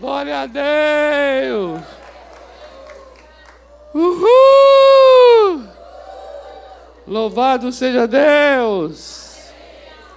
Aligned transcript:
Glória 0.00 0.40
a 0.40 0.46
Deus! 0.46 1.82
Uhul! 3.94 5.68
Louvado 7.06 7.72
seja 7.72 8.06
Deus! 8.06 9.22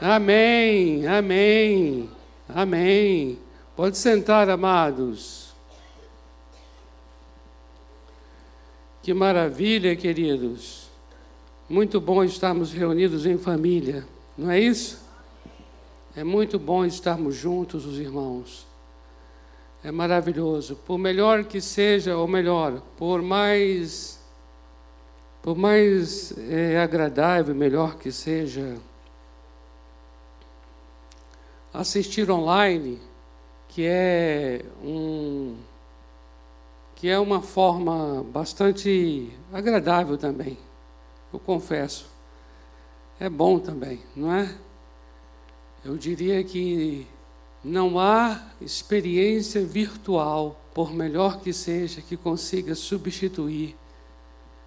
Amém, 0.02 1.08
amém, 1.08 2.10
amém. 2.50 3.40
Pode 3.76 3.98
sentar, 3.98 4.50
amados. 4.50 5.53
Que 9.01 9.13
maravilha, 9.13 9.96
queridos. 9.96 10.89
Muito 11.69 11.99
bom 11.99 12.23
estarmos 12.23 12.71
reunidos 12.71 13.26
em 13.26 13.37
família, 13.37 14.05
não 14.37 14.51
é 14.51 14.60
isso? 14.60 15.03
É 16.16 16.23
muito 16.23 16.57
bom 16.57 16.85
estarmos 16.85 17.35
juntos, 17.35 17.85
os 17.85 17.99
irmãos. 17.99 18.65
É 19.86 19.91
maravilhoso. 19.91 20.76
Por 20.77 20.98
melhor 20.98 21.44
que 21.44 21.62
seja, 21.62 22.17
ou 22.17 22.27
melhor, 22.27 22.81
por 22.98 23.21
mais, 23.21 24.20
por 25.44 25.55
mais 25.55 26.35
é, 26.49 26.80
agradável, 26.81 27.53
melhor 27.53 27.95
que 27.95 28.11
seja, 28.11 28.77
assistir 31.71 32.31
online, 32.31 32.99
que 33.67 33.85
é 33.85 34.66
um 34.84 35.55
que 36.95 37.08
é 37.08 37.20
uma 37.20 37.39
forma 37.39 38.23
bastante 38.23 39.30
agradável 39.53 40.17
também. 40.17 40.58
Eu 41.31 41.38
confesso. 41.38 42.09
É 43.20 43.30
bom 43.30 43.59
também, 43.59 43.99
não 44.16 44.33
é? 44.33 44.52
Eu 45.83 45.95
diria 45.95 46.44
que 46.44 47.05
não 47.65 47.99
há 47.99 48.43
experiência 48.61 49.65
virtual, 49.65 50.61
por 50.71 50.93
melhor 50.93 51.39
que 51.39 51.51
seja, 51.51 51.99
que 51.99 52.15
consiga 52.15 52.75
substituir 52.75 53.75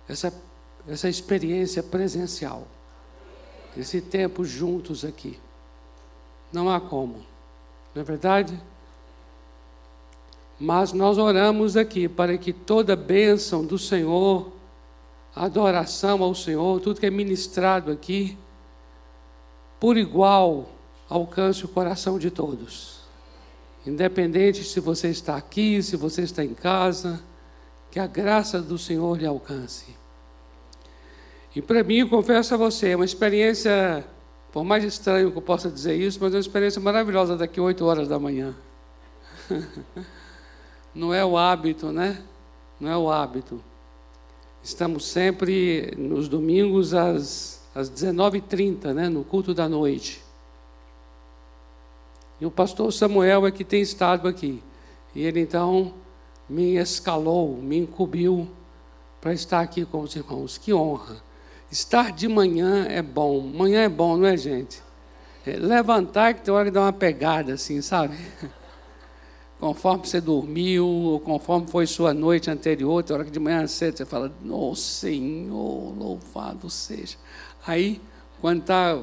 essa, 0.08 0.34
essa 0.84 1.08
experiência 1.08 1.80
presencial. 1.80 2.66
Esse 3.76 4.00
tempo 4.00 4.44
juntos 4.44 5.04
aqui. 5.04 5.38
Não 6.52 6.68
há 6.68 6.80
como. 6.80 7.24
Não 7.94 8.02
é 8.02 8.04
verdade? 8.04 8.60
Mas 10.58 10.92
nós 10.92 11.18
oramos 11.18 11.76
aqui 11.76 12.08
para 12.08 12.36
que 12.36 12.52
toda 12.52 12.96
bênção 12.96 13.64
do 13.64 13.78
Senhor, 13.78 14.50
adoração 15.36 16.20
ao 16.20 16.34
Senhor, 16.34 16.80
tudo 16.80 16.98
que 16.98 17.06
é 17.06 17.10
ministrado 17.10 17.92
aqui, 17.92 18.36
por 19.78 19.96
igual, 19.96 20.68
alcance 21.08 21.64
o 21.64 21.68
coração 21.68 22.18
de 22.18 22.30
todos. 22.30 22.98
Independente 23.86 24.64
se 24.64 24.80
você 24.80 25.08
está 25.08 25.36
aqui, 25.36 25.82
se 25.82 25.96
você 25.96 26.22
está 26.22 26.44
em 26.44 26.54
casa, 26.54 27.22
que 27.90 27.98
a 27.98 28.06
graça 28.06 28.60
do 28.60 28.76
Senhor 28.76 29.16
lhe 29.18 29.26
alcance. 29.26 29.96
E 31.54 31.62
para 31.62 31.82
mim, 31.82 32.06
confesso 32.06 32.54
a 32.54 32.56
você, 32.56 32.90
é 32.90 32.96
uma 32.96 33.04
experiência, 33.04 34.04
por 34.52 34.62
mais 34.62 34.84
estranho 34.84 35.32
que 35.32 35.38
eu 35.38 35.42
possa 35.42 35.70
dizer 35.70 35.96
isso, 35.96 36.18
mas 36.20 36.32
é 36.32 36.36
uma 36.36 36.40
experiência 36.40 36.80
maravilhosa 36.80 37.36
daqui 37.36 37.60
8 37.60 37.84
horas 37.84 38.08
da 38.08 38.18
manhã. 38.18 38.54
Não 40.94 41.14
é 41.14 41.24
o 41.24 41.36
hábito, 41.38 41.90
né? 41.90 42.22
Não 42.80 42.90
é 42.90 42.96
o 42.96 43.10
hábito. 43.10 43.62
Estamos 44.62 45.06
sempre 45.06 45.94
nos 45.96 46.28
domingos 46.28 46.92
às, 46.92 47.62
às 47.74 47.90
19h30, 47.90 48.92
né? 48.92 49.08
no 49.08 49.24
culto 49.24 49.54
da 49.54 49.68
noite. 49.68 50.22
E 52.40 52.46
o 52.46 52.50
pastor 52.50 52.92
Samuel 52.92 53.46
é 53.46 53.50
que 53.50 53.64
tem 53.64 53.80
estado 53.80 54.28
aqui. 54.28 54.62
E 55.14 55.24
ele 55.24 55.40
então 55.40 55.94
me 56.48 56.76
escalou, 56.76 57.56
me 57.56 57.78
incumbiu 57.78 58.48
para 59.20 59.32
estar 59.32 59.60
aqui 59.60 59.84
com 59.84 60.00
os 60.00 60.14
irmãos. 60.14 60.56
Que 60.56 60.72
honra. 60.72 61.16
Estar 61.70 62.12
de 62.12 62.28
manhã 62.28 62.86
é 62.88 63.02
bom. 63.02 63.40
Manhã 63.40 63.82
é 63.82 63.88
bom, 63.88 64.16
não 64.16 64.26
é, 64.26 64.36
gente? 64.36 64.80
É, 65.44 65.56
levantar 65.56 66.34
que 66.34 66.42
tem 66.42 66.52
hora 66.52 66.66
de 66.66 66.70
dar 66.70 66.82
uma 66.82 66.92
pegada, 66.92 67.54
assim, 67.54 67.82
sabe? 67.82 68.16
Conforme 69.58 70.06
você 70.06 70.20
dormiu, 70.20 70.86
ou 70.86 71.18
conforme 71.18 71.66
foi 71.66 71.84
sua 71.84 72.14
noite 72.14 72.48
anterior, 72.48 73.02
tem 73.02 73.12
hora 73.12 73.24
que 73.24 73.30
de 73.30 73.40
manhã 73.40 73.66
cedo 73.66 73.96
você 73.96 74.04
fala, 74.04 74.32
oh 74.48 74.72
Senhor, 74.76 75.98
louvado 75.98 76.70
seja. 76.70 77.16
Aí, 77.66 78.00
quando 78.40 78.60
está, 78.60 78.96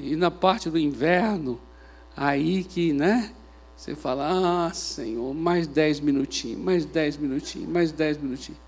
e 0.00 0.16
na 0.16 0.28
parte 0.28 0.68
do 0.68 0.76
inverno, 0.76 1.60
Aí 2.16 2.64
que, 2.64 2.92
né? 2.92 3.32
Você 3.76 3.94
fala, 3.94 4.66
ah, 4.66 4.74
Senhor, 4.74 5.34
mais 5.34 5.66
dez 5.66 6.00
minutinhos, 6.00 6.60
mais 6.60 6.84
dez 6.84 7.16
minutinhos, 7.16 7.68
mais 7.68 7.90
dez 7.90 8.18
minutinhos. 8.18 8.60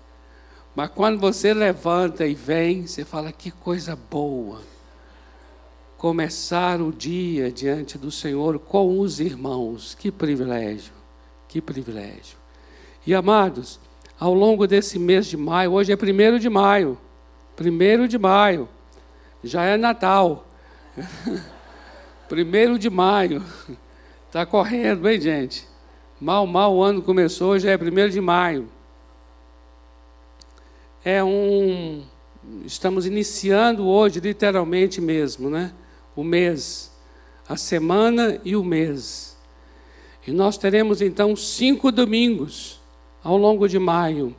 Mas 0.75 0.89
quando 0.89 1.19
você 1.19 1.53
levanta 1.53 2.25
e 2.25 2.33
vem, 2.33 2.87
você 2.87 3.05
fala, 3.05 3.31
que 3.31 3.51
coisa 3.51 3.95
boa. 3.95 4.61
Começar 5.97 6.81
o 6.81 6.91
dia 6.91 7.51
diante 7.51 7.95
do 7.95 8.09
Senhor 8.09 8.57
com 8.57 8.99
os 8.99 9.19
irmãos. 9.19 9.93
Que 9.93 10.11
privilégio, 10.11 10.93
que 11.47 11.61
privilégio. 11.61 12.37
E 13.05 13.13
amados, 13.13 13.79
ao 14.19 14.33
longo 14.33 14.65
desse 14.65 14.97
mês 14.97 15.27
de 15.27 15.37
maio, 15.37 15.73
hoje 15.73 15.91
é 15.91 15.95
primeiro 15.95 16.39
de 16.39 16.49
maio, 16.49 16.97
primeiro 17.55 18.07
de 18.07 18.17
maio, 18.17 18.67
já 19.43 19.63
é 19.63 19.77
Natal. 19.77 20.47
Primeiro 22.27 22.79
de 22.79 22.89
maio. 22.89 23.43
Está 24.27 24.45
correndo, 24.45 25.07
hein, 25.07 25.19
gente? 25.19 25.67
Mal, 26.19 26.47
mal 26.47 26.73
o 26.73 26.81
ano 26.81 27.01
começou, 27.01 27.59
já 27.59 27.71
é 27.71 27.77
primeiro 27.77 28.09
de 28.09 28.21
maio. 28.21 28.67
É 31.03 31.23
um. 31.23 32.03
Estamos 32.65 33.05
iniciando 33.05 33.85
hoje, 33.85 34.19
literalmente 34.19 35.01
mesmo, 35.01 35.49
né? 35.49 35.73
O 36.15 36.23
mês, 36.23 36.91
a 37.47 37.57
semana 37.57 38.39
e 38.43 38.55
o 38.55 38.63
mês. 38.63 39.37
E 40.25 40.31
nós 40.31 40.57
teremos 40.57 41.01
então 41.01 41.35
cinco 41.35 41.91
domingos 41.91 42.81
ao 43.21 43.37
longo 43.37 43.67
de 43.67 43.77
maio. 43.77 44.35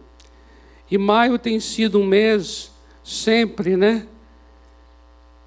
E 0.91 0.97
maio 0.97 1.39
tem 1.39 1.61
sido 1.61 2.01
um 2.01 2.07
mês 2.07 2.73
sempre, 3.03 3.77
né? 3.77 4.07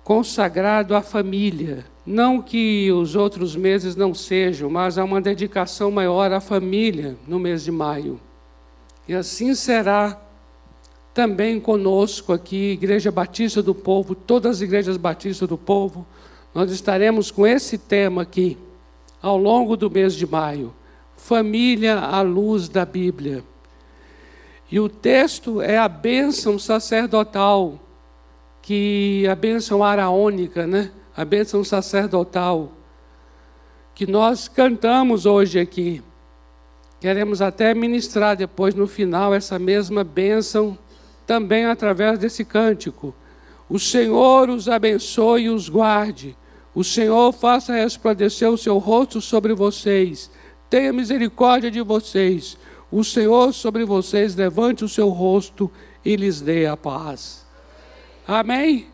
Consagrado 0.03 0.95
à 0.95 1.01
família 1.01 1.85
não 2.07 2.41
que 2.41 2.89
os 2.89 3.17
outros 3.17 3.53
meses 3.53 3.93
não 3.93 4.13
sejam, 4.13 4.69
mas 4.69 4.97
há 4.97 5.03
uma 5.03 5.19
dedicação 5.19 5.91
maior 5.91 6.31
à 6.31 6.39
família 6.39 7.17
no 7.27 7.37
mês 7.37 7.65
de 7.65 7.71
maio. 7.71 8.17
E 9.05 9.13
assim 9.13 9.53
será 9.53 10.17
também 11.13 11.59
conosco 11.59 12.31
aqui, 12.31 12.71
Igreja 12.71 13.11
Batista 13.11 13.61
do 13.61 13.75
Povo, 13.75 14.15
todas 14.15 14.57
as 14.57 14.61
igrejas 14.61 14.95
batistas 14.95 15.49
do 15.49 15.57
povo, 15.57 16.07
nós 16.55 16.71
estaremos 16.71 17.29
com 17.29 17.45
esse 17.45 17.77
tema 17.77 18.21
aqui, 18.21 18.57
ao 19.21 19.37
longo 19.37 19.75
do 19.75 19.91
mês 19.91 20.15
de 20.15 20.25
maio: 20.25 20.73
Família 21.17 21.99
à 21.99 22.21
luz 22.21 22.69
da 22.69 22.85
Bíblia. 22.85 23.43
E 24.71 24.79
o 24.79 24.87
texto 24.87 25.61
é 25.61 25.77
a 25.77 25.89
bênção 25.89 26.57
sacerdotal, 26.57 27.77
que 28.61 29.27
a 29.29 29.35
bênção 29.35 29.83
araônica, 29.83 30.65
né? 30.65 30.91
A 31.17 31.25
bênção 31.25 31.63
sacerdotal 31.63 32.71
que 33.95 34.05
nós 34.05 34.47
cantamos 34.47 35.25
hoje 35.25 35.59
aqui. 35.59 36.03
Queremos 37.01 37.41
até 37.41 37.73
ministrar 37.73 38.37
depois 38.37 38.75
no 38.75 38.85
final 38.85 39.33
essa 39.33 39.57
mesma 39.57 40.03
bênção 40.03 40.77
também 41.25 41.65
através 41.65 42.19
desse 42.19 42.45
cântico. 42.45 43.15
O 43.67 43.79
Senhor 43.79 44.47
os 44.51 44.69
abençoe 44.69 45.45
e 45.45 45.49
os 45.49 45.67
guarde. 45.67 46.37
O 46.75 46.83
Senhor 46.83 47.31
faça 47.33 47.73
resplandecer 47.73 48.49
o 48.51 48.57
seu 48.57 48.77
rosto 48.77 49.19
sobre 49.19 49.55
vocês. 49.55 50.29
Tenha 50.69 50.93
misericórdia 50.93 51.71
de 51.71 51.81
vocês. 51.81 52.55
O 52.91 53.03
Senhor 53.03 53.51
sobre 53.55 53.83
vocês 53.83 54.35
levante 54.35 54.85
o 54.85 54.89
seu 54.89 55.09
rosto 55.09 55.71
e 56.05 56.15
lhes 56.15 56.39
dê 56.39 56.67
a 56.67 56.77
paz. 56.77 57.43
Amém? 58.27 58.87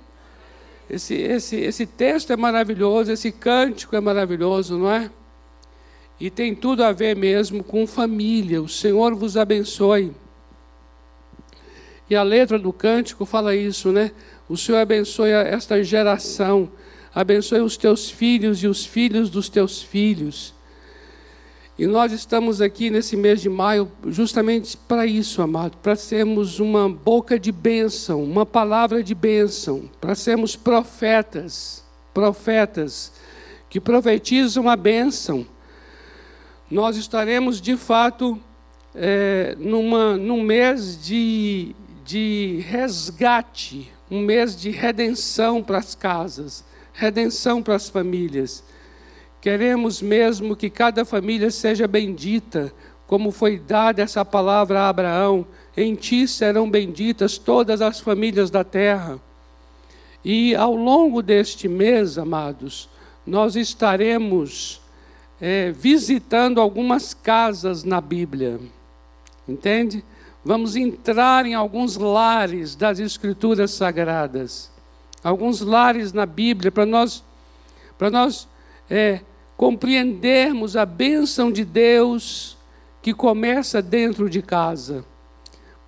Esse, 0.89 1.15
esse, 1.15 1.55
esse 1.55 1.85
texto 1.85 2.31
é 2.31 2.37
maravilhoso, 2.37 3.11
esse 3.11 3.31
cântico 3.31 3.95
é 3.95 4.01
maravilhoso, 4.01 4.77
não 4.77 4.91
é? 4.91 5.09
E 6.19 6.29
tem 6.29 6.53
tudo 6.53 6.83
a 6.83 6.91
ver 6.91 7.15
mesmo 7.15 7.63
com 7.63 7.87
família. 7.87 8.61
O 8.61 8.69
Senhor 8.69 9.15
vos 9.15 9.35
abençoe. 9.35 10.13
E 12.09 12.15
a 12.15 12.23
letra 12.23 12.59
do 12.59 12.71
cântico 12.71 13.25
fala 13.25 13.55
isso, 13.55 13.91
né? 13.91 14.11
O 14.47 14.55
Senhor 14.55 14.79
abençoe 14.79 15.31
esta 15.31 15.83
geração, 15.83 16.69
abençoe 17.13 17.61
os 17.61 17.77
teus 17.77 18.09
filhos 18.09 18.61
e 18.61 18.67
os 18.67 18.85
filhos 18.85 19.29
dos 19.29 19.49
teus 19.49 19.81
filhos. 19.81 20.52
E 21.77 21.87
nós 21.87 22.11
estamos 22.11 22.61
aqui 22.61 22.91
nesse 22.91 23.17
mês 23.17 23.41
de 23.41 23.49
maio 23.49 23.91
justamente 24.05 24.77
para 24.77 25.07
isso, 25.07 25.41
amado, 25.41 25.75
para 25.77 25.95
sermos 25.95 26.59
uma 26.59 26.87
boca 26.87 27.39
de 27.39 27.51
bênção, 27.51 28.23
uma 28.23 28.45
palavra 28.45 29.01
de 29.01 29.15
bênção, 29.15 29.89
para 29.99 30.13
sermos 30.13 30.55
profetas, 30.55 31.83
profetas 32.13 33.11
que 33.71 33.79
profetizam 33.79 34.69
a 34.69 34.75
bênção. 34.75 35.47
nós 36.69 36.95
estaremos 36.95 37.59
de 37.59 37.75
fato 37.75 38.39
é, 38.93 39.55
numa, 39.57 40.15
num 40.15 40.43
mês 40.43 41.03
de, 41.03 41.75
de 42.05 42.63
resgate, 42.67 43.91
um 44.11 44.21
mês 44.21 44.55
de 44.55 44.69
redenção 44.69 45.63
para 45.63 45.79
as 45.79 45.95
casas, 45.95 46.63
redenção 46.93 47.63
para 47.63 47.75
as 47.75 47.89
famílias. 47.89 48.63
Queremos 49.43 50.01
mesmo 50.01 50.55
que 50.55 50.69
cada 50.69 51.03
família 51.03 51.51
seja 51.51 51.85
bendita, 51.85 52.73
como 53.05 53.29
foi 53.29 53.59
dada 53.59 54.01
essa 54.01 54.23
palavra 54.23 54.79
a 54.79 54.87
Abraão: 54.87 55.45
em 55.75 55.95
ti 55.95 56.29
serão 56.29 56.71
benditas 56.71 57.37
todas 57.37 57.81
as 57.81 57.99
famílias 57.99 58.49
da 58.49 58.63
terra. 58.63 59.19
E 60.23 60.55
ao 60.55 60.73
longo 60.73 61.21
deste 61.21 61.67
mês, 61.67 62.17
amados, 62.17 62.87
nós 63.27 63.57
estaremos 63.57 64.79
é, 65.41 65.71
visitando 65.73 66.61
algumas 66.61 67.13
casas 67.13 67.83
na 67.83 67.99
Bíblia, 67.99 68.61
entende? 69.45 70.05
Vamos 70.41 70.77
entrar 70.77 71.45
em 71.45 71.53
alguns 71.53 71.97
lares 71.97 72.77
das 72.77 72.97
Escrituras 72.97 73.71
Sagradas, 73.71 74.71
alguns 75.21 75.59
lares 75.59 76.13
na 76.13 76.25
Bíblia, 76.25 76.71
para 76.71 76.85
nós, 76.85 77.21
para 77.97 78.09
nós 78.09 78.47
é, 78.89 79.19
compreendermos 79.63 80.75
a 80.75 80.85
bênção 80.85 81.49
de 81.49 81.63
Deus 81.63 82.57
que 83.01 83.13
começa 83.13 83.81
dentro 83.81 84.29
de 84.29 84.41
casa. 84.41 85.05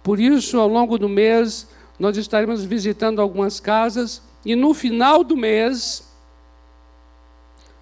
Por 0.01 0.17
isso, 0.17 0.57
ao 0.61 0.67
longo 0.69 0.97
do 0.97 1.09
mês, 1.09 1.67
nós 1.99 2.15
estaremos 2.15 2.63
visitando 2.63 3.21
algumas 3.21 3.59
casas 3.59 4.21
e 4.45 4.55
no 4.55 4.73
final 4.73 5.25
do 5.25 5.35
mês, 5.35 6.09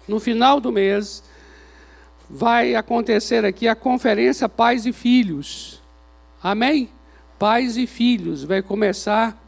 no 0.08 0.18
final 0.18 0.58
do 0.58 0.72
mês, 0.72 1.22
vai 2.28 2.74
acontecer 2.74 3.44
aqui 3.44 3.68
a 3.68 3.76
conferência 3.76 4.48
Pais 4.48 4.86
e 4.86 4.92
Filhos. 4.92 5.80
Amém? 6.42 6.90
Pais 7.38 7.76
e 7.76 7.86
Filhos. 7.86 8.42
Vai 8.42 8.62
começar 8.62 9.43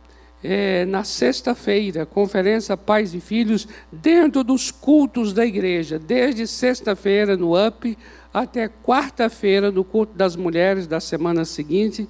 é, 0.46 0.84
na 0.84 1.02
sexta-feira, 1.02 2.06
conferência 2.06 2.76
Pais 2.76 3.14
e 3.14 3.20
Filhos, 3.20 3.66
dentro 3.90 4.44
dos 4.44 4.70
cultos 4.70 5.32
da 5.32 5.44
igreja, 5.44 5.98
desde 5.98 6.46
sexta-feira 6.46 7.36
no 7.36 7.54
UP 7.54 7.98
até 8.32 8.68
quarta-feira 8.68 9.70
no 9.70 9.82
culto 9.82 10.14
das 10.14 10.36
mulheres 10.36 10.86
da 10.86 11.00
semana 11.00 11.44
seguinte 11.44 12.08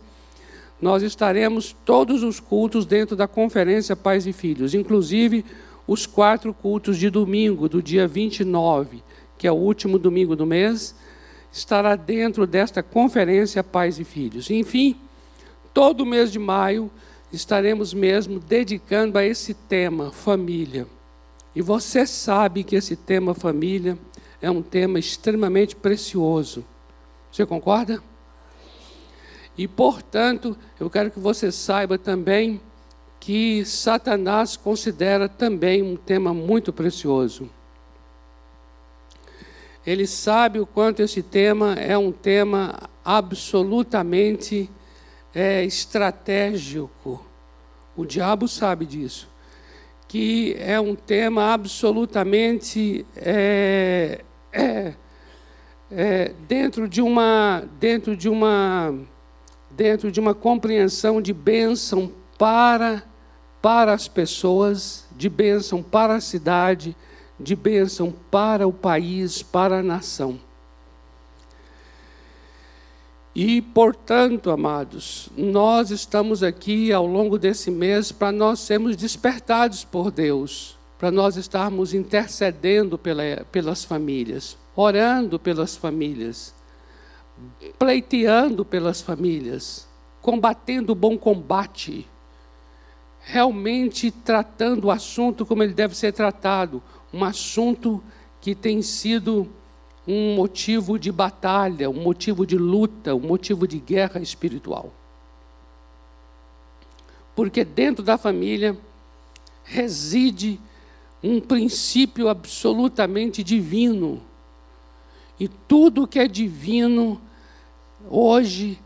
nós 0.80 1.02
estaremos 1.02 1.74
todos 1.84 2.22
os 2.22 2.38
cultos 2.38 2.84
dentro 2.84 3.16
da 3.16 3.26
conferência 3.26 3.96
Pais 3.96 4.26
e 4.26 4.32
Filhos, 4.32 4.74
inclusive 4.74 5.44
os 5.86 6.04
quatro 6.04 6.52
cultos 6.52 6.98
de 6.98 7.08
domingo, 7.08 7.68
do 7.68 7.82
dia 7.82 8.06
29, 8.06 9.02
que 9.38 9.46
é 9.46 9.52
o 9.52 9.54
último 9.54 9.98
domingo 9.98 10.36
do 10.36 10.44
mês, 10.44 10.94
estará 11.50 11.96
dentro 11.96 12.46
desta 12.46 12.82
conferência 12.82 13.64
Pais 13.64 13.98
e 13.98 14.04
Filhos. 14.04 14.50
Enfim, 14.50 14.96
todo 15.72 16.04
mês 16.04 16.30
de 16.30 16.38
maio 16.38 16.90
estaremos 17.36 17.94
mesmo 17.94 18.40
dedicando 18.40 19.18
a 19.18 19.24
esse 19.24 19.54
tema, 19.54 20.10
família. 20.10 20.86
E 21.54 21.62
você 21.62 22.06
sabe 22.06 22.64
que 22.64 22.76
esse 22.76 22.96
tema, 22.96 23.34
família, 23.34 23.98
é 24.40 24.50
um 24.50 24.62
tema 24.62 24.98
extremamente 24.98 25.76
precioso. 25.76 26.64
Você 27.30 27.46
concorda? 27.46 28.02
E, 29.56 29.66
portanto, 29.66 30.56
eu 30.78 30.90
quero 30.90 31.10
que 31.10 31.18
você 31.18 31.50
saiba 31.50 31.96
também 31.96 32.60
que 33.18 33.64
Satanás 33.64 34.56
considera 34.56 35.28
também 35.28 35.82
um 35.82 35.96
tema 35.96 36.32
muito 36.32 36.72
precioso. 36.72 37.50
Ele 39.86 40.06
sabe 40.06 40.58
o 40.58 40.66
quanto 40.66 41.00
esse 41.00 41.22
tema 41.22 41.74
é 41.74 41.96
um 41.96 42.12
tema 42.12 42.88
absolutamente 43.04 44.70
é, 45.34 45.64
estratégico. 45.64 47.25
O 47.96 48.04
diabo 48.04 48.46
sabe 48.46 48.84
disso. 48.84 49.28
Que 50.06 50.54
é 50.58 50.78
um 50.78 50.94
tema 50.94 51.52
absolutamente 51.52 53.04
é, 53.16 54.20
é, 54.52 54.92
é 55.90 56.32
dentro 56.46 56.88
de 56.88 57.02
uma 57.02 57.64
dentro 57.80 58.16
de 58.16 58.28
uma 58.28 58.94
dentro 59.70 60.10
de 60.10 60.18
uma 60.20 60.34
compreensão 60.34 61.20
de 61.20 61.32
bênção 61.32 62.10
para, 62.38 63.02
para 63.60 63.92
as 63.92 64.08
pessoas, 64.08 65.06
de 65.14 65.28
bênção 65.28 65.82
para 65.82 66.14
a 66.14 66.20
cidade, 66.20 66.96
de 67.38 67.54
bênção 67.54 68.14
para 68.30 68.66
o 68.66 68.72
país, 68.72 69.42
para 69.42 69.80
a 69.80 69.82
nação. 69.82 70.38
E, 73.38 73.60
portanto, 73.60 74.50
amados, 74.50 75.28
nós 75.36 75.90
estamos 75.90 76.42
aqui 76.42 76.90
ao 76.90 77.06
longo 77.06 77.38
desse 77.38 77.70
mês 77.70 78.10
para 78.10 78.32
nós 78.32 78.60
sermos 78.60 78.96
despertados 78.96 79.84
por 79.84 80.10
Deus, 80.10 80.78
para 80.98 81.10
nós 81.10 81.36
estarmos 81.36 81.92
intercedendo 81.92 82.96
pela, 82.96 83.44
pelas 83.52 83.84
famílias, 83.84 84.56
orando 84.74 85.38
pelas 85.38 85.76
famílias 85.76 86.56
pleiteando 87.78 88.64
pelas 88.64 89.00
famílias, 89.00 89.86
combatendo 90.20 90.92
o 90.92 90.96
bom 90.96 91.16
combate, 91.18 92.06
realmente 93.20 94.10
tratando 94.10 94.86
o 94.86 94.90
assunto 94.90 95.44
como 95.44 95.62
ele 95.62 95.74
deve 95.74 95.96
ser 95.96 96.12
tratado, 96.12 96.82
um 97.12 97.24
assunto 97.24 98.02
que 98.40 98.54
tem 98.54 98.82
sido 98.82 99.48
um 100.06 100.34
motivo 100.34 100.98
de 100.98 101.10
batalha, 101.10 101.90
um 101.90 102.02
motivo 102.02 102.46
de 102.46 102.56
luta, 102.56 103.14
um 103.14 103.20
motivo 103.20 103.66
de 103.66 103.78
guerra 103.78 104.20
espiritual. 104.20 104.92
Porque 107.34 107.64
dentro 107.64 108.02
da 108.04 108.16
família 108.16 108.78
reside 109.64 110.60
um 111.22 111.40
princípio 111.40 112.28
absolutamente 112.28 113.42
divino. 113.42 114.22
E 115.38 115.48
tudo 115.48 116.06
que 116.06 116.18
é 116.18 116.28
divino 116.28 117.20
hoje 118.08 118.78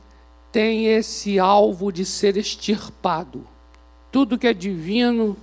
tem 0.51 0.87
esse 0.87 1.39
alvo 1.39 1.93
de 1.93 2.05
ser 2.05 2.37
extirpado. 2.37 3.47
Tudo 4.11 4.39
que 4.39 4.47
é 4.47 4.55
divino 4.55 5.37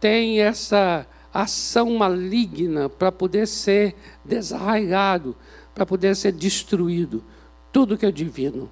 tem 0.00 0.40
essa 0.40 1.06
ação 1.34 1.96
maligna 1.96 2.88
para 2.88 3.10
poder 3.10 3.48
ser 3.48 3.96
desarraigado, 4.24 5.34
para 5.74 5.84
poder 5.84 6.14
ser 6.14 6.30
destruído. 6.30 7.24
Tudo 7.72 7.98
que 7.98 8.06
é 8.06 8.12
divino. 8.12 8.70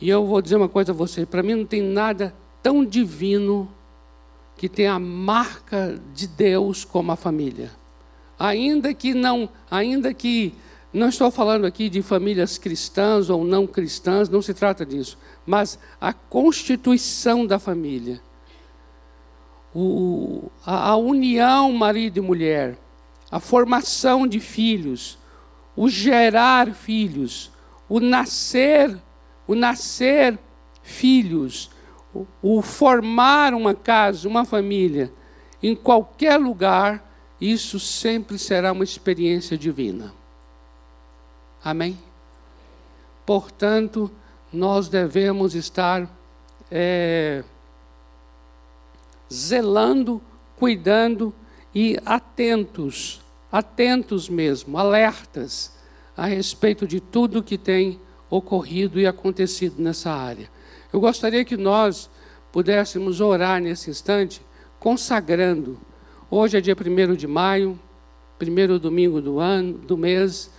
E 0.00 0.08
eu 0.08 0.24
vou 0.24 0.40
dizer 0.40 0.56
uma 0.56 0.68
coisa 0.68 0.92
a 0.92 0.94
você: 0.94 1.26
para 1.26 1.42
mim 1.42 1.56
não 1.56 1.66
tem 1.66 1.82
nada 1.82 2.32
tão 2.62 2.84
divino 2.84 3.68
que 4.56 4.68
tem 4.68 4.86
a 4.86 4.98
marca 4.98 6.00
de 6.14 6.28
Deus 6.28 6.84
como 6.84 7.10
a 7.10 7.16
família. 7.16 7.70
Ainda 8.38 8.94
que 8.94 9.12
não, 9.12 9.48
ainda 9.70 10.14
que 10.14 10.54
não 10.92 11.08
estou 11.08 11.30
falando 11.30 11.64
aqui 11.64 11.88
de 11.88 12.02
famílias 12.02 12.58
cristãs 12.58 13.30
ou 13.30 13.44
não 13.44 13.66
cristãs, 13.66 14.28
não 14.28 14.42
se 14.42 14.52
trata 14.52 14.84
disso. 14.84 15.18
Mas 15.46 15.78
a 16.00 16.12
constituição 16.12 17.46
da 17.46 17.58
família, 17.58 18.20
o, 19.74 20.50
a, 20.64 20.90
a 20.90 20.96
união 20.96 21.72
marido 21.72 22.18
e 22.18 22.20
mulher, 22.20 22.76
a 23.30 23.40
formação 23.40 24.26
de 24.26 24.38
filhos, 24.40 25.18
o 25.74 25.88
gerar 25.88 26.72
filhos, 26.74 27.50
o 27.88 27.98
nascer, 27.98 28.96
o 29.46 29.54
nascer 29.54 30.38
filhos, 30.82 31.70
o, 32.14 32.26
o 32.42 32.62
formar 32.62 33.54
uma 33.54 33.74
casa, 33.74 34.28
uma 34.28 34.44
família, 34.44 35.10
em 35.62 35.74
qualquer 35.74 36.36
lugar, 36.38 37.10
isso 37.40 37.80
sempre 37.80 38.38
será 38.38 38.72
uma 38.72 38.84
experiência 38.84 39.56
divina. 39.56 40.12
Amém? 41.64 41.98
Portanto, 43.24 44.10
nós 44.52 44.88
devemos 44.88 45.54
estar 45.54 46.08
é, 46.70 47.44
zelando, 49.32 50.20
cuidando 50.56 51.34
e 51.74 51.98
atentos, 52.04 53.20
atentos 53.50 54.28
mesmo, 54.28 54.76
alertas 54.76 55.72
a 56.16 56.26
respeito 56.26 56.86
de 56.86 57.00
tudo 57.00 57.42
que 57.42 57.56
tem 57.56 57.98
ocorrido 58.28 59.00
e 59.00 59.06
acontecido 59.06 59.82
nessa 59.82 60.12
área. 60.12 60.50
Eu 60.92 61.00
gostaria 61.00 61.44
que 61.44 61.56
nós 61.56 62.10
pudéssemos 62.52 63.20
orar 63.20 63.60
nesse 63.60 63.90
instante, 63.90 64.42
consagrando. 64.78 65.80
Hoje 66.30 66.58
é 66.58 66.60
dia 66.60 66.76
1 66.76 67.14
de 67.14 67.26
maio, 67.26 67.78
primeiro 68.38 68.78
domingo 68.78 69.20
do 69.20 69.38
ano, 69.38 69.78
do 69.78 69.96
mês. 69.96 70.50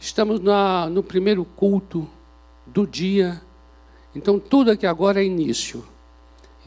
Estamos 0.00 0.40
na, 0.40 0.88
no 0.88 1.02
primeiro 1.02 1.44
culto 1.44 2.08
do 2.66 2.86
dia. 2.86 3.40
Então, 4.14 4.40
tudo 4.40 4.72
aqui 4.72 4.86
agora 4.86 5.20
é 5.20 5.24
início. 5.24 5.84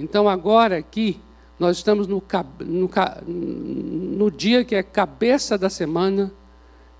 Então, 0.03 0.27
agora 0.27 0.77
aqui, 0.77 1.17
nós 1.57 1.77
estamos 1.77 2.07
no, 2.07 2.22
no, 2.60 2.89
no 3.25 4.29
dia 4.29 4.65
que 4.65 4.75
é 4.75 4.83
cabeça 4.83 5.57
da 5.57 5.69
semana, 5.69 6.29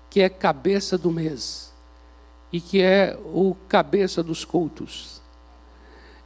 que 0.08 0.22
é 0.22 0.28
cabeça 0.30 0.96
do 0.96 1.10
mês 1.10 1.70
e 2.50 2.62
que 2.62 2.80
é 2.80 3.14
o 3.26 3.54
cabeça 3.68 4.22
dos 4.22 4.42
cultos. 4.42 5.20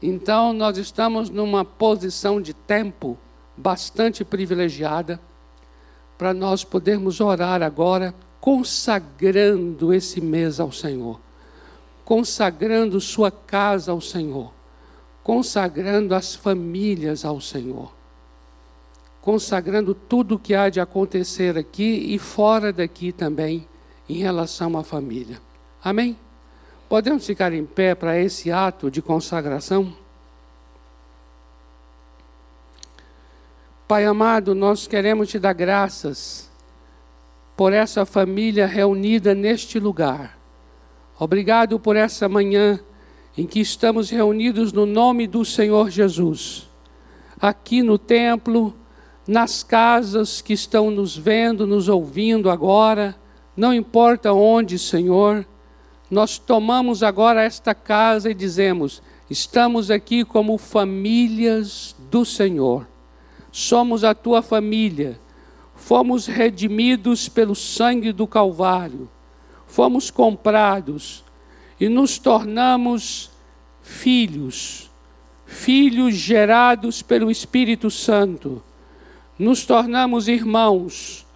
Então, 0.01 0.53
nós 0.53 0.79
estamos 0.79 1.29
numa 1.29 1.65
posição 1.65 2.41
de 2.41 2.55
tempo 2.55 3.19
bastante 3.57 4.25
privilegiada 4.25 5.21
para 6.17 6.33
nós 6.33 6.63
podermos 6.63 7.21
orar 7.21 7.61
agora, 7.61 8.15
consagrando 8.41 9.93
esse 9.93 10.21
mês 10.21 10.61
ao 10.61 10.71
Senhor, 10.71 11.21
consagrando 12.05 13.01
sua 13.01 13.33
casa 13.33 13.91
ao 13.91 14.01
Senhor, 14.01 14.53
consagrando 15.29 16.15
as 16.15 16.35
famílias 16.35 17.23
ao 17.23 17.39
Senhor, 17.39 17.93
consagrando 19.21 19.95
tudo 19.95 20.37
o 20.37 20.39
que 20.39 20.55
há 20.55 20.71
de 20.71 20.81
acontecer 20.81 21.59
aqui 21.59 22.15
e 22.15 22.19
fora 22.19 22.73
daqui 22.73 23.13
também 23.13 23.69
em 24.09 24.15
relação 24.15 24.79
à 24.79 24.83
família. 24.83 25.39
Amém? 25.85 26.19
Podemos 26.89 27.27
ficar 27.27 27.53
em 27.53 27.67
pé 27.67 27.95
para 27.95 28.19
esse 28.19 28.51
ato 28.51 28.91
de 28.91 29.03
consagração? 29.03 29.95
Pai 33.87 34.07
amado, 34.07 34.55
nós 34.55 34.87
queremos 34.87 35.29
te 35.29 35.39
dar 35.39 35.53
graças 35.53 36.49
por 37.55 37.75
essa 37.75 38.07
família 38.07 38.67
reunida 38.67 39.35
neste 39.35 39.79
lugar. 39.79 40.39
Obrigado 41.19 41.79
por 41.79 41.97
essa 41.97 42.31
manhã 42.31 42.81
em 43.39 43.47
que 43.47 43.61
estamos 43.61 44.11
reunidos 44.11 44.73
no 44.73 44.85
nome 44.85 45.25
do 45.29 45.45
Senhor 45.45 45.91
Jesus. 45.91 46.69
Aqui 47.41 47.85
no 47.85 47.97
templo, 47.97 48.75
nas 49.29 49.63
casas 49.63 50.43
que 50.43 50.53
estão 50.53 50.91
nos 50.91 51.17
vendo, 51.17 51.65
nos 51.65 51.89
ouvindo 51.89 52.51
agora, 52.51 53.15
não 53.57 53.73
importa 53.73 54.33
onde, 54.33 54.77
Senhor, 54.77 55.47
nós 56.11 56.37
tomamos 56.37 57.05
agora 57.05 57.45
esta 57.45 57.77
casa 57.77 58.29
e 58.29 58.35
dizemos: 58.35 59.01
estamos 59.31 59.89
aqui 59.89 60.25
como 60.25 60.59
famílias 60.59 61.95
do 62.11 62.25
Senhor. 62.25 62.89
Somos 63.53 64.03
a 64.03 64.17
tua 64.17 64.43
família, 64.43 65.17
fomos 65.77 66.27
redimidos 66.27 67.29
pelo 67.29 67.55
sangue 67.55 68.11
do 68.11 68.27
Calvário, 68.27 69.09
fomos 69.65 70.11
comprados 70.11 71.23
e 71.81 71.89
nos 71.89 72.19
tornamos 72.19 73.31
filhos, 73.83 74.91
filhos 75.47 76.15
gerados 76.15 77.03
pelo 77.03 77.31
Espírito 77.31 77.91
Santo, 77.91 78.63
nos 79.39 79.65
tornamos 79.65 80.29
irmãos. 80.29 81.27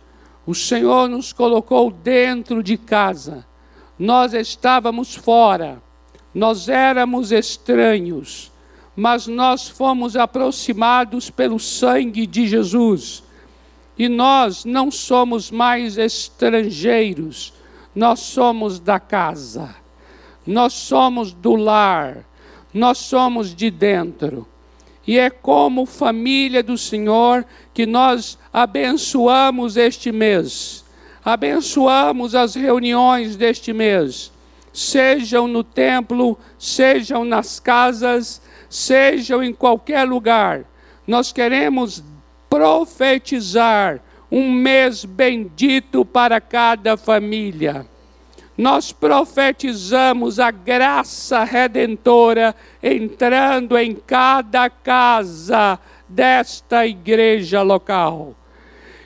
O 0.45 0.55
Senhor 0.55 1.09
nos 1.09 1.33
colocou 1.33 1.91
dentro 1.91 2.63
de 2.63 2.77
casa, 2.77 3.47
nós 3.99 4.35
estávamos 4.35 5.15
fora, 5.15 5.81
nós 6.35 6.69
éramos 6.69 7.31
estranhos 7.31 8.53
mas 8.95 9.27
nós 9.27 9.69
fomos 9.69 10.17
aproximados 10.17 11.31
pelo 11.31 11.59
sangue 11.59 12.27
de 12.27 12.47
Jesus. 12.47 13.23
E 13.99 14.09
nós 14.09 14.65
não 14.65 14.91
somos 14.91 15.51
mais 15.51 15.99
estrangeiros, 15.99 17.53
nós 17.95 18.21
somos 18.21 18.79
da 18.79 18.99
casa, 18.99 19.75
nós 20.47 20.73
somos 20.73 21.33
do 21.33 21.55
lar, 21.55 22.25
nós 22.73 22.99
somos 22.99 23.55
de 23.55 23.71
dentro. 23.71 24.47
E 25.07 25.19
é 25.19 25.31
como 25.31 25.85
família 25.85 26.63
do 26.63 26.79
Senhor 26.79 27.45
que 27.75 27.87
nós 27.87 28.39
abençoamos 28.53 29.77
este 29.77 30.13
mês, 30.13 30.85
abençoamos 31.25 32.35
as 32.35 32.55
reuniões 32.55 33.37
deste 33.37 33.73
mês, 33.73 34.31
sejam 34.73 35.49
no 35.49 35.65
templo, 35.65 36.39
sejam 36.59 37.25
nas 37.25 37.59
casas, 37.59 38.41
sejam 38.71 39.43
em 39.43 39.53
qualquer 39.53 40.05
lugar, 40.09 40.65
nós 41.07 41.33
queremos 41.33 42.03
profetizar 42.49 44.01
um 44.31 44.51
mês 44.51 45.05
bendito 45.05 46.05
para 46.05 46.41
cada 46.41 46.97
família. 46.97 47.87
Nós 48.57 48.93
profetizamos 48.93 50.39
a 50.39 50.51
graça 50.51 51.43
redentora 51.43 52.55
entrando 52.83 53.79
em 53.79 53.95
cada 53.95 54.69
casa 54.69 55.79
desta 56.07 56.87
igreja 56.87 57.63
local. 57.63 58.35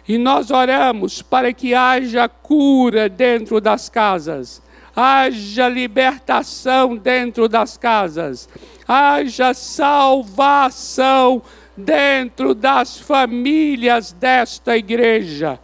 E 0.09 0.19
nós 0.19 0.50
oramos 0.50 1.23
para 1.23 1.53
que 1.53 1.75
haja 1.75 2.29
cura 2.29 3.09
dentro 3.09 3.61
das 3.61 3.88
casas, 3.88 4.62
haja 4.95 5.69
libertação 5.69 6.97
dentro 6.97 7.49
das 7.49 7.76
casas, 7.76 8.49
haja 8.87 9.55
salvação 9.55 11.43
dentro 11.76 12.55
das 12.55 12.99
famílias 12.99 14.12
desta 14.12 14.76
igreja. 14.76 15.59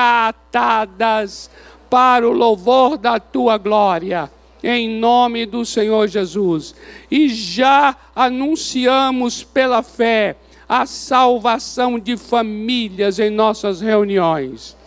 para 1.89 2.27
o 2.27 2.31
louvor 2.31 2.97
da 2.97 3.19
tua 3.19 3.57
glória, 3.57 4.31
em 4.63 4.89
nome 4.89 5.45
do 5.45 5.65
Senhor 5.65 6.07
Jesus. 6.07 6.73
E 7.11 7.29
já 7.29 7.95
anunciamos 8.15 9.43
pela 9.43 9.83
fé 9.83 10.35
a 10.67 10.85
salvação 10.85 11.99
de 11.99 12.17
famílias 12.17 13.19
em 13.19 13.29
nossas 13.29 13.79
reuniões 13.81 14.77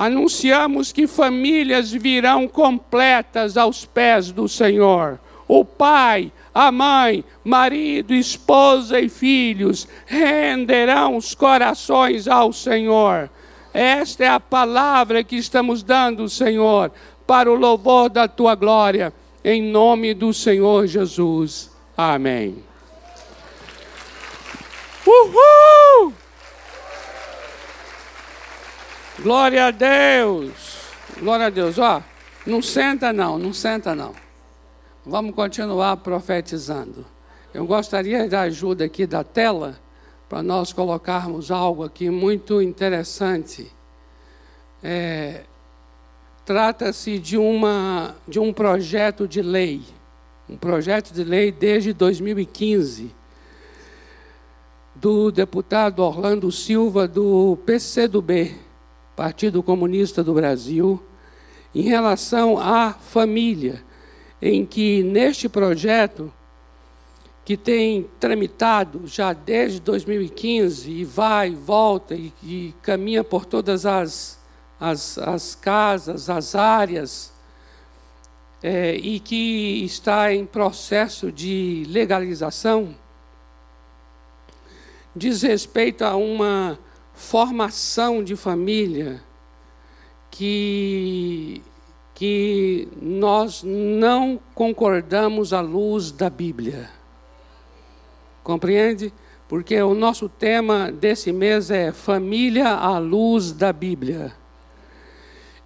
anunciamos 0.00 0.92
que 0.92 1.06
famílias 1.06 1.92
virão 1.92 2.48
completas 2.48 3.58
aos 3.58 3.84
pés 3.84 4.32
do 4.32 4.48
Senhor. 4.48 5.20
O 5.52 5.64
pai, 5.64 6.32
a 6.54 6.70
mãe, 6.70 7.24
marido, 7.42 8.14
esposa 8.14 9.00
e 9.00 9.08
filhos 9.08 9.88
renderão 10.06 11.16
os 11.16 11.34
corações 11.34 12.28
ao 12.28 12.52
Senhor. 12.52 13.28
Esta 13.74 14.22
é 14.22 14.28
a 14.28 14.38
palavra 14.38 15.24
que 15.24 15.34
estamos 15.34 15.82
dando, 15.82 16.28
Senhor, 16.28 16.92
para 17.26 17.50
o 17.50 17.56
louvor 17.56 18.08
da 18.08 18.28
tua 18.28 18.54
glória, 18.54 19.12
em 19.44 19.60
nome 19.60 20.14
do 20.14 20.32
Senhor 20.32 20.86
Jesus. 20.86 21.68
Amém. 21.96 22.62
Uhul! 25.04 26.14
Glória 29.18 29.66
a 29.66 29.70
Deus. 29.72 30.52
Glória 31.18 31.46
a 31.46 31.50
Deus. 31.50 31.76
Ó, 31.76 32.00
não 32.46 32.62
senta 32.62 33.12
não, 33.12 33.36
não 33.36 33.52
senta 33.52 33.96
não. 33.96 34.29
Vamos 35.10 35.34
continuar 35.34 35.96
profetizando. 35.96 37.04
Eu 37.52 37.66
gostaria 37.66 38.28
da 38.28 38.42
ajuda 38.42 38.84
aqui 38.84 39.08
da 39.08 39.24
tela 39.24 39.76
para 40.28 40.40
nós 40.40 40.72
colocarmos 40.72 41.50
algo 41.50 41.82
aqui 41.82 42.08
muito 42.08 42.62
interessante. 42.62 43.68
É, 44.80 45.42
Trata-se 46.44 47.18
de, 47.18 47.36
de 48.28 48.38
um 48.38 48.52
projeto 48.52 49.26
de 49.26 49.42
lei, 49.42 49.82
um 50.48 50.56
projeto 50.56 51.12
de 51.12 51.24
lei 51.24 51.50
desde 51.50 51.92
2015, 51.92 53.12
do 54.94 55.32
deputado 55.32 56.04
Orlando 56.04 56.52
Silva, 56.52 57.08
do 57.08 57.58
PCdoB, 57.66 58.54
Partido 59.16 59.60
Comunista 59.60 60.22
do 60.22 60.34
Brasil, 60.34 61.02
em 61.74 61.82
relação 61.82 62.56
à 62.56 62.92
família, 62.92 63.89
em 64.40 64.64
que 64.64 65.02
neste 65.02 65.48
projeto, 65.48 66.32
que 67.44 67.56
tem 67.56 68.08
tramitado 68.18 69.06
já 69.06 69.32
desde 69.32 69.80
2015 69.80 70.90
e 70.90 71.04
vai 71.04 71.54
volta 71.54 72.14
e, 72.14 72.32
e 72.42 72.74
caminha 72.82 73.24
por 73.24 73.44
todas 73.44 73.84
as, 73.84 74.38
as, 74.78 75.18
as 75.18 75.54
casas, 75.54 76.30
as 76.30 76.54
áreas, 76.54 77.32
é, 78.62 78.94
e 78.94 79.18
que 79.18 79.84
está 79.84 80.32
em 80.32 80.44
processo 80.44 81.32
de 81.32 81.84
legalização, 81.88 82.94
diz 85.16 85.42
respeito 85.42 86.04
a 86.04 86.14
uma 86.14 86.78
formação 87.14 88.22
de 88.22 88.36
família 88.36 89.22
que, 90.30 91.62
que 92.20 92.86
nós 93.00 93.62
não 93.64 94.38
concordamos 94.54 95.54
à 95.54 95.62
luz 95.62 96.12
da 96.12 96.28
Bíblia. 96.28 96.90
Compreende? 98.44 99.10
Porque 99.48 99.80
o 99.80 99.94
nosso 99.94 100.28
tema 100.28 100.92
desse 100.92 101.32
mês 101.32 101.70
é 101.70 101.92
Família 101.92 102.68
à 102.68 102.98
luz 102.98 103.52
da 103.52 103.72
Bíblia. 103.72 104.34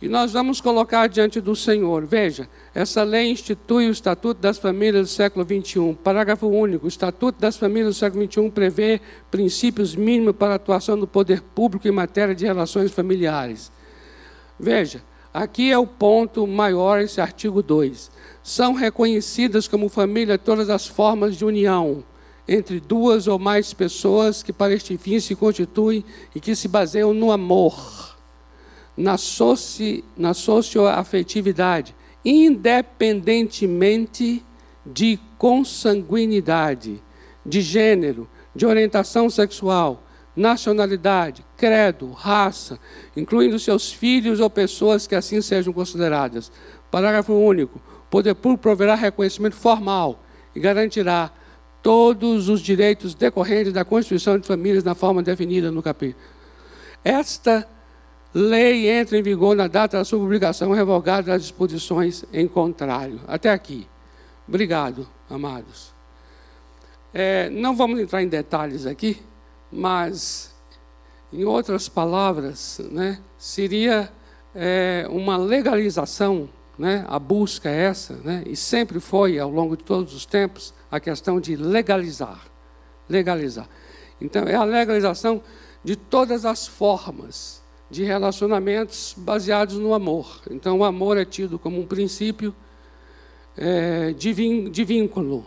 E 0.00 0.06
nós 0.06 0.32
vamos 0.32 0.60
colocar 0.60 1.08
diante 1.08 1.40
do 1.40 1.56
Senhor. 1.56 2.06
Veja, 2.06 2.48
essa 2.72 3.02
lei 3.02 3.32
institui 3.32 3.88
o 3.88 3.90
Estatuto 3.90 4.40
das 4.40 4.56
Famílias 4.56 5.08
do 5.08 5.12
século 5.12 5.44
XXI. 5.44 5.98
Parágrafo 6.04 6.46
único. 6.46 6.84
O 6.84 6.88
Estatuto 6.88 7.40
das 7.40 7.56
Famílias 7.56 7.96
do 7.96 7.98
século 7.98 8.30
XXI 8.30 8.48
prevê 8.52 9.00
princípios 9.28 9.96
mínimos 9.96 10.36
para 10.36 10.52
a 10.52 10.54
atuação 10.54 10.96
do 10.96 11.08
poder 11.08 11.42
público 11.42 11.88
em 11.88 11.90
matéria 11.90 12.32
de 12.32 12.46
relações 12.46 12.92
familiares. 12.92 13.72
Veja, 14.56 15.02
aqui 15.34 15.70
é 15.70 15.76
o 15.76 15.86
ponto 15.86 16.46
maior, 16.46 17.00
esse 17.00 17.20
artigo 17.20 17.62
2. 17.62 18.10
São 18.42 18.72
reconhecidas 18.72 19.68
como 19.68 19.90
família 19.90 20.38
todas 20.38 20.70
as 20.70 20.86
formas 20.86 21.36
de 21.36 21.44
união 21.44 22.02
entre 22.46 22.78
duas 22.78 23.26
ou 23.26 23.38
mais 23.38 23.74
pessoas 23.74 24.42
que 24.42 24.52
para 24.52 24.72
este 24.72 24.96
fim 24.96 25.18
se 25.18 25.34
constituem 25.34 26.04
e 26.34 26.40
que 26.40 26.54
se 26.54 26.68
baseiam 26.68 27.12
no 27.12 27.32
amor 27.32 28.14
na, 28.96 29.18
soci, 29.18 30.04
na 30.16 30.32
socioafetividade, 30.34 31.96
independentemente 32.24 34.44
de 34.86 35.18
consanguinidade, 35.38 37.02
de 37.44 37.60
gênero, 37.60 38.28
de 38.54 38.64
orientação 38.66 39.28
sexual, 39.28 40.03
nacionalidade, 40.36 41.44
credo, 41.56 42.10
raça, 42.10 42.78
incluindo 43.16 43.58
seus 43.58 43.92
filhos 43.92 44.40
ou 44.40 44.50
pessoas 44.50 45.06
que 45.06 45.14
assim 45.14 45.40
sejam 45.40 45.72
consideradas. 45.72 46.50
Parágrafo 46.90 47.32
único. 47.32 47.80
Poder 48.10 48.34
público 48.34 48.62
proverá 48.62 48.94
reconhecimento 48.94 49.56
formal 49.56 50.22
e 50.54 50.60
garantirá 50.60 51.30
todos 51.82 52.48
os 52.48 52.60
direitos 52.60 53.14
decorrentes 53.14 53.72
da 53.72 53.84
Constituição 53.84 54.38
de 54.38 54.46
Famílias 54.46 54.84
na 54.84 54.94
forma 54.94 55.22
definida 55.22 55.70
no 55.70 55.82
capítulo. 55.82 56.24
Esta 57.04 57.68
lei 58.32 58.88
entra 58.88 59.18
em 59.18 59.22
vigor 59.22 59.54
na 59.54 59.66
data 59.66 59.98
da 59.98 60.04
sua 60.04 60.18
publicação, 60.18 60.72
revogada 60.72 61.32
das 61.32 61.42
disposições 61.42 62.24
em 62.32 62.48
contrário. 62.48 63.20
Até 63.28 63.50
aqui. 63.50 63.86
Obrigado, 64.48 65.06
amados. 65.28 65.92
É, 67.12 67.48
não 67.50 67.76
vamos 67.76 68.00
entrar 68.00 68.22
em 68.22 68.28
detalhes 68.28 68.86
aqui, 68.86 69.22
mas, 69.74 70.54
em 71.32 71.44
outras 71.44 71.88
palavras, 71.88 72.80
né, 72.92 73.20
seria 73.36 74.10
é, 74.54 75.04
uma 75.10 75.36
legalização, 75.36 76.48
né, 76.78 77.04
a 77.08 77.18
busca 77.18 77.68
é 77.68 77.86
essa, 77.86 78.14
né, 78.22 78.44
e 78.46 78.54
sempre 78.54 79.00
foi, 79.00 79.38
ao 79.38 79.50
longo 79.50 79.76
de 79.76 79.82
todos 79.82 80.14
os 80.14 80.24
tempos, 80.24 80.72
a 80.90 81.00
questão 81.00 81.40
de 81.40 81.56
legalizar. 81.56 82.46
Legalizar. 83.08 83.68
Então, 84.20 84.44
é 84.44 84.54
a 84.54 84.62
legalização 84.62 85.42
de 85.82 85.96
todas 85.96 86.44
as 86.44 86.66
formas 86.66 87.62
de 87.90 88.04
relacionamentos 88.04 89.14
baseados 89.18 89.76
no 89.76 89.92
amor. 89.92 90.40
Então, 90.50 90.78
o 90.78 90.84
amor 90.84 91.16
é 91.16 91.24
tido 91.24 91.58
como 91.58 91.80
um 91.80 91.86
princípio 91.86 92.54
é, 93.56 94.12
de, 94.12 94.32
vínculo. 94.32 95.46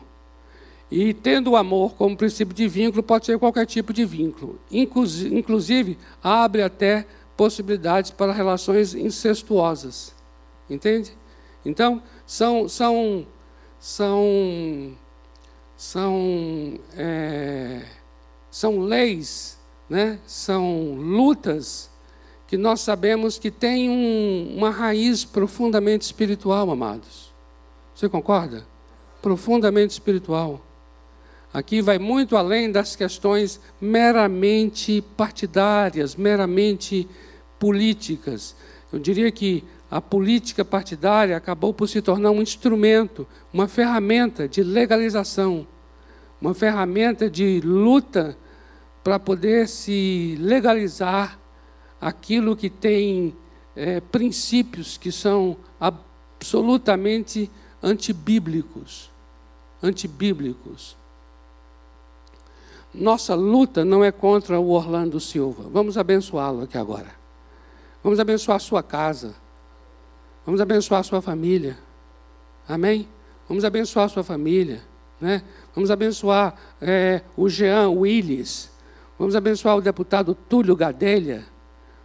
E 0.90 1.14
tendo 1.14 1.52
o 1.52 1.56
amor 1.56 1.96
como 1.96 2.16
princípio 2.16 2.56
de 2.56 2.68
vínculo, 2.68 3.04
pode 3.04 3.26
ser 3.26 3.38
qualquer 3.38 3.66
tipo 3.66 3.92
de 3.92 4.06
vínculo. 4.06 4.58
Inclusive, 4.72 5.98
abre 6.24 6.62
até 6.62 7.06
possibilidades 7.36 8.12
para 8.12 8.32
relações 8.32 8.96
incestuosas. 8.96 10.16
Entende? 10.70 11.12
Então, 11.66 12.02
são, 12.26 12.70
são, 12.70 13.28
são, 13.80 14.98
são, 15.76 16.80
é, 16.96 17.84
são 18.50 18.80
leis, 18.80 19.60
né? 19.90 20.20
são 20.26 20.96
lutas 20.96 21.90
que 22.48 22.56
nós 22.56 22.80
sabemos 22.80 23.38
que 23.38 23.52
tem 23.52 23.90
um, 23.90 24.56
uma 24.58 24.70
raiz 24.70 25.26
profundamente 25.26 26.06
espiritual, 26.06 26.72
amados. 26.72 27.34
Você 27.94 28.08
concorda? 28.08 28.66
Profundamente 29.22 29.92
espiritual. 29.92 30.62
Aqui 31.58 31.82
vai 31.82 31.98
muito 31.98 32.38
além 32.38 32.72
das 32.72 32.96
questões 32.96 33.60
meramente 33.82 35.04
partidárias, 35.18 36.16
meramente 36.16 37.10
políticas. 37.58 38.56
Eu 38.94 39.00
diria 39.00 39.32
que 39.32 39.64
a 39.90 40.00
política 40.00 40.64
partidária 40.64 41.36
acabou 41.36 41.74
por 41.74 41.90
se 41.90 42.00
tornar 42.00 42.30
um 42.30 42.44
instrumento, 42.44 43.26
uma 43.52 43.68
ferramenta 43.68 44.48
de 44.48 44.62
legalização, 44.62 45.66
uma 46.40 46.54
ferramenta 46.54 47.28
de 47.28 47.60
luta 47.62 48.38
para 49.04 49.18
poder 49.18 49.68
se 49.68 50.38
legalizar 50.40 51.40
aquilo 52.00 52.56
que 52.56 52.70
tem 52.70 53.36
é, 53.76 54.00
princípios 54.00 54.96
que 54.96 55.12
são 55.12 55.58
absolutamente 55.80 57.50
antibíblicos. 57.82 59.10
Antibíblicos. 59.82 60.96
Nossa 62.98 63.36
luta 63.36 63.86
não 63.86 64.04
é 64.04 64.12
contra 64.12 64.60
o 64.60 64.70
Orlando 64.70 65.20
Silva. 65.20 65.70
Vamos 65.72 65.98
abençoá-lo 66.00 66.64
aqui 66.64 66.78
agora. 66.78 67.12
Vamos 68.04 68.20
abençoar 68.20 68.60
sua 68.60 68.82
casa. 68.82 69.36
Vamos 70.44 70.60
abençoar 70.60 71.04
sua 71.04 71.22
família. 71.22 71.78
Amém? 72.68 73.08
Vamos 73.48 73.64
abençoar 73.64 74.10
sua 74.10 74.24
família. 74.24 74.82
Né? 75.22 75.44
Vamos 75.76 75.92
abençoar 75.92 76.56
é, 76.82 77.22
o 77.36 77.48
Jean 77.48 77.90
Willis. 77.90 78.72
Vamos 79.20 79.36
abençoar 79.36 79.78
o 79.78 79.82
deputado 79.82 80.34
Túlio 80.34 80.76
Gadelha. 80.76 81.46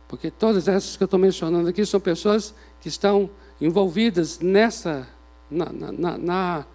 Porque 0.07 0.31
todas 0.31 0.69
essas 0.69 0.95
que 0.95 1.03
eu 1.03 1.07
estou 1.07 1.19
mencionando 1.19 1.71
aqui 1.71 1.87
são 1.87 2.01
pessoas 2.01 2.55
que 2.83 2.89
estão 2.89 3.31
envolvidas 3.59 4.41
nessa, 4.41 5.09
na, 5.51 5.73
na, 5.73 6.19
na, 6.19 6.67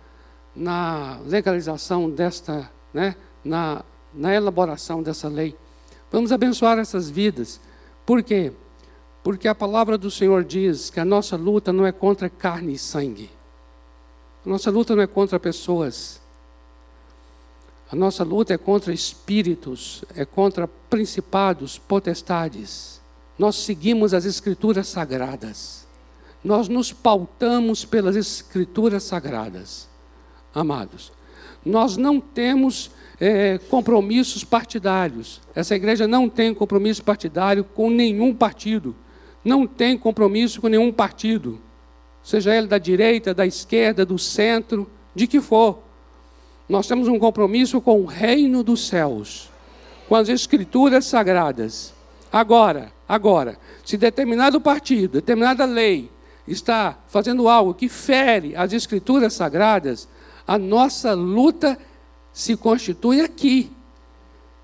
na 0.56 1.20
legalização 1.24 2.10
desta, 2.10 2.72
né, 2.92 3.16
na, 3.46 3.84
na 4.14 4.34
elaboração 4.34 5.04
dessa 5.04 5.28
lei. 5.28 5.56
Vamos 6.12 6.32
abençoar 6.32 6.78
essas 6.80 7.10
vidas. 7.10 7.60
Por 8.06 8.24
quê? 8.24 8.52
Porque 9.24 9.48
a 9.48 9.56
palavra 9.56 9.98
do 9.98 10.10
Senhor 10.10 10.44
diz 10.44 10.90
que 10.90 11.00
a 11.00 11.06
nossa 11.06 11.36
luta 11.36 11.74
não 11.74 11.86
é 11.86 11.92
contra 11.92 12.30
carne 12.30 12.74
e 12.74 12.80
sangue. 12.80 13.30
A 14.46 14.50
nossa 14.50 14.72
luta 14.72 14.96
não 14.96 15.04
é 15.04 15.08
contra 15.08 15.40
pessoas. 15.40 16.22
A 17.92 17.96
nossa 17.96 18.24
luta 18.24 18.54
é 18.54 18.58
contra 18.58 18.94
espíritos, 18.94 20.04
é 20.16 20.26
contra 20.26 20.68
principados, 20.68 21.78
potestades. 21.78 23.02
Nós 23.38 23.56
seguimos 23.58 24.14
as 24.14 24.26
Escrituras 24.26 24.88
sagradas. 24.88 25.86
Nós 26.44 26.68
nos 26.68 26.94
pautamos 26.94 27.84
pelas 27.84 28.16
Escrituras 28.16 29.04
sagradas, 29.04 29.88
amados. 30.54 31.12
Nós 31.66 31.98
não 31.98 32.20
temos 32.20 32.92
é, 33.20 33.58
compromissos 33.70 34.44
partidários. 34.44 35.42
Essa 35.56 35.76
igreja 35.76 36.08
não 36.08 36.30
tem 36.30 36.54
compromisso 36.54 37.04
partidário 37.04 37.64
com 37.64 37.90
nenhum 37.90 38.34
partido. 38.34 38.96
Não 39.44 39.66
tem 39.66 39.98
compromisso 39.98 40.62
com 40.62 40.68
nenhum 40.68 40.92
partido. 40.92 41.60
Seja 42.24 42.56
ele 42.56 42.68
da 42.68 42.78
direita, 42.78 43.34
da 43.34 43.46
esquerda, 43.46 44.06
do 44.06 44.18
centro, 44.18 44.90
de 45.16 45.28
que 45.28 45.40
for. 45.40 45.80
Nós 46.68 46.88
temos 46.88 47.08
um 47.08 47.18
compromisso 47.18 47.80
com 47.80 48.02
o 48.02 48.06
reino 48.06 48.64
dos 48.64 48.88
céus, 48.88 49.50
com 50.10 50.16
as 50.16 50.28
escrituras 50.28 51.06
sagradas. 51.06 51.94
Agora, 52.32 52.92
Agora, 53.08 53.58
se 53.86 53.96
determinado 53.96 54.60
partido, 54.60 55.14
determinada 55.14 55.64
lei 55.64 56.12
está 56.46 56.98
fazendo 57.08 57.48
algo 57.48 57.74
que 57.74 57.88
fere 57.88 58.56
as 58.56 58.74
escrituras 58.74 59.34
sagradas, 59.34 60.10
a 60.46 60.58
nossa 60.58 61.14
luta 61.14 61.78
se 62.38 62.56
constitui 62.56 63.20
aqui, 63.22 63.72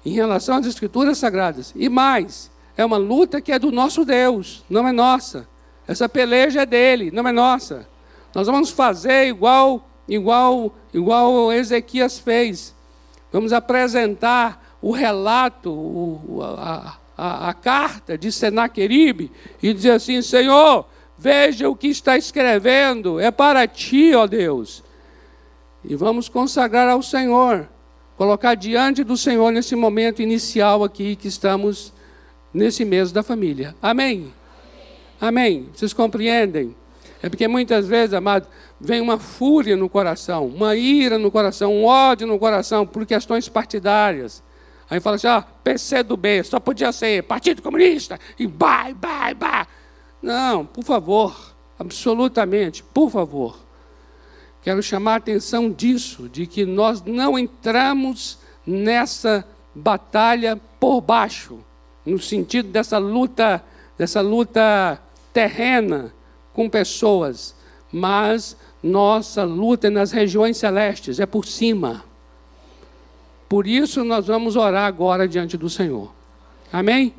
em 0.06 0.14
relação 0.14 0.58
às 0.58 0.68
escrituras 0.68 1.18
sagradas. 1.18 1.74
E 1.76 1.90
mais, 1.90 2.52
é 2.78 2.86
uma 2.86 2.98
luta 2.98 3.42
que 3.42 3.52
é 3.52 3.58
do 3.58 3.72
nosso 3.72 4.06
Deus, 4.06 4.64
não 4.70 4.88
é 4.88 4.92
nossa. 4.92 5.48
Essa 5.88 6.08
peleja 6.08 6.62
é 6.62 6.66
dele, 6.68 7.10
não 7.10 7.28
é 7.28 7.32
nossa. 7.32 7.90
Nós 8.36 8.46
vamos 8.46 8.70
fazer 8.70 9.26
igual, 9.26 9.90
igual, 10.08 10.76
igual 10.94 11.52
Ezequias 11.52 12.20
fez. 12.20 12.76
Vamos 13.32 13.52
apresentar 13.52 14.78
o 14.80 14.92
relato, 14.92 15.72
o, 15.72 16.44
a, 16.44 17.00
a, 17.18 17.50
a 17.50 17.54
carta 17.56 18.16
de 18.16 18.32
Senaqueribe 18.32 19.32
e 19.64 19.74
dizer 19.74 19.94
assim: 19.94 20.22
Senhor, 20.22 20.86
veja 21.18 21.68
o 21.68 21.76
que 21.76 21.88
está 21.88 22.18
escrevendo, 22.18 23.20
é 23.20 23.32
para 23.32 23.68
ti, 23.68 24.14
ó 24.14 24.28
Deus. 24.28 24.84
E 25.84 25.96
vamos 25.96 26.30
consagrar 26.30 26.90
ao 26.90 27.02
Senhor 27.02 27.68
colocar 28.16 28.56
diante 28.56 29.04
do 29.04 29.18
Senhor 29.18 29.52
nesse 29.52 29.76
momento 29.76 30.22
inicial 30.22 30.84
aqui 30.84 31.16
que 31.16 31.28
estamos 31.28 31.94
nesse 32.54 32.86
mês 32.86 33.12
da 33.12 33.24
família. 33.24 33.76
Amém? 33.82 34.32
Amém? 35.20 35.58
Amém. 35.60 35.70
Vocês 35.74 35.94
compreendem? 35.94 36.76
É 37.22 37.30
porque 37.30 37.48
muitas 37.48 37.88
vezes, 37.88 38.14
amado, 38.14 38.48
vem 38.80 39.00
uma 39.02 39.18
fúria 39.18 39.76
no 39.76 39.88
coração, 39.88 40.46
uma 40.46 40.76
ira 40.76 41.18
no 41.18 41.32
coração, 41.32 41.74
um 41.74 41.86
ódio 41.86 42.28
no 42.28 42.38
coração 42.38 42.86
por 42.86 43.06
questões 43.06 43.48
partidárias. 43.48 44.44
Aí 44.90 45.00
fala 45.00 45.16
assim, 45.16 45.28
ah, 45.28 45.42
PC 45.64 46.04
do 46.04 46.18
B, 46.18 46.44
só 46.44 46.60
podia 46.60 46.92
ser 46.92 47.24
Partido 47.24 47.62
Comunista, 47.62 48.20
e 48.38 48.46
vai, 48.46 48.94
vai, 48.94 49.34
vai. 49.34 49.66
Não, 50.22 50.66
por 50.66 50.84
favor, 50.84 51.56
absolutamente, 51.80 52.84
por 52.84 53.10
favor. 53.10 53.63
Quero 54.64 54.82
chamar 54.82 55.14
a 55.14 55.18
atenção 55.18 55.70
disso, 55.70 56.30
de 56.30 56.48
que 56.48 56.66
nós 56.66 57.04
não 57.04 57.38
entramos 57.38 58.38
nessa 58.66 59.46
batalha 59.76 60.56
por 60.80 61.02
baixo, 61.02 61.60
no 62.06 62.18
sentido 62.18 62.70
dessa 62.70 62.98
luta, 62.98 63.62
dessa 63.98 64.22
luta 64.22 65.02
terrena 65.34 66.14
com 66.54 66.70
pessoas, 66.70 67.54
mas 67.92 68.56
nossa 68.82 69.44
luta 69.44 69.88
é 69.88 69.90
nas 69.90 70.14
regiões 70.14 70.56
celestes, 70.56 71.20
é 71.20 71.26
por 71.26 71.46
cima. 71.46 72.06
Por 73.50 73.68
isso 73.68 74.04
nós 74.06 74.28
vamos 74.28 74.56
orar 74.56 74.86
agora 74.86 75.28
diante 75.28 75.58
do 75.58 75.70
Senhor. 75.70 76.14
Amém? 76.72 77.14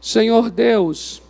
Senhor 0.00 0.50
Deus, 0.50 1.20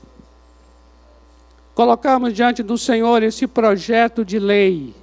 colocamos 1.75 2.35
diante 2.35 2.63
do 2.63 2.77
Senhor 2.77 3.23
esse 3.23 3.47
projeto 3.47 4.23
de 4.23 4.39
lei 4.39 4.95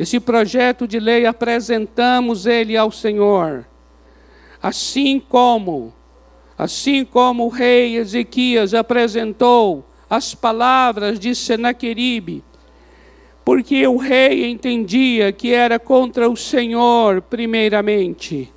esse 0.00 0.18
projeto 0.18 0.88
de 0.88 0.98
lei 0.98 1.26
apresentamos 1.26 2.46
ele 2.46 2.74
ao 2.74 2.90
Senhor. 2.90 3.66
Assim 4.62 5.20
como, 5.20 5.92
assim 6.56 7.04
como 7.04 7.44
o 7.44 7.48
rei 7.50 7.96
Ezequias 7.96 8.72
apresentou 8.72 9.84
as 10.08 10.34
palavras 10.34 11.20
de 11.20 11.34
Senaqueribe, 11.34 12.42
porque 13.44 13.86
o 13.86 13.98
rei 13.98 14.46
entendia 14.50 15.32
que 15.32 15.52
era 15.52 15.78
contra 15.78 16.30
o 16.30 16.36
Senhor, 16.36 17.20
primeiramente. 17.20 18.50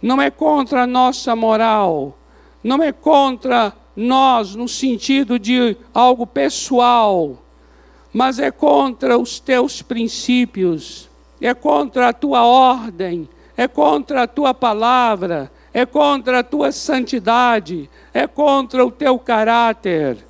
Não 0.00 0.18
é 0.18 0.30
contra 0.30 0.84
a 0.84 0.86
nossa 0.86 1.36
moral, 1.36 2.18
não 2.64 2.82
é 2.82 2.90
contra 2.90 3.74
nós 3.94 4.54
no 4.54 4.66
sentido 4.66 5.38
de 5.38 5.76
algo 5.92 6.26
pessoal 6.26 7.38
mas 8.12 8.38
é 8.38 8.50
contra 8.50 9.18
os 9.18 9.38
teus 9.38 9.82
princípios, 9.82 11.08
é 11.40 11.54
contra 11.54 12.08
a 12.08 12.12
tua 12.12 12.44
ordem, 12.44 13.28
é 13.56 13.68
contra 13.68 14.22
a 14.22 14.26
tua 14.26 14.54
palavra, 14.54 15.50
é 15.72 15.84
contra 15.84 16.40
a 16.40 16.42
tua 16.42 16.72
santidade, 16.72 17.88
é 18.12 18.26
contra 18.26 18.84
o 18.84 18.90
teu 18.90 19.18
caráter. 19.18 20.24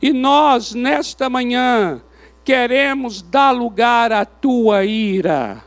E 0.00 0.12
nós, 0.12 0.74
nesta 0.74 1.30
manhã, 1.30 2.02
queremos 2.44 3.22
dar 3.22 3.52
lugar 3.52 4.12
à 4.12 4.24
tua 4.24 4.84
ira. 4.84 5.62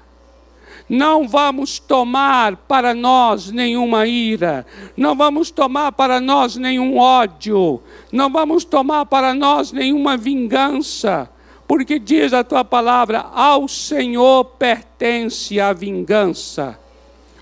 Não 0.87 1.27
vamos 1.27 1.79
tomar 1.79 2.55
para 2.55 2.93
nós 2.93 3.49
nenhuma 3.49 4.05
ira, 4.05 4.67
não 4.95 5.15
vamos 5.15 5.49
tomar 5.49 5.91
para 5.93 6.19
nós 6.19 6.57
nenhum 6.57 6.97
ódio, 6.97 7.81
não 8.11 8.29
vamos 8.29 8.63
tomar 8.63 9.07
para 9.07 9.33
nós 9.33 9.71
nenhuma 9.71 10.15
vingança, 10.15 11.27
porque 11.67 11.99
diz 11.99 12.33
a 12.33 12.43
tua 12.43 12.63
palavra: 12.63 13.19
ao 13.33 13.67
Senhor 13.67 14.45
pertence 14.45 15.59
a 15.59 15.73
vingança, 15.73 16.79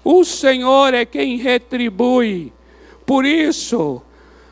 o 0.03 0.23
Senhor 0.23 0.93
é 0.93 1.05
quem 1.05 1.37
retribui. 1.37 2.51
Por 3.05 3.25
isso, 3.25 4.01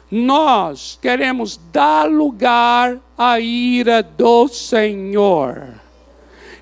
nós 0.09 0.99
queremos 1.01 1.59
dar 1.71 2.09
lugar 2.09 2.99
à 3.17 3.39
ira 3.39 4.03
do 4.03 4.47
Senhor. 4.47 5.79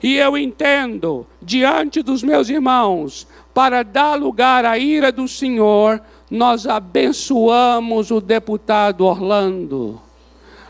E 0.02 0.15
eu 0.15 0.38
entendo, 0.38 1.28
diante 1.41 2.02
dos 2.02 2.24
meus 2.24 2.48
irmãos, 2.48 3.28
para 3.54 3.84
dar 3.84 4.15
lugar 4.15 4.63
à 4.63 4.78
ira 4.78 5.12
do 5.12 5.28
Senhor, 5.28 6.02
nós 6.32 6.65
abençoamos 6.65 8.12
o 8.12 8.22
deputado 8.22 9.04
Orlando 9.04 10.00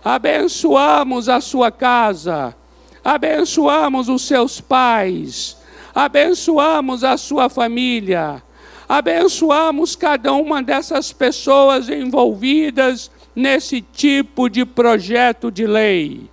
abençoamos 0.04 1.28
a 1.30 1.42
sua 1.42 1.72
casa, 1.72 2.56
abençoamos 3.04 4.10
os 4.10 4.22
seus 4.24 4.62
pais, 4.62 5.58
abençoamos 5.94 7.04
a 7.04 7.18
sua 7.18 7.50
família, 7.50 8.42
abençoamos 8.88 9.96
cada 9.96 10.34
uma 10.34 10.64
dessas 10.64 11.12
pessoas 11.12 11.90
envolvidas 11.90 13.12
nesse 13.36 13.82
tipo 13.82 14.50
de 14.50 14.66
projeto 14.66 15.52
de 15.52 15.66
lei. 15.66 16.30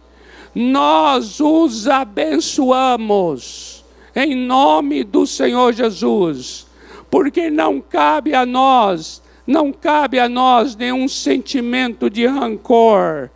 Nós 0.54 1.38
os 1.40 1.86
abençoamos 1.86 3.84
em 4.14 4.34
nome 4.34 5.04
do 5.04 5.26
Senhor 5.26 5.74
Jesus, 5.74 6.66
porque 7.10 7.50
não 7.50 7.80
cabe 7.80 8.34
a 8.34 8.46
nós, 8.46 9.22
não 9.46 9.70
cabe 9.70 10.18
a 10.18 10.26
nós 10.26 10.74
nenhum 10.74 11.06
sentimento 11.06 12.08
de 12.08 12.26
rancor, 12.26 13.30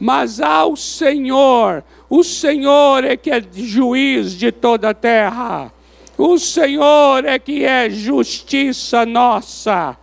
mas 0.00 0.40
ao 0.40 0.74
Senhor. 0.74 1.84
O 2.08 2.24
Senhor 2.24 3.04
é 3.04 3.16
que 3.16 3.30
é 3.30 3.44
juiz 3.52 4.32
de 4.32 4.50
toda 4.50 4.90
a 4.90 4.94
terra. 4.94 5.72
O 6.16 6.38
Senhor 6.38 7.24
é 7.24 7.38
que 7.38 7.64
é 7.64 7.90
justiça 7.90 9.04
nossa. 9.04 9.96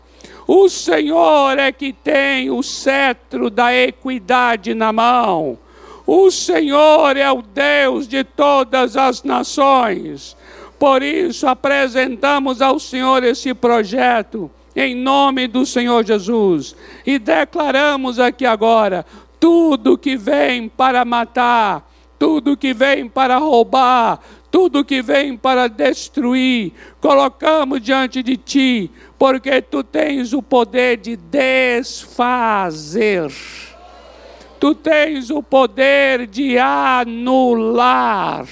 O 0.47 0.69
Senhor 0.69 1.59
é 1.59 1.71
que 1.71 1.91
tem 1.91 2.49
o 2.49 2.63
cetro 2.63 3.49
da 3.49 3.75
equidade 3.75 4.73
na 4.73 4.93
mão. 4.93 5.57
O 6.05 6.31
Senhor 6.31 7.17
é 7.17 7.29
o 7.29 7.41
Deus 7.41 8.07
de 8.07 8.23
todas 8.23 8.95
as 8.95 9.23
nações. 9.23 10.37
Por 10.79 11.03
isso 11.03 11.47
apresentamos 11.47 12.61
ao 12.61 12.79
Senhor 12.79 13.23
esse 13.23 13.53
projeto 13.53 14.49
em 14.77 14.95
nome 14.95 15.47
do 15.47 15.65
Senhor 15.65 16.05
Jesus 16.05 16.75
e 17.05 17.17
declaramos 17.17 18.19
aqui 18.19 18.45
agora: 18.45 19.05
tudo 19.39 19.97
que 19.97 20.15
vem 20.17 20.67
para 20.67 21.05
matar, 21.05 21.89
tudo 22.17 22.57
que 22.57 22.73
vem 22.73 23.07
para 23.07 23.37
roubar, 23.37 24.19
tudo 24.49 24.83
que 24.83 25.01
vem 25.01 25.37
para 25.37 25.67
destruir, 25.67 26.73
colocamos 26.99 27.81
diante 27.81 28.23
de 28.23 28.37
ti, 28.37 28.91
porque 29.17 29.61
tu 29.61 29.83
tens 29.83 30.33
o 30.33 30.41
poder 30.41 30.97
de 30.97 31.15
desfazer. 31.15 32.31
Tu 34.59 34.73
tens 34.73 35.29
o 35.29 35.43
poder 35.43 36.25
de 36.25 36.57
anular. 36.57 38.47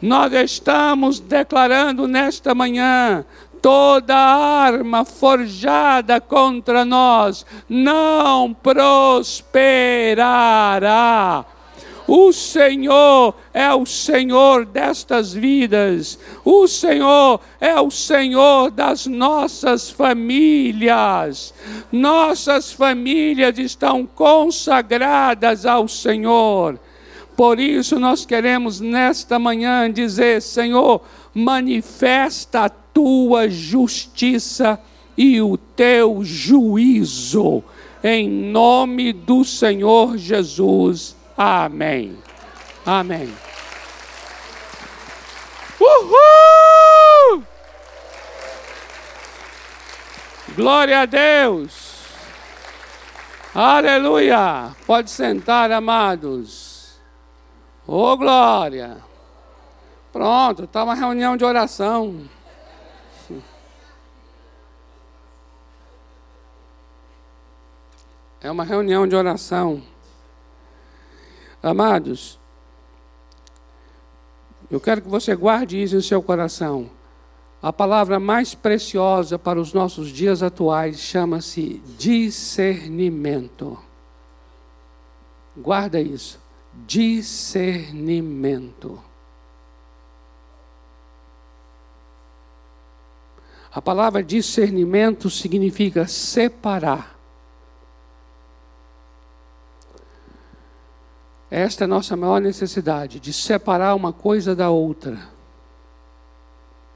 Nós 0.00 0.32
estamos 0.32 1.18
declarando 1.18 2.06
nesta 2.06 2.54
manhã 2.54 3.24
toda 3.62 4.14
arma 4.16 5.04
forjada 5.04 6.20
contra 6.20 6.84
nós 6.84 7.44
não 7.68 8.52
prosperará. 8.54 9.38
O 12.08 12.32
Senhor 12.32 13.34
é 13.52 13.70
o 13.74 13.84
Senhor 13.84 14.64
destas 14.64 15.34
vidas. 15.34 16.18
O 16.42 16.66
Senhor 16.66 17.38
é 17.60 17.78
o 17.78 17.90
Senhor 17.90 18.70
das 18.70 19.06
nossas 19.06 19.90
famílias. 19.90 21.52
Nossas 21.92 22.72
famílias 22.72 23.58
estão 23.58 24.06
consagradas 24.06 25.66
ao 25.66 25.86
Senhor. 25.86 26.80
Por 27.36 27.60
isso 27.60 28.00
nós 28.00 28.24
queremos 28.24 28.80
nesta 28.80 29.38
manhã 29.38 29.92
dizer: 29.92 30.40
Senhor, 30.40 31.02
manifesta 31.34 32.64
a 32.64 32.70
tua 32.92 33.48
justiça 33.48 34.78
e 35.16 35.40
o 35.40 35.56
teu 35.56 36.20
juízo, 36.22 37.62
em 38.02 38.28
nome 38.28 39.12
do 39.12 39.44
Senhor 39.44 40.16
Jesus. 40.16 41.16
Amém. 41.36 42.16
Amém. 42.86 43.28
Uhul! 45.80 47.42
Glória 50.54 51.00
a 51.00 51.06
Deus. 51.06 51.98
Aleluia. 53.54 54.74
Pode 54.86 55.10
sentar, 55.10 55.70
amados. 55.72 56.98
Ô, 57.86 58.12
oh, 58.12 58.16
glória. 58.16 58.98
Pronto, 60.12 60.64
está 60.64 60.84
uma 60.84 60.94
reunião 60.94 61.36
de 61.36 61.44
oração. 61.44 62.28
É 68.40 68.50
uma 68.50 68.64
reunião 68.64 69.06
de 69.06 69.14
oração. 69.16 69.82
Amados, 71.62 72.38
eu 74.70 74.78
quero 74.78 75.00
que 75.02 75.08
você 75.08 75.34
guarde 75.34 75.82
isso 75.82 75.96
em 75.96 76.02
seu 76.02 76.22
coração. 76.22 76.90
a 77.60 77.72
palavra 77.72 78.20
mais 78.20 78.54
preciosa 78.54 79.36
para 79.36 79.60
os 79.60 79.72
nossos 79.72 80.10
dias 80.10 80.44
atuais 80.44 81.00
chama-se 81.00 81.82
discernimento. 81.98 83.76
Guarda 85.56 86.00
isso. 86.00 86.38
Discernimento. 86.86 89.02
A 93.72 93.82
palavra 93.82 94.22
discernimento 94.22 95.28
significa 95.28 96.06
separar. 96.06 97.17
Esta 101.50 101.84
é 101.84 101.86
a 101.86 101.88
nossa 101.88 102.16
maior 102.16 102.40
necessidade, 102.40 103.18
de 103.18 103.32
separar 103.32 103.94
uma 103.94 104.12
coisa 104.12 104.54
da 104.54 104.68
outra. 104.68 105.18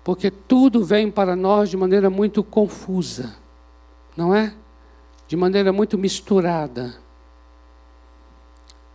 Porque 0.05 0.31
tudo 0.31 0.85
vem 0.85 1.11
para 1.11 1.35
nós 1.35 1.71
de 1.71 1.77
maneira 1.77 2.11
muito 2.11 2.43
confusa, 2.43 3.35
não 4.17 4.35
é? 4.35 4.53
De 5.27 5.37
maneira 5.37 5.73
muito 5.73 5.97
misturada. 5.97 6.95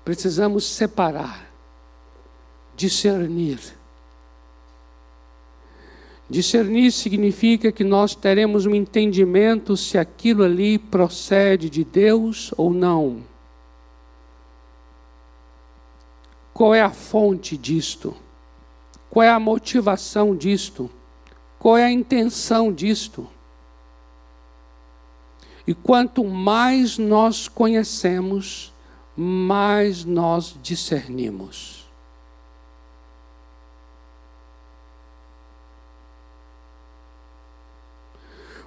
Precisamos 0.06 0.66
separar, 0.66 1.50
discernir. 2.76 3.60
Discernir 6.30 6.92
significa 6.92 7.72
que 7.72 7.86
nós 7.86 8.14
teremos 8.14 8.66
um 8.66 8.76
entendimento 8.76 9.76
se 9.78 9.98
aquilo 9.98 10.44
ali 10.44 10.78
procede 10.78 11.70
de 11.70 11.86
Deus 11.86 12.54
ou 12.58 12.74
não. 12.74 13.24
Qual 16.58 16.74
é 16.74 16.82
a 16.82 16.90
fonte 16.90 17.56
disto? 17.56 18.18
Qual 19.12 19.22
é 19.22 19.30
a 19.30 19.40
motivação 19.40 20.36
disto? 20.36 20.90
Qual 21.60 21.78
é 21.78 21.86
a 21.86 21.92
intenção 21.92 22.74
disto? 22.74 23.30
E 25.68 25.76
quanto 25.76 26.24
mais 26.24 26.98
nós 26.98 27.48
conhecemos, 27.48 28.74
mais 29.16 30.04
nós 30.04 30.56
discernimos. 30.64 31.88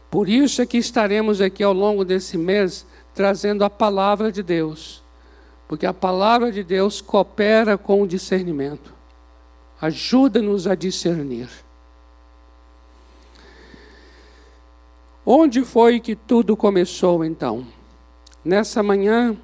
Por 0.08 0.28
isso 0.28 0.62
é 0.62 0.66
que 0.66 0.78
estaremos 0.78 1.40
aqui 1.40 1.64
ao 1.64 1.72
longo 1.72 2.04
desse 2.04 2.38
mês 2.38 2.86
trazendo 3.12 3.64
a 3.64 3.68
palavra 3.68 4.30
de 4.30 4.44
Deus 4.44 4.99
porque 5.70 5.86
a 5.86 5.94
palavra 5.94 6.50
de 6.50 6.64
Deus 6.64 7.00
coopera 7.00 7.78
com 7.78 8.02
o 8.02 8.06
discernimento, 8.08 8.92
ajuda-nos 9.80 10.66
a 10.66 10.74
discernir. 10.74 11.48
Onde 15.24 15.64
foi 15.64 16.00
que 16.00 16.16
tudo 16.16 16.56
começou 16.56 17.24
então? 17.24 17.64
Nessa 18.44 18.82
manhã, 18.82 19.36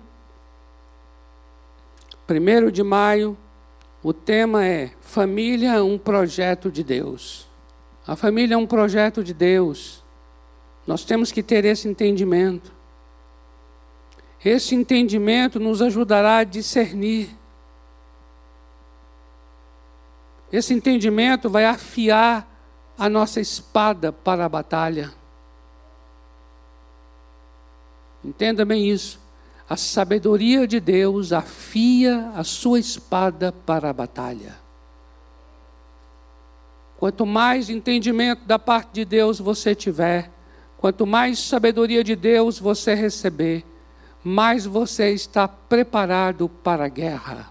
1 2.29 2.73
de 2.73 2.83
maio, 2.83 3.39
o 4.03 4.13
tema 4.13 4.67
é 4.67 4.91
Família, 5.01 5.85
um 5.85 5.97
projeto 5.97 6.73
de 6.73 6.83
Deus. 6.83 7.47
A 8.05 8.17
família 8.17 8.57
é 8.57 8.59
um 8.59 8.67
projeto 8.67 9.23
de 9.23 9.33
Deus. 9.33 10.03
Nós 10.89 11.05
temos 11.05 11.31
que 11.31 11.41
ter 11.41 11.65
esse 11.65 11.87
entendimento. 11.87 12.76
Esse 14.45 14.75
entendimento 14.75 15.59
nos 15.59 15.83
ajudará 15.83 16.39
a 16.39 16.45
discernir. 16.45 17.31
Esse 20.53 20.73
entendimento 20.73 21.51
vai 21.51 21.65
afiar 21.65 22.49
a 22.99 23.09
nossa 23.09 23.41
espada 23.41 24.13
para 24.13 24.45
a 24.45 24.49
batalha. 24.49 25.13
Entenda 28.25 28.65
bem 28.65 28.89
isso. 28.91 29.21
A 29.69 29.77
sabedoria 29.77 30.67
de 30.67 30.79
Deus 30.79 31.33
afia 31.33 32.31
a 32.37 32.45
sua 32.45 32.79
espada 32.79 33.53
para 33.53 33.91
a 33.91 33.93
batalha. 33.93 34.57
Quanto 36.97 37.27
mais 37.27 37.69
entendimento 37.69 38.45
da 38.47 38.59
parte 38.59 38.93
de 38.95 39.05
Deus 39.05 39.39
você 39.39 39.75
tiver, 39.75 40.31
quanto 40.79 41.07
mais 41.07 41.39
sabedoria 41.39 42.03
de 42.03 42.17
Deus 42.17 42.59
você 42.59 42.95
receber, 42.95 43.65
mais 44.29 44.67
você 44.67 45.13
está 45.13 45.47
preparado 45.47 46.49
para 46.49 46.87
a 46.87 46.89
guerra. 46.89 47.49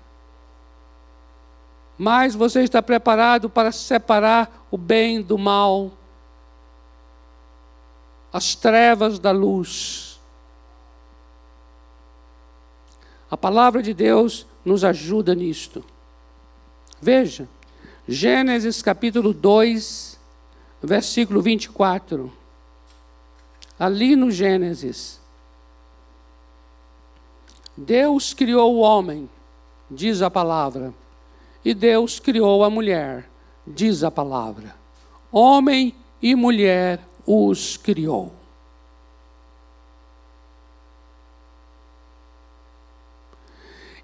Mais 1.97 2.35
você 2.35 2.63
está 2.63 2.81
preparado 2.81 3.49
para 3.49 3.71
separar 3.71 4.67
o 4.69 4.77
bem 4.77 5.21
do 5.21 5.38
mal, 5.38 5.93
as 8.33 8.55
trevas 8.55 9.19
da 9.19 9.31
luz. 9.31 10.19
A 13.31 13.38
palavra 13.38 13.81
de 13.81 13.93
Deus 13.93 14.45
nos 14.65 14.83
ajuda 14.83 15.33
nisto. 15.33 15.81
Veja, 17.01 17.47
Gênesis 18.05 18.81
capítulo 18.81 19.31
2, 19.31 20.19
versículo 20.83 21.41
24. 21.41 22.29
Ali 23.79 24.17
no 24.17 24.29
Gênesis, 24.29 25.23
Deus 27.77 28.33
criou 28.33 28.75
o 28.75 28.79
homem, 28.79 29.29
diz 29.89 30.21
a 30.21 30.29
palavra, 30.29 30.93
e 31.63 31.73
Deus 31.73 32.19
criou 32.19 32.63
a 32.63 32.69
mulher, 32.69 33.29
diz 33.67 34.03
a 34.03 34.11
palavra. 34.11 34.75
Homem 35.31 35.93
e 36.21 36.35
mulher 36.35 36.99
os 37.25 37.75
criou. 37.75 38.33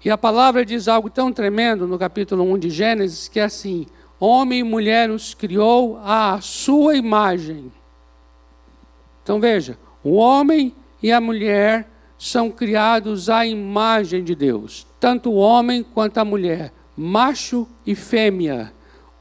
E 0.04 0.10
a 0.10 0.18
palavra 0.18 0.64
diz 0.64 0.88
algo 0.88 1.08
tão 1.08 1.32
tremendo 1.32 1.86
no 1.86 1.96
capítulo 1.96 2.42
1 2.42 2.58
de 2.58 2.70
Gênesis, 2.70 3.28
que 3.28 3.38
é 3.38 3.44
assim: 3.44 3.86
homem 4.18 4.58
e 4.58 4.64
mulher 4.64 5.10
os 5.10 5.32
criou 5.32 5.96
à 5.98 6.40
sua 6.40 6.96
imagem. 6.96 7.72
Então 9.22 9.38
veja, 9.38 9.78
o 10.02 10.14
homem 10.14 10.74
e 11.00 11.12
a 11.12 11.20
mulher 11.20 11.88
são 12.22 12.52
criados 12.52 13.28
à 13.28 13.44
imagem 13.44 14.22
de 14.22 14.32
Deus, 14.32 14.86
tanto 15.00 15.28
o 15.28 15.34
homem 15.34 15.82
quanto 15.82 16.18
a 16.18 16.24
mulher, 16.24 16.72
macho 16.96 17.66
e 17.84 17.96
fêmea, 17.96 18.72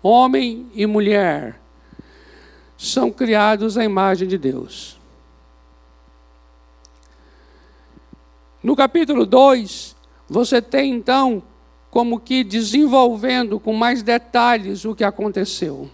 homem 0.03 0.69
e 0.75 0.85
mulher, 0.85 1.59
são 2.77 3.09
criados 3.09 3.75
à 3.75 3.83
imagem 3.83 4.27
de 4.27 4.37
Deus. 4.37 4.99
No 8.61 8.75
capítulo 8.75 9.25
2, 9.25 9.95
você 10.29 10.61
tem 10.61 10.93
então 10.93 11.41
como 11.89 12.19
que 12.19 12.43
desenvolvendo 12.43 13.59
com 13.59 13.73
mais 13.73 14.03
detalhes 14.03 14.85
o 14.85 14.93
que 14.93 15.03
aconteceu. 15.03 15.89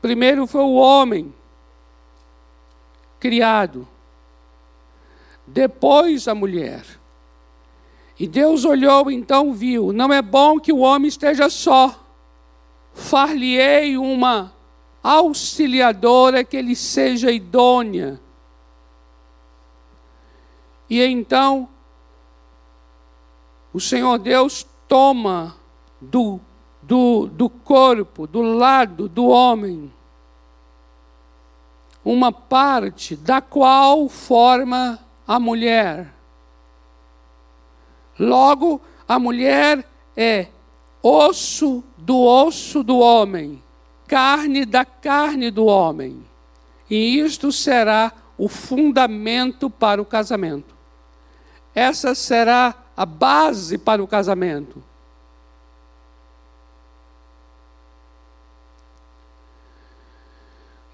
Primeiro 0.00 0.46
foi 0.46 0.62
o 0.62 0.76
homem 0.76 1.30
criado 3.20 3.86
depois 5.52 6.26
a 6.26 6.34
mulher. 6.34 6.84
E 8.18 8.26
Deus 8.26 8.64
olhou 8.64 9.10
então 9.10 9.52
viu: 9.52 9.92
não 9.92 10.12
é 10.12 10.22
bom 10.22 10.58
que 10.58 10.72
o 10.72 10.78
homem 10.78 11.08
esteja 11.08 11.50
só. 11.50 11.98
Far-lhe-ei 12.94 13.96
uma 13.96 14.52
auxiliadora 15.02 16.44
que 16.44 16.56
ele 16.56 16.76
seja 16.76 17.30
idônea. 17.30 18.20
E 20.88 21.02
então 21.02 21.68
o 23.72 23.80
Senhor 23.80 24.18
Deus 24.18 24.66
toma 24.86 25.56
do, 26.00 26.38
do, 26.82 27.26
do 27.26 27.48
corpo, 27.48 28.26
do 28.26 28.42
lado 28.42 29.08
do 29.08 29.26
homem, 29.26 29.90
uma 32.04 32.30
parte 32.30 33.16
da 33.16 33.40
qual 33.40 34.08
forma 34.08 34.98
a 35.32 35.40
mulher. 35.40 36.12
Logo, 38.18 38.82
a 39.08 39.18
mulher 39.18 39.82
é 40.14 40.48
osso 41.02 41.82
do 41.96 42.20
osso 42.20 42.82
do 42.82 42.98
homem, 42.98 43.62
carne 44.06 44.66
da 44.66 44.84
carne 44.84 45.50
do 45.50 45.64
homem. 45.64 46.22
E 46.90 47.18
isto 47.18 47.50
será 47.50 48.12
o 48.36 48.46
fundamento 48.46 49.70
para 49.70 50.02
o 50.02 50.04
casamento. 50.04 50.74
Essa 51.74 52.14
será 52.14 52.74
a 52.94 53.06
base 53.06 53.78
para 53.78 54.04
o 54.04 54.06
casamento. 54.06 54.84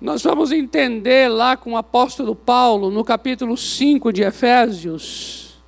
Nós 0.01 0.23
vamos 0.23 0.53
entender 0.53 1.29
lá 1.29 1.57
com 1.57 1.73
o 1.73 1.77
apóstolo 1.77 2.35
Paulo, 2.37 2.89
no 2.89 3.05
capítulo 3.05 3.57
5 3.57 4.13
de 4.13 4.23
Efésios, 4.23 5.61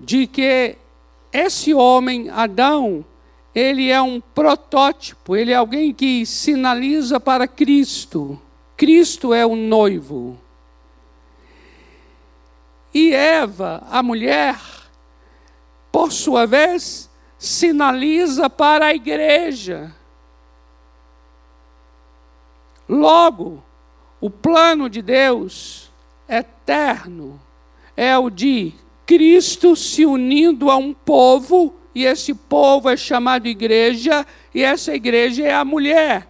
de 0.00 0.26
que 0.26 0.76
esse 1.30 1.74
homem, 1.74 2.30
Adão, 2.30 3.04
ele 3.54 3.90
é 3.90 4.00
um 4.00 4.20
protótipo, 4.20 5.36
ele 5.36 5.52
é 5.52 5.56
alguém 5.56 5.92
que 5.92 6.24
sinaliza 6.24 7.20
para 7.20 7.46
Cristo. 7.46 8.40
Cristo 8.74 9.34
é 9.34 9.44
o 9.44 9.54
noivo. 9.54 10.38
E 12.94 13.12
Eva, 13.12 13.82
a 13.90 14.02
mulher, 14.02 14.58
por 15.92 16.10
sua 16.10 16.46
vez, 16.46 17.10
sinaliza 17.36 18.48
para 18.48 18.86
a 18.86 18.94
igreja. 18.94 19.94
Logo, 22.88 23.62
o 24.20 24.30
plano 24.30 24.88
de 24.88 25.02
Deus 25.02 25.90
eterno 26.28 27.40
é 27.96 28.16
o 28.16 28.30
de 28.30 28.72
Cristo 29.04 29.76
se 29.76 30.06
unindo 30.06 30.70
a 30.70 30.76
um 30.76 30.94
povo, 30.94 31.74
e 31.94 32.04
esse 32.04 32.32
povo 32.32 32.88
é 32.88 32.96
chamado 32.96 33.46
igreja, 33.46 34.26
e 34.54 34.62
essa 34.62 34.94
igreja 34.94 35.44
é 35.44 35.54
a 35.54 35.64
mulher. 35.64 36.28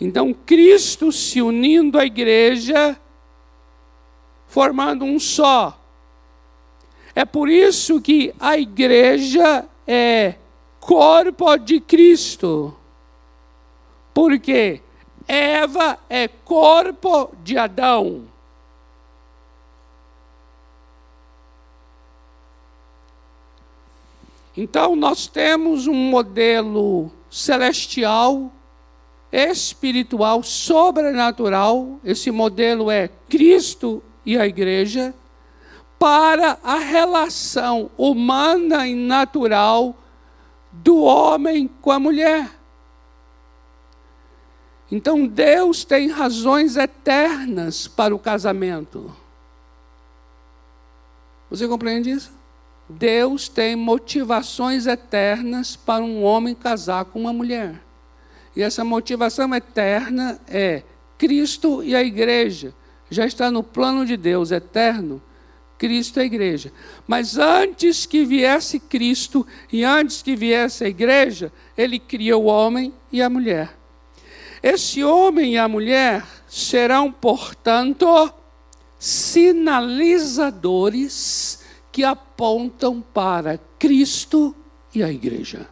Então, 0.00 0.34
Cristo 0.34 1.12
se 1.12 1.40
unindo 1.40 1.98
à 1.98 2.04
igreja, 2.04 2.98
formando 4.48 5.04
um 5.04 5.18
só. 5.18 5.80
É 7.14 7.24
por 7.24 7.48
isso 7.48 8.00
que 8.00 8.34
a 8.40 8.58
igreja 8.58 9.66
é 9.86 10.34
corpo 10.80 11.56
de 11.56 11.78
Cristo. 11.80 12.76
Porque 14.12 14.80
Eva 15.26 15.98
é 16.08 16.28
corpo 16.28 17.34
de 17.42 17.56
Adão. 17.56 18.24
Então, 24.56 24.94
nós 24.94 25.26
temos 25.26 25.88
um 25.88 25.94
modelo 25.94 27.10
celestial, 27.28 28.52
espiritual, 29.32 30.44
sobrenatural. 30.44 31.98
Esse 32.04 32.30
modelo 32.30 32.88
é 32.88 33.08
Cristo 33.28 34.00
e 34.24 34.38
a 34.38 34.46
igreja, 34.46 35.12
para 35.98 36.58
a 36.62 36.76
relação 36.76 37.90
humana 37.98 38.86
e 38.86 38.94
natural 38.94 39.96
do 40.70 41.02
homem 41.02 41.68
com 41.80 41.90
a 41.90 41.98
mulher. 41.98 42.50
Então 44.94 45.26
Deus 45.26 45.84
tem 45.84 46.08
razões 46.08 46.76
eternas 46.76 47.88
para 47.88 48.14
o 48.14 48.18
casamento. 48.18 49.12
Você 51.50 51.66
compreende 51.66 52.12
isso? 52.12 52.30
Deus 52.88 53.48
tem 53.48 53.74
motivações 53.74 54.86
eternas 54.86 55.74
para 55.74 56.04
um 56.04 56.22
homem 56.22 56.54
casar 56.54 57.06
com 57.06 57.18
uma 57.18 57.32
mulher. 57.32 57.82
E 58.54 58.62
essa 58.62 58.84
motivação 58.84 59.52
eterna 59.52 60.40
é 60.46 60.84
Cristo 61.18 61.82
e 61.82 61.96
a 61.96 62.00
igreja. 62.00 62.72
Já 63.10 63.26
está 63.26 63.50
no 63.50 63.64
plano 63.64 64.06
de 64.06 64.16
Deus 64.16 64.52
eterno, 64.52 65.20
Cristo 65.76 66.20
e 66.20 66.22
a 66.22 66.24
igreja. 66.24 66.72
Mas 67.04 67.36
antes 67.36 68.06
que 68.06 68.24
viesse 68.24 68.78
Cristo 68.78 69.44
e 69.72 69.82
antes 69.82 70.22
que 70.22 70.36
viesse 70.36 70.84
a 70.84 70.88
igreja, 70.88 71.52
ele 71.76 71.98
criou 71.98 72.44
o 72.44 72.46
homem 72.46 72.94
e 73.10 73.20
a 73.20 73.28
mulher. 73.28 73.82
Esse 74.66 75.04
homem 75.04 75.52
e 75.52 75.58
a 75.58 75.68
mulher 75.68 76.24
serão, 76.48 77.12
portanto, 77.12 78.32
sinalizadores 78.98 81.62
que 81.92 82.02
apontam 82.02 83.02
para 83.02 83.60
Cristo 83.78 84.56
e 84.94 85.02
a 85.02 85.10
igreja. 85.10 85.68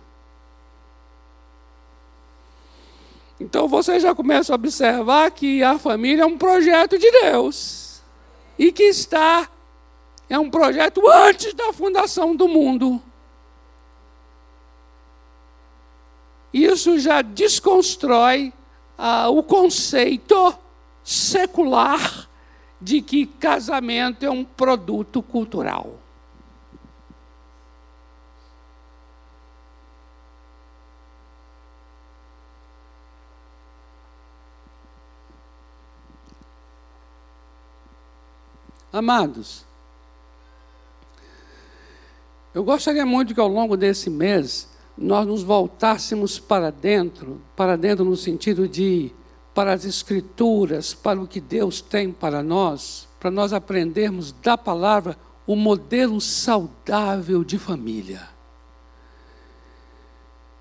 Então 3.41 3.67
você 3.67 3.99
já 3.99 4.15
começa 4.15 4.53
a 4.53 4.57
observar 4.57 5.31
que 5.31 5.63
a 5.63 5.79
família 5.79 6.25
é 6.25 6.27
um 6.27 6.37
projeto 6.37 6.99
de 6.99 7.11
Deus 7.11 8.03
e 8.59 8.71
que 8.71 8.83
está 8.83 9.49
é 10.29 10.39
um 10.39 10.51
projeto 10.51 11.01
antes 11.09 11.55
da 11.55 11.73
fundação 11.73 12.37
do 12.37 12.47
mundo. 12.47 13.03
Isso 16.53 16.99
já 16.99 17.23
desconstrói 17.23 18.53
ah, 19.05 19.29
o 19.29 19.43
conceito 19.43 20.57
secular 21.03 22.29
de 22.81 23.03
que 23.03 23.27
casamento 23.27 24.25
é 24.25 24.31
um 24.31 24.45
produto 24.45 25.21
cultural. 25.21 25.99
Amados, 38.93 39.65
eu 42.55 42.63
gostaria 42.63 43.05
muito 43.05 43.35
que 43.35 43.41
ao 43.41 43.49
longo 43.49 43.77
desse 43.77 44.09
mês 44.09 44.72
nós 44.97 45.27
nos 45.27 45.43
voltássemos 45.43 46.39
para 46.39 46.71
dentro, 46.71 47.41
para 47.57 47.77
dentro 47.77 48.05
no 48.05 48.17
sentido 48.17 48.69
de 48.69 49.13
para 49.55 49.73
as 49.73 49.85
escrituras, 49.85 50.95
para 50.95 51.21
o 51.21 51.27
que 51.27 51.41
Deus 51.41 51.81
tem 51.81 52.11
para 52.11 52.43
nós, 52.43 53.09
para 53.21 53.31
nós 53.31 53.53
aprendermos 53.53 54.33
da 54.33 54.57
palavra 54.57 55.17
o 55.47 55.55
modelo 55.55 56.21
saudável 56.21 57.45
de 57.45 57.59
família. 57.59 58.29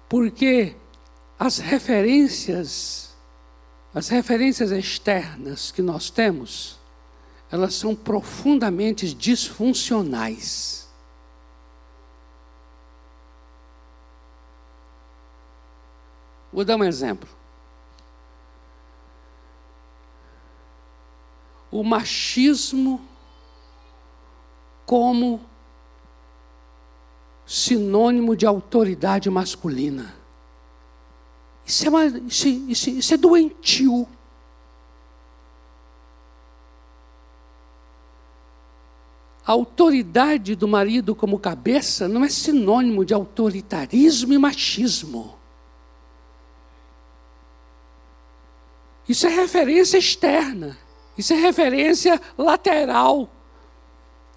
Porque 0.10 0.76
as 1.40 1.58
referências, 1.58 3.16
as 3.94 4.10
referências 4.10 4.72
externas 4.72 5.72
que 5.72 5.82
nós 5.82 6.10
temos, 6.10 6.80
elas 7.52 7.76
são 7.76 7.96
profundamente 7.96 9.14
disfuncionais. 9.14 10.81
Vou 16.52 16.66
dar 16.66 16.76
um 16.76 16.84
exemplo. 16.84 17.30
O 21.72 21.84
machismo 21.84 23.02
como 24.86 25.40
sinônimo 27.46 28.36
de 28.36 28.46
autoridade 28.46 29.30
masculina. 29.30 30.14
Isso 31.66 31.86
é, 31.86 31.90
uma, 31.90 32.06
isso, 32.06 32.48
isso, 32.48 32.90
isso 32.90 33.14
é 33.14 33.18
doentio. 33.18 34.08
A 39.46 39.54
autoridade 39.54 40.56
do 40.56 40.68
marido 40.68 41.16
como 41.16 41.40
cabeça 41.40 42.08
não 42.08 42.24
é 42.24 42.30
sinônimo 42.30 43.06
de 43.06 43.14
autoritarismo 43.14 44.34
e 44.34 44.38
machismo. 44.38 45.41
Isso 49.08 49.28
é 49.28 49.30
referência 49.30 49.98
externa. 49.98 50.78
Isso 51.18 51.34
é 51.34 51.36
referência 51.36 52.20
lateral. 52.38 53.30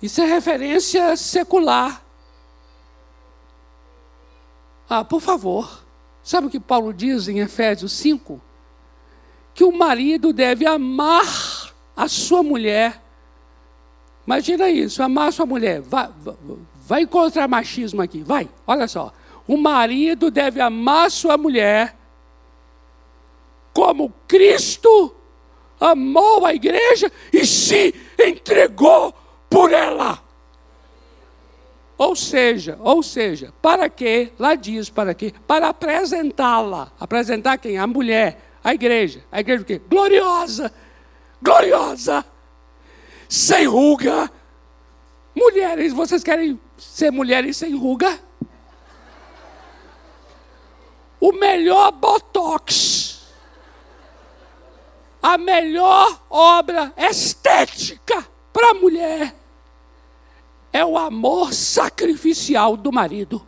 Isso 0.03 0.21
é 0.21 0.27
referência 0.27 1.17
secular. 1.17 2.05
Ah, 4.89 5.05
por 5.05 5.21
favor. 5.21 5.85
Sabe 6.23 6.47
o 6.47 6.51
que 6.51 6.61
Paulo 6.61 6.93
diz 6.93 7.29
em 7.29 7.41
Efésios 7.41 7.93
5? 7.93 8.41
Que 9.55 9.65
o 9.65 9.73
marido 9.73 10.33
deve 10.33 10.67
amar 10.67 11.73
a 11.97 12.09
sua 12.09 12.43
mulher. 12.43 13.01
Imagina 14.27 14.69
isso, 14.71 15.03
amar 15.03 15.29
a 15.29 15.33
sua 15.33 15.47
mulher. 15.47 15.81
Vai, 15.83 16.11
vai, 16.87 17.03
encontrar 17.03 17.47
machismo 17.47 18.01
aqui, 18.01 18.23
vai, 18.23 18.49
olha 18.67 18.89
só. 18.89 19.13
O 19.47 19.57
marido 19.57 20.31
deve 20.31 20.61
amar 20.61 21.11
sua 21.11 21.37
mulher 21.37 21.95
como 23.75 24.15
Cristo 24.29 25.15
amou 25.81 26.47
a 26.47 26.55
igreja 26.55 27.11
e 27.33 27.45
se 27.45 27.93
entregou 28.19 29.13
por 29.51 29.73
ela. 29.73 30.23
Ou 31.99 32.17
seja, 32.17 32.79
ou 32.81 33.03
seja, 33.03 33.53
para 33.61 33.89
quê? 33.89 34.33
Lá 34.39 34.55
diz 34.55 34.89
para 34.89 35.13
quê? 35.13 35.33
Para 35.47 35.69
apresentá-la. 35.69 36.93
Apresentar 36.99 37.59
quem? 37.59 37.77
A 37.77 37.87
mulher, 37.87 38.41
a 38.63 38.73
igreja. 38.73 39.25
A 39.31 39.41
igreja 39.41 39.63
o 39.63 39.67
quê? 39.67 39.81
Gloriosa, 39.89 40.73
gloriosa, 41.43 42.25
sem 43.29 43.67
ruga. 43.67 44.31
Mulheres, 45.35 45.93
vocês 45.93 46.23
querem 46.23 46.59
ser 46.79 47.11
mulheres 47.11 47.57
sem 47.57 47.77
ruga? 47.77 48.19
O 51.21 51.33
melhor 51.33 51.91
botox 51.93 53.14
a 55.25 55.39
melhor 55.39 56.21
obra 56.29 56.93
estética 56.99 58.29
para 58.53 58.73
a 58.73 58.75
mulher 58.75 59.35
é 60.71 60.85
o 60.85 60.99
amor 60.99 61.55
sacrificial 61.55 62.77
do 62.77 62.93
marido. 62.93 63.47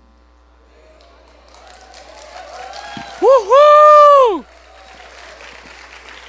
Uhul! 3.21 4.47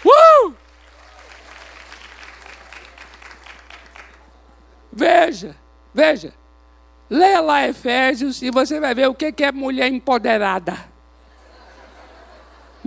Uhul! 0.04 0.56
Veja, 4.92 5.56
veja. 5.94 6.34
leia 7.10 7.40
lá 7.40 7.66
Efésios 7.66 8.42
e 8.42 8.52
você 8.52 8.82
vai 8.82 8.94
ver 8.94 9.08
o 9.08 9.16
que 9.16 9.34
é 9.46 9.52
mulher 9.54 9.88
empoderada. 9.88 10.97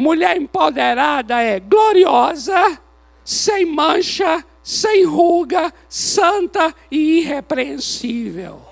Mulher 0.00 0.34
empoderada 0.38 1.42
é 1.42 1.60
gloriosa, 1.60 2.80
sem 3.22 3.66
mancha, 3.66 4.42
sem 4.62 5.04
ruga, 5.04 5.70
santa 5.90 6.74
e 6.90 7.18
irrepreensível. 7.18 8.62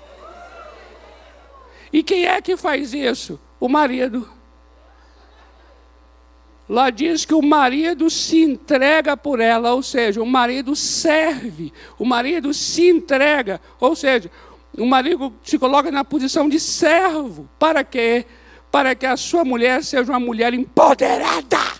E 1.93 2.01
quem 2.01 2.25
é 2.25 2.41
que 2.41 2.57
faz 2.57 2.95
isso? 2.95 3.39
O 3.59 3.69
marido. 3.69 4.27
Lá 6.67 6.89
diz 6.89 7.25
que 7.25 7.35
o 7.35 7.43
marido 7.43 8.09
se 8.09 8.41
entrega 8.41 9.15
por 9.15 9.39
ela, 9.39 9.75
ou 9.75 9.83
seja, 9.83 10.23
o 10.23 10.25
marido 10.25 10.75
serve, 10.75 11.71
o 11.99 12.05
marido 12.05 12.55
se 12.55 12.89
entrega, 12.89 13.61
ou 13.79 13.95
seja, 13.95 14.31
o 14.75 14.85
marido 14.87 15.31
se 15.43 15.59
coloca 15.59 15.91
na 15.91 16.03
posição 16.03 16.49
de 16.49 16.59
servo. 16.59 17.47
Para 17.59 17.83
quê? 17.83 18.25
Para 18.71 18.95
que 18.95 19.05
a 19.05 19.17
sua 19.17 19.43
mulher 19.43 19.83
seja 19.83 20.11
uma 20.11 20.19
mulher 20.19 20.53
empoderada. 20.53 21.79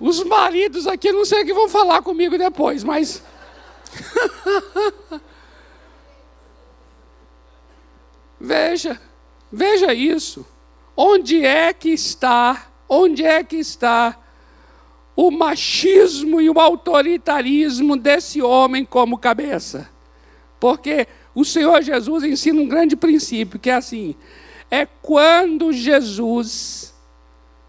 Os 0.00 0.24
maridos 0.24 0.86
aqui 0.86 1.12
não 1.12 1.26
sei 1.26 1.42
o 1.42 1.46
que 1.46 1.52
vão 1.52 1.68
falar 1.68 2.00
comigo 2.00 2.38
depois, 2.38 2.82
mas. 2.82 3.22
veja, 8.40 8.98
veja 9.52 9.92
isso. 9.92 10.46
Onde 10.96 11.44
é 11.44 11.74
que 11.74 11.90
está, 11.90 12.70
onde 12.88 13.22
é 13.22 13.44
que 13.44 13.56
está 13.56 14.18
o 15.20 15.30
machismo 15.30 16.40
e 16.40 16.48
o 16.48 16.58
autoritarismo 16.58 17.94
desse 17.94 18.40
homem 18.40 18.86
como 18.86 19.18
cabeça? 19.18 19.90
Porque 20.58 21.06
o 21.34 21.44
Senhor 21.44 21.82
Jesus 21.82 22.24
ensina 22.24 22.58
um 22.58 22.66
grande 22.66 22.96
princípio, 22.96 23.60
que 23.60 23.68
é 23.68 23.74
assim: 23.74 24.14
é 24.70 24.86
quando 24.86 25.74
Jesus 25.74 26.94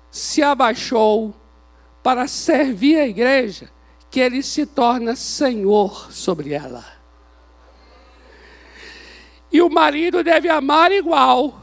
se 0.09 0.41
abaixou 0.41 1.35
para 2.01 2.25
servir 2.25 2.97
a 2.97 3.05
igreja, 3.05 3.69
que 4.09 4.21
ele 4.21 4.41
se 4.41 4.65
torna 4.65 5.13
senhor 5.13 6.09
sobre 6.09 6.53
ela. 6.53 6.85
E 9.51 9.61
o 9.61 9.69
marido 9.69 10.23
deve 10.23 10.47
amar 10.47 10.89
igual. 10.93 11.61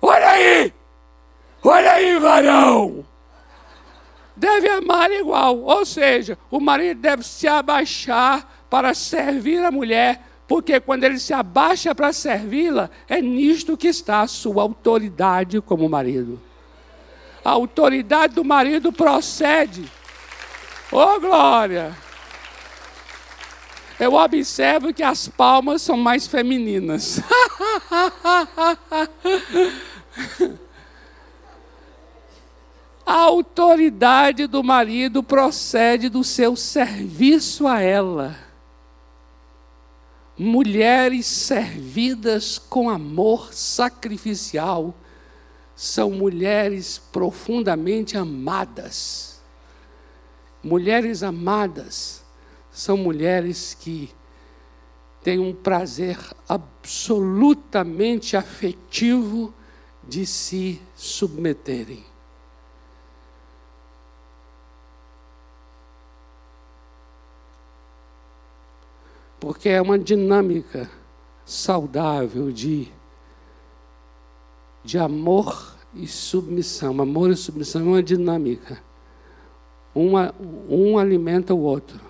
Olha 0.00 0.30
aí! 0.30 0.72
Olha 1.62 1.92
aí, 1.92 2.18
varão! 2.18 3.04
Deve 4.36 4.68
amar 4.68 5.10
igual. 5.10 5.58
Ou 5.60 5.86
seja, 5.86 6.38
o 6.50 6.60
marido 6.60 7.00
deve 7.00 7.22
se 7.22 7.48
abaixar 7.48 8.66
para 8.68 8.94
servir 8.94 9.64
a 9.64 9.70
mulher, 9.70 10.20
porque 10.46 10.78
quando 10.78 11.04
ele 11.04 11.18
se 11.18 11.32
abaixa 11.32 11.94
para 11.94 12.12
servi-la, 12.12 12.90
é 13.08 13.20
nisto 13.20 13.76
que 13.76 13.88
está 13.88 14.20
a 14.20 14.28
sua 14.28 14.62
autoridade 14.62 15.60
como 15.60 15.88
marido 15.88 16.40
a 17.46 17.50
autoridade 17.50 18.34
do 18.34 18.44
marido 18.44 18.92
procede. 18.92 19.84
Ô 20.90 20.98
oh, 20.98 21.20
glória! 21.20 21.96
Eu 24.00 24.14
observo 24.14 24.92
que 24.92 25.04
as 25.04 25.28
palmas 25.28 25.80
são 25.80 25.96
mais 25.96 26.26
femininas. 26.26 27.20
a 33.06 33.14
autoridade 33.14 34.48
do 34.48 34.64
marido 34.64 35.22
procede 35.22 36.08
do 36.08 36.24
seu 36.24 36.56
serviço 36.56 37.68
a 37.68 37.80
ela. 37.80 38.36
Mulheres 40.36 41.24
servidas 41.24 42.58
com 42.58 42.90
amor 42.90 43.54
sacrificial 43.54 44.92
são 45.76 46.10
mulheres 46.10 46.98
profundamente 46.98 48.18
amadas. 48.18 49.40
Mulheres 50.62 51.22
amadas 51.22 52.24
são 52.72 52.96
mulheres 52.96 53.72
que 53.72 54.10
têm 55.22 55.38
um 55.38 55.54
prazer 55.54 56.18
absolutamente 56.48 58.36
afetivo 58.36 59.54
de 60.02 60.26
se 60.26 60.82
submeterem. 60.96 62.15
Porque 69.38 69.68
é 69.68 69.80
uma 69.80 69.98
dinâmica 69.98 70.90
saudável 71.44 72.50
de 72.50 72.90
de 74.86 74.96
amor 74.98 75.76
e 75.92 76.06
submissão. 76.06 77.00
Amor 77.02 77.30
e 77.30 77.36
submissão 77.36 77.82
é 77.82 77.84
uma 77.84 78.02
dinâmica. 78.02 78.80
Uma, 79.92 80.32
um 80.68 80.96
alimenta 80.96 81.52
o 81.52 81.60
outro. 81.60 82.00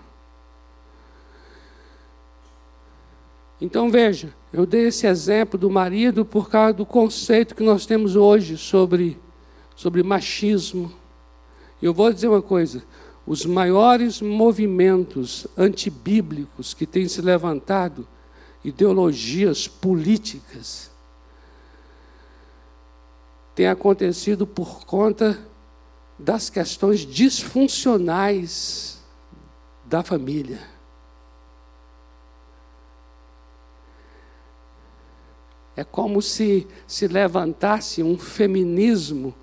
Então 3.58 3.90
veja, 3.90 4.34
eu 4.52 4.66
dei 4.66 4.88
esse 4.88 5.06
exemplo 5.06 5.58
do 5.58 5.70
marido 5.70 6.24
por 6.24 6.50
causa 6.50 6.74
do 6.74 6.84
conceito 6.84 7.54
que 7.54 7.62
nós 7.62 7.86
temos 7.86 8.14
hoje 8.14 8.58
sobre, 8.58 9.18
sobre 9.74 10.02
machismo. 10.02 10.92
Eu 11.80 11.94
vou 11.94 12.12
dizer 12.12 12.28
uma 12.28 12.42
coisa: 12.42 12.84
os 13.26 13.44
maiores 13.44 14.22
movimentos 14.22 15.46
antibíblicos 15.56 16.72
que 16.72 16.86
têm 16.86 17.08
se 17.08 17.20
levantado, 17.20 18.06
ideologias 18.64 19.66
políticas, 19.66 20.90
tem 23.54 23.66
acontecido 23.66 24.46
por 24.46 24.84
conta 24.84 25.38
das 26.18 26.48
questões 26.48 27.00
disfuncionais 27.00 29.02
da 29.84 30.02
família. 30.02 30.60
É 35.74 35.84
como 35.84 36.22
se 36.22 36.66
se 36.86 37.06
levantasse 37.06 38.02
um 38.02 38.18
feminismo 38.18 39.34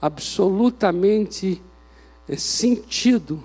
absolutamente 0.00 1.62
sentido, 2.36 3.44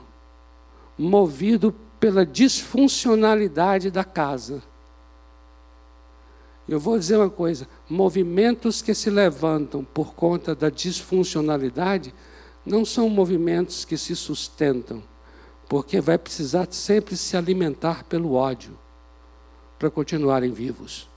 movido 0.97 1.73
pela 1.99 2.25
disfuncionalidade 2.25 3.89
da 3.89 4.03
casa. 4.03 4.61
Eu 6.67 6.79
vou 6.79 6.97
dizer 6.97 7.17
uma 7.17 7.29
coisa: 7.29 7.67
movimentos 7.89 8.81
que 8.81 8.93
se 8.93 9.09
levantam 9.09 9.83
por 9.83 10.13
conta 10.13 10.55
da 10.55 10.69
disfuncionalidade 10.69 12.13
não 12.65 12.83
são 12.83 13.09
movimentos 13.09 13.86
que 13.86 13.97
se 13.97 14.15
sustentam, 14.15 15.03
porque 15.69 16.01
vai 16.01 16.17
precisar 16.17 16.67
sempre 16.71 17.15
se 17.15 17.38
alimentar 17.38 18.03
pelo 18.05 18.33
ódio 18.33 18.77
para 19.77 19.89
continuarem 19.89 20.51
vivos. 20.51 21.07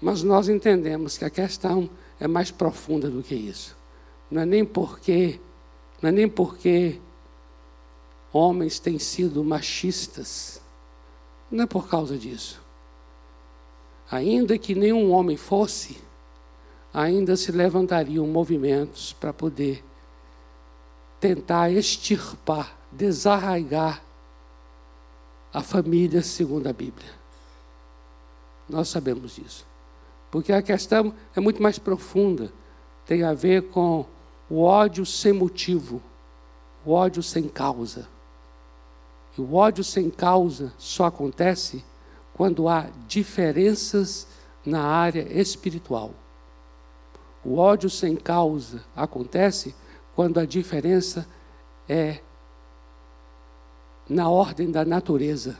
Mas 0.00 0.22
nós 0.22 0.48
entendemos 0.48 1.18
que 1.18 1.24
a 1.24 1.30
questão 1.30 1.90
é 2.18 2.26
mais 2.26 2.50
profunda 2.50 3.10
do 3.10 3.22
que 3.22 3.34
isso. 3.34 3.76
Não 4.30 4.42
é 4.42 4.46
nem 4.46 4.64
porque, 4.64 5.38
não 6.00 6.08
é 6.08 6.12
nem 6.12 6.28
porque 6.28 6.98
homens 8.32 8.78
têm 8.78 8.98
sido 8.98 9.44
machistas. 9.44 10.60
Não 11.50 11.64
é 11.64 11.66
por 11.66 11.88
causa 11.88 12.16
disso. 12.16 12.62
Ainda 14.10 14.56
que 14.56 14.74
nenhum 14.74 15.12
homem 15.12 15.36
fosse, 15.36 15.98
ainda 16.92 17.36
se 17.36 17.52
levantariam 17.52 18.26
movimentos 18.26 19.12
para 19.12 19.32
poder 19.32 19.84
tentar 21.20 21.70
extirpar, 21.70 22.76
desarraigar 22.90 24.02
a 25.52 25.62
família 25.62 26.22
segundo 26.22 26.66
a 26.68 26.72
Bíblia. 26.72 27.10
Nós 28.68 28.88
sabemos 28.88 29.36
disso. 29.36 29.69
Porque 30.30 30.52
a 30.52 30.62
questão 30.62 31.12
é 31.34 31.40
muito 31.40 31.62
mais 31.62 31.78
profunda. 31.78 32.52
Tem 33.04 33.22
a 33.22 33.34
ver 33.34 33.70
com 33.70 34.06
o 34.48 34.62
ódio 34.62 35.04
sem 35.04 35.32
motivo, 35.32 36.02
o 36.84 36.92
ódio 36.92 37.22
sem 37.22 37.48
causa. 37.48 38.08
E 39.36 39.40
o 39.40 39.54
ódio 39.54 39.82
sem 39.82 40.10
causa 40.10 40.72
só 40.78 41.06
acontece 41.06 41.84
quando 42.34 42.68
há 42.68 42.88
diferenças 43.06 44.26
na 44.64 44.82
área 44.82 45.26
espiritual. 45.32 46.12
O 47.44 47.56
ódio 47.56 47.88
sem 47.88 48.16
causa 48.16 48.84
acontece 48.94 49.74
quando 50.14 50.38
a 50.38 50.44
diferença 50.44 51.26
é 51.88 52.20
na 54.08 54.28
ordem 54.28 54.70
da 54.70 54.84
natureza 54.84 55.58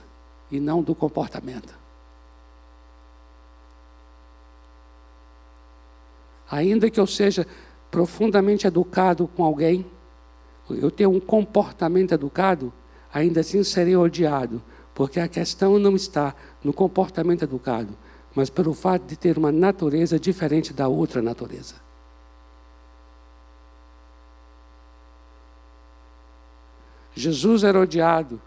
e 0.51 0.61
não 0.61 0.83
do 0.83 0.95
comportamento. 0.95 1.80
Ainda 6.51 6.91
que 6.91 6.99
eu 6.99 7.07
seja 7.07 7.47
profundamente 7.91 8.67
educado 8.67 9.29
com 9.29 9.45
alguém, 9.45 9.87
eu 10.69 10.91
tenho 10.91 11.11
um 11.11 11.21
comportamento 11.21 12.13
educado, 12.13 12.73
ainda 13.13 13.41
assim 13.41 13.63
serei 13.63 13.97
odiado, 13.97 14.63
porque 14.95 15.21
a 15.21 15.29
questão 15.29 15.79
não 15.79 15.97
está 15.97 16.35
no 16.63 16.73
comportamento 16.73 17.43
educado, 17.43 17.97
mas 18.35 18.51
pelo 18.51 18.75
fato 18.75 19.07
de 19.07 19.17
ter 19.17 19.39
uma 19.39 19.51
natureza 19.51 20.19
diferente 20.19 20.73
da 20.73 20.89
outra 20.89 21.21
natureza. 21.23 21.77
Jesus 27.15 27.65
era 27.65 27.79
odiado 27.79 28.41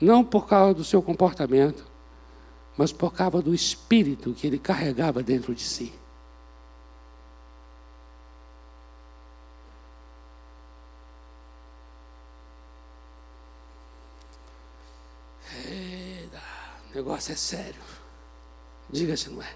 não 0.00 0.22
por 0.22 0.46
causa 0.46 0.74
do 0.74 0.84
seu 0.84 1.02
comportamento, 1.02 1.86
mas 2.76 2.92
por 2.92 3.12
causa 3.12 3.40
do 3.40 3.54
espírito 3.54 4.34
que 4.34 4.46
ele 4.46 4.58
carregava 4.58 5.22
dentro 5.22 5.54
de 5.54 5.62
si. 5.62 5.92
O 16.98 17.05
negócio 17.16 17.32
é 17.32 17.36
sério. 17.36 17.80
Diga 18.90 19.16
se 19.16 19.30
não 19.30 19.42
é. 19.42 19.54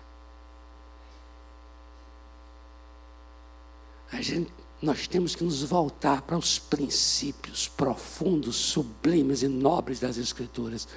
A 4.12 4.20
gente, 4.22 4.52
nós 4.82 5.06
temos 5.06 5.34
que 5.34 5.44
nos 5.44 5.62
voltar 5.62 6.22
para 6.22 6.36
os 6.36 6.58
princípios 6.58 7.68
profundos, 7.68 8.56
sublimes 8.56 9.42
e 9.42 9.48
nobres 9.48 10.00
das 10.00 10.16
Escrituras. 10.16 10.88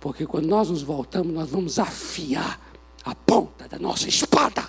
Porque 0.00 0.26
quando 0.26 0.46
nós 0.46 0.68
nos 0.68 0.82
voltamos, 0.82 1.32
nós 1.32 1.48
vamos 1.48 1.78
afiar 1.78 2.60
a 3.04 3.14
ponta 3.14 3.68
da 3.68 3.78
nossa 3.78 4.08
espada 4.08 4.68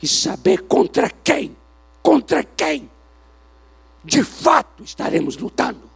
e 0.00 0.06
saber 0.06 0.62
contra 0.62 1.08
quem, 1.10 1.56
contra 2.02 2.44
quem, 2.44 2.90
de 4.04 4.22
fato 4.22 4.84
estaremos 4.84 5.36
lutando. 5.36 5.90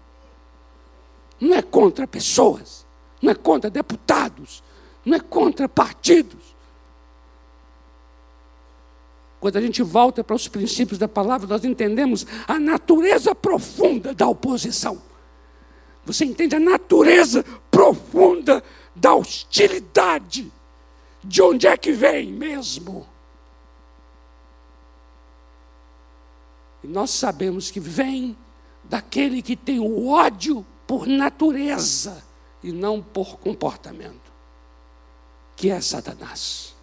Não 1.39 1.55
é 1.55 1.63
contra 1.63 2.07
pessoas, 2.07 2.88
não 3.21 3.33
é 3.33 3.35
contra 3.35 3.71
deputados, 3.71 4.63
não 5.05 5.17
é 5.17 5.21
contra 5.21 5.69
partidos. 5.69 6.57
Quando 9.41 9.57
a 9.57 9.61
gente 9.61 9.83
volta 9.83 10.25
para 10.25 10.35
os 10.35 10.49
princípios 10.49 10.99
da 10.99 11.07
palavra, 11.07 11.47
nós 11.47 11.65
entendemos 11.65 12.27
a 12.47 12.59
natureza 12.59 13.35
profunda 13.35 14.13
da 14.13 14.27
oposição. 14.27 15.01
Você 16.05 16.25
entende 16.25 16.57
a 16.57 16.61
natureza 16.61 17.45
profunda 17.71 18.63
da 18.95 19.15
hostilidade. 19.15 20.53
De 21.23 21.43
onde 21.43 21.67
é 21.67 21.77
que 21.77 21.93
vem 21.93 22.33
mesmo? 22.33 23.07
E 26.83 26.87
nós 26.87 27.11
sabemos 27.11 27.71
que 27.71 27.81
vem 27.81 28.37
daquele 28.85 29.43
que 29.43 29.57
tem 29.57 29.79
o 29.79 30.09
ódio 30.09 30.65
por 30.87 31.07
natureza 31.07 32.28
e 32.63 32.73
não 32.73 33.03
por 33.03 33.39
comportamento, 33.39 34.33
que 35.57 35.71
é 35.71 35.81
Satanás. 35.81 36.77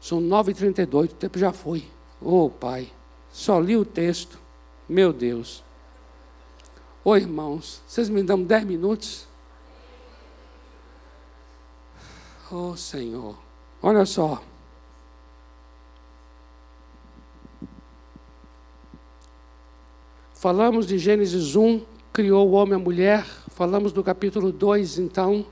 São 0.00 0.20
9h32, 0.22 1.04
o 1.04 1.14
tempo 1.14 1.38
já 1.38 1.52
foi. 1.52 1.86
Ô 2.20 2.46
oh, 2.46 2.50
Pai, 2.50 2.90
só 3.30 3.60
li 3.60 3.76
o 3.76 3.84
texto. 3.84 4.38
Meu 4.88 5.12
Deus. 5.12 5.62
Ô 7.04 7.10
oh, 7.10 7.16
irmãos, 7.16 7.82
vocês 7.86 8.08
me 8.08 8.22
dão 8.22 8.42
10 8.42 8.64
minutos? 8.64 9.26
Ô 12.50 12.70
oh, 12.70 12.76
Senhor, 12.76 13.36
olha 13.82 14.06
só. 14.06 14.42
Falamos 20.38 20.86
de 20.86 20.98
Gênesis 20.98 21.56
1, 21.56 21.82
criou 22.12 22.48
o 22.48 22.52
homem 22.52 22.74
e 22.74 22.76
a 22.76 22.78
mulher. 22.78 23.26
Falamos 23.48 23.90
do 23.90 24.04
capítulo 24.04 24.52
2, 24.52 25.00
então. 25.00 25.44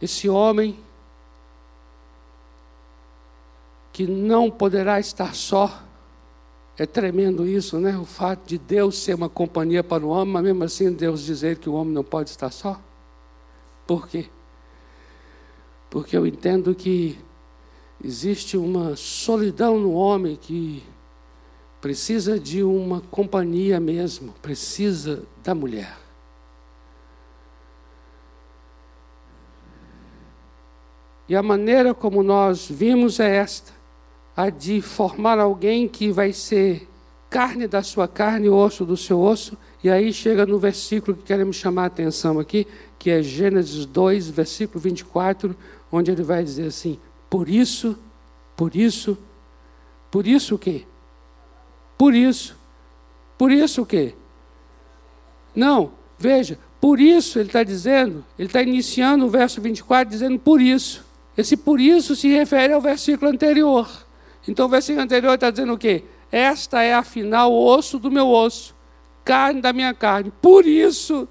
Esse 0.00 0.30
homem 0.30 0.78
que 3.92 4.06
não 4.06 4.50
poderá 4.50 4.98
estar 4.98 5.34
só. 5.34 5.84
É 6.78 6.86
tremendo 6.86 7.46
isso, 7.46 7.78
né? 7.78 7.98
O 7.98 8.06
fato 8.06 8.46
de 8.46 8.56
Deus 8.56 8.96
ser 8.96 9.12
uma 9.12 9.28
companhia 9.28 9.84
para 9.84 10.02
o 10.02 10.08
homem, 10.08 10.32
mas 10.32 10.42
mesmo 10.42 10.64
assim 10.64 10.90
Deus 10.90 11.22
dizer 11.22 11.58
que 11.58 11.68
o 11.68 11.74
homem 11.74 11.92
não 11.92 12.02
pode 12.02 12.30
estar 12.30 12.50
só. 12.50 12.80
Por 13.86 14.08
quê? 14.08 14.24
Porque 15.90 16.16
eu 16.16 16.26
entendo 16.26 16.74
que 16.74 17.18
existe 18.02 18.56
uma 18.56 18.96
solidão 18.96 19.78
no 19.78 19.92
homem 19.92 20.34
que 20.34 20.82
precisa 21.82 22.38
de 22.38 22.62
uma 22.62 23.00
companhia 23.10 23.80
mesmo, 23.80 24.32
precisa 24.40 25.24
da 25.42 25.52
mulher. 25.52 25.98
E 31.28 31.34
a 31.34 31.42
maneira 31.42 31.92
como 31.92 32.22
nós 32.22 32.68
vimos 32.70 33.18
é 33.18 33.36
esta: 33.36 33.72
a 34.36 34.48
de 34.48 34.80
formar 34.80 35.40
alguém 35.40 35.88
que 35.88 36.12
vai 36.12 36.32
ser 36.32 36.88
carne 37.28 37.66
da 37.66 37.82
sua 37.82 38.06
carne, 38.06 38.48
osso 38.48 38.84
do 38.84 38.96
seu 38.96 39.20
osso. 39.20 39.58
E 39.82 39.90
aí 39.90 40.12
chega 40.12 40.46
no 40.46 40.60
versículo 40.60 41.16
que 41.16 41.24
queremos 41.24 41.56
chamar 41.56 41.84
a 41.84 41.86
atenção 41.86 42.38
aqui, 42.38 42.64
que 42.96 43.10
é 43.10 43.20
Gênesis 43.22 43.84
2, 43.86 44.28
versículo 44.28 44.78
24, 44.78 45.56
onde 45.90 46.12
ele 46.12 46.22
vai 46.22 46.44
dizer 46.44 46.66
assim: 46.66 46.96
Por 47.28 47.48
isso, 47.48 47.98
por 48.54 48.76
isso, 48.76 49.18
por 50.12 50.28
isso 50.28 50.54
o 50.54 50.58
quê? 50.58 50.86
Por 52.02 52.16
isso. 52.16 52.58
Por 53.38 53.52
isso 53.52 53.82
o 53.82 53.86
quê? 53.86 54.12
Não, 55.54 55.92
veja, 56.18 56.58
por 56.80 56.98
isso 56.98 57.38
ele 57.38 57.48
está 57.48 57.62
dizendo, 57.62 58.24
ele 58.36 58.48
está 58.48 58.60
iniciando 58.60 59.24
o 59.24 59.28
verso 59.28 59.60
24 59.60 60.10
dizendo 60.10 60.36
por 60.36 60.60
isso. 60.60 61.04
Esse 61.38 61.56
por 61.56 61.80
isso 61.80 62.16
se 62.16 62.26
refere 62.26 62.72
ao 62.72 62.80
versículo 62.80 63.30
anterior. 63.30 63.88
Então 64.48 64.66
o 64.66 64.68
versículo 64.68 65.04
anterior 65.04 65.34
está 65.34 65.48
dizendo 65.48 65.74
o 65.74 65.78
quê? 65.78 66.02
Esta 66.32 66.82
é 66.82 66.92
afinal 66.92 67.52
o 67.52 67.64
osso 67.64 68.00
do 68.00 68.10
meu 68.10 68.28
osso, 68.28 68.74
carne 69.24 69.60
da 69.60 69.72
minha 69.72 69.94
carne. 69.94 70.32
Por 70.42 70.66
isso, 70.66 71.28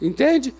entende? 0.00 0.54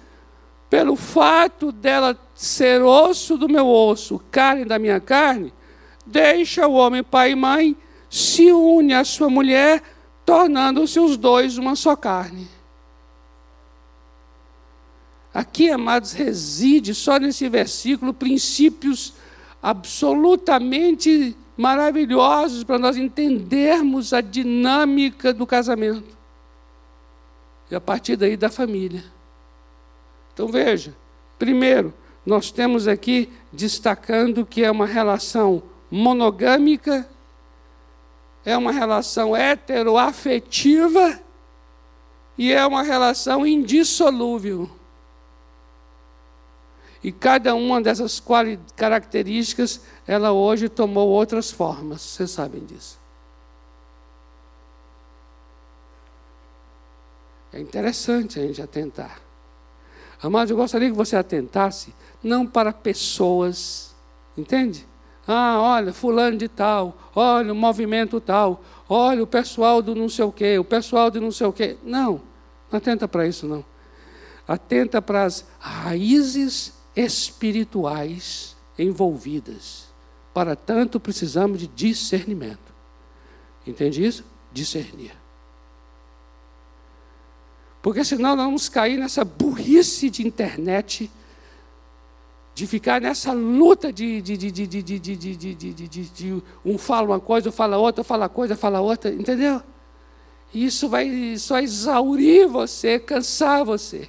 Pelo 0.69 0.97
fato 0.97 1.73
dela 1.73 2.15
ser 2.35 2.83
osso 2.83 3.39
do 3.39 3.49
meu 3.49 3.67
osso, 3.67 4.21
carne 4.31 4.67
da 4.67 4.79
minha 4.79 5.01
carne, 5.01 5.51
deixa 6.05 6.69
o 6.69 6.75
homem 6.75 7.03
pai 7.03 7.31
e 7.31 7.35
mãe 7.35 7.75
se 8.11 8.51
une 8.51 8.93
à 8.93 9.05
sua 9.05 9.31
mulher, 9.31 9.81
tornando-se 10.27 10.99
os 10.99 11.17
dois 11.17 11.57
uma 11.57 11.77
só 11.77 11.95
carne. 11.95 12.49
Aqui, 15.33 15.71
amados, 15.71 16.13
reside 16.13 16.93
só 16.93 17.19
nesse 17.19 17.49
versículo 17.49 18.13
princípios 18.13 19.15
absolutamente 19.63 21.37
maravilhosos 21.57 22.65
para 22.65 22.81
nós 22.81 22.97
entendermos 22.97 24.13
a 24.13 24.21
dinâmica 24.21 25.33
do 25.33 25.47
casamento. 25.47 26.19
E 27.71 27.75
a 27.77 27.81
partir 27.81 28.17
daí 28.17 28.37
da 28.37 28.51
família. 28.51 29.05
Então 30.35 30.49
veja, 30.49 30.97
primeiro, 31.39 31.95
nós 32.27 32.51
temos 32.51 32.89
aqui 32.89 33.31
destacando 33.53 34.45
que 34.45 34.65
é 34.65 34.71
uma 34.71 34.87
relação 34.87 35.63
monogâmica 35.89 37.09
é 38.45 38.57
uma 38.57 38.73
relação 38.73 39.37
heteroafetiva 39.37 41.21
e 42.39 42.53
é 42.53 42.67
uma 42.67 42.83
relação 42.83 43.47
indissolúvel. 43.47 44.71
E 47.03 47.11
cada 47.11 47.55
uma 47.55 47.81
dessas 47.81 48.23
características, 48.77 49.81
ela 50.07 50.33
hoje 50.33 50.69
tomou 50.69 51.09
outras 51.09 51.51
formas, 51.51 52.03
vocês 52.03 52.31
sabem 52.31 52.65
disso. 52.65 53.01
É 57.53 57.59
interessante 57.59 58.39
a 58.39 58.47
gente 58.47 58.63
atentar. 58.63 59.21
Amados, 60.23 60.51
eu 60.51 60.57
gostaria 60.57 60.91
que 60.91 60.97
você 60.97 61.17
atentasse 61.17 61.95
não 62.23 62.47
para 62.47 62.73
pessoas, 62.73 63.95
entende? 64.37 64.87
Ah, 65.33 65.61
olha, 65.61 65.93
fulano 65.93 66.37
de 66.37 66.49
tal, 66.49 66.99
olha 67.15 67.53
o 67.53 67.57
movimento 67.57 68.21
tal, 68.21 68.65
olha 68.89 69.23
o 69.23 69.27
pessoal 69.29 69.81
do 69.81 69.95
não 69.95 70.09
sei 70.09 70.25
o 70.25 70.33
quê, 70.33 70.59
o 70.59 70.65
pessoal 70.65 71.09
do 71.09 71.21
não 71.21 71.31
sei 71.31 71.47
o 71.47 71.53
quê. 71.53 71.77
Não, 71.85 72.21
não 72.69 72.79
atenta 72.79 73.07
para 73.07 73.29
isso 73.29 73.47
não. 73.47 73.65
Atenta 74.49 75.01
para 75.01 75.23
as 75.23 75.47
raízes 75.61 76.73
espirituais 76.97 78.57
envolvidas. 78.77 79.87
Para 80.35 80.57
tanto, 80.57 80.99
precisamos 80.99 81.61
de 81.61 81.69
discernimento. 81.69 82.75
Entende 83.65 84.05
isso? 84.05 84.25
Discernir. 84.53 85.13
Porque 87.81 88.05
senão 88.05 88.35
nós 88.35 88.47
vamos 88.47 88.69
cair 88.69 88.99
nessa 88.99 89.25
burrice 89.25 90.11
de 90.11 90.27
internet, 90.27 91.09
de 92.55 92.67
ficar 92.67 93.01
nessa 93.01 93.33
luta 93.33 93.93
de, 93.93 94.21
de, 94.21 94.37
de, 94.37 94.51
de, 94.51 94.67
de, 94.67 94.83
de, 94.99 95.17
de, 95.57 95.89
de, 95.89 96.43
um 96.65 96.77
fala 96.77 97.07
uma 97.09 97.21
coisa, 97.21 97.51
fala 97.51 97.79
outra, 97.79 98.05
fala 98.05 98.29
coisa, 98.29 98.57
fala 98.57 98.81
outra, 98.81 99.11
entendeu? 99.11 99.63
E 100.53 100.65
isso 100.65 100.89
vai 100.89 101.37
só 101.39 101.61
exaurir 101.61 102.49
você, 102.49 102.99
cansar 102.99 103.65
você. 103.65 104.09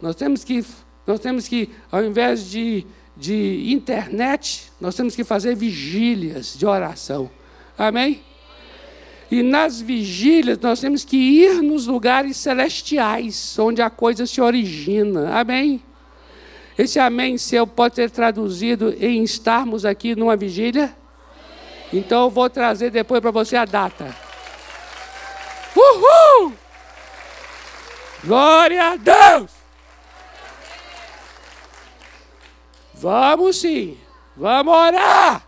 Nós 0.00 0.14
temos 0.14 0.44
que, 0.44 0.64
nós 1.06 1.20
temos 1.20 1.48
que 1.48 1.70
ao 1.90 2.04
invés 2.04 2.48
de, 2.48 2.86
de 3.16 3.72
internet, 3.72 4.72
nós 4.80 4.94
temos 4.94 5.14
que 5.14 5.24
fazer 5.24 5.56
vigílias 5.56 6.56
de 6.56 6.64
oração. 6.64 7.30
Amém? 7.76 8.22
E 9.30 9.42
nas 9.42 9.80
vigílias 9.80 10.58
nós 10.58 10.80
temos 10.80 11.04
que 11.04 11.16
ir 11.16 11.62
nos 11.62 11.86
lugares 11.86 12.36
celestiais, 12.36 13.58
onde 13.58 13.82
a 13.82 13.90
coisa 13.90 14.26
se 14.26 14.40
origina. 14.40 15.34
Amém? 15.38 15.82
Esse 16.76 16.98
amém 16.98 17.36
seu 17.36 17.66
pode 17.66 17.96
ser 17.96 18.10
traduzido 18.10 18.94
em 18.98 19.22
estarmos 19.22 19.84
aqui 19.84 20.16
numa 20.16 20.36
vigília? 20.36 20.94
Então 21.92 22.24
eu 22.24 22.30
vou 22.30 22.48
trazer 22.48 22.90
depois 22.90 23.20
para 23.20 23.30
você 23.30 23.56
a 23.56 23.64
data. 23.64 24.16
Uhul! 25.76 26.54
Glória 28.24 28.92
a 28.92 28.96
Deus! 28.96 29.50
Vamos 32.94 33.56
sim, 33.56 33.98
vamos 34.36 34.72
orar. 34.72 35.42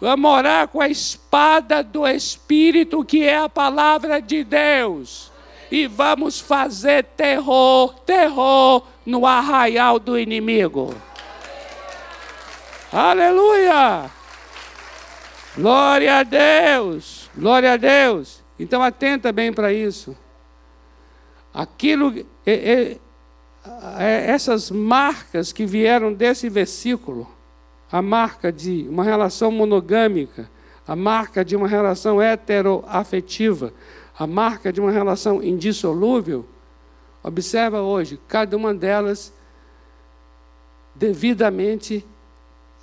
Vamos 0.00 0.30
orar 0.30 0.68
com 0.68 0.80
a 0.80 0.88
espada 0.88 1.82
do 1.82 2.06
Espírito, 2.06 3.04
que 3.04 3.24
é 3.24 3.38
a 3.38 3.48
palavra 3.48 4.20
de 4.20 4.44
Deus. 4.44 5.32
E 5.70 5.86
vamos 5.86 6.40
fazer 6.40 7.04
terror, 7.04 7.94
terror 8.00 8.84
no 9.08 9.24
arraial 9.24 9.98
do 9.98 10.18
inimigo. 10.18 10.94
Aleluia! 12.92 14.10
Glória 15.56 16.18
a 16.18 16.22
Deus! 16.22 17.30
Glória 17.34 17.72
a 17.72 17.76
Deus! 17.78 18.44
Então 18.58 18.82
atenta 18.82 19.32
bem 19.32 19.50
para 19.50 19.72
isso. 19.72 20.14
Aquilo, 21.54 22.14
é, 22.44 22.98
é, 23.98 24.30
essas 24.30 24.70
marcas 24.70 25.52
que 25.52 25.64
vieram 25.64 26.12
desse 26.12 26.50
versículo 26.50 27.26
a 27.90 28.02
marca 28.02 28.52
de 28.52 28.86
uma 28.90 29.04
relação 29.04 29.50
monogâmica, 29.50 30.50
a 30.86 30.94
marca 30.94 31.42
de 31.42 31.56
uma 31.56 31.66
relação 31.66 32.20
heteroafetiva, 32.20 33.72
a 34.18 34.26
marca 34.26 34.70
de 34.70 34.82
uma 34.82 34.90
relação 34.90 35.42
indissolúvel, 35.42 36.46
observa 37.28 37.82
hoje, 37.82 38.18
cada 38.26 38.56
uma 38.56 38.74
delas 38.74 39.32
devidamente 40.94 42.04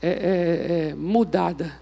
é, 0.01 0.09
é, 0.09 0.89
é, 0.89 0.95
mudada. 0.95 1.79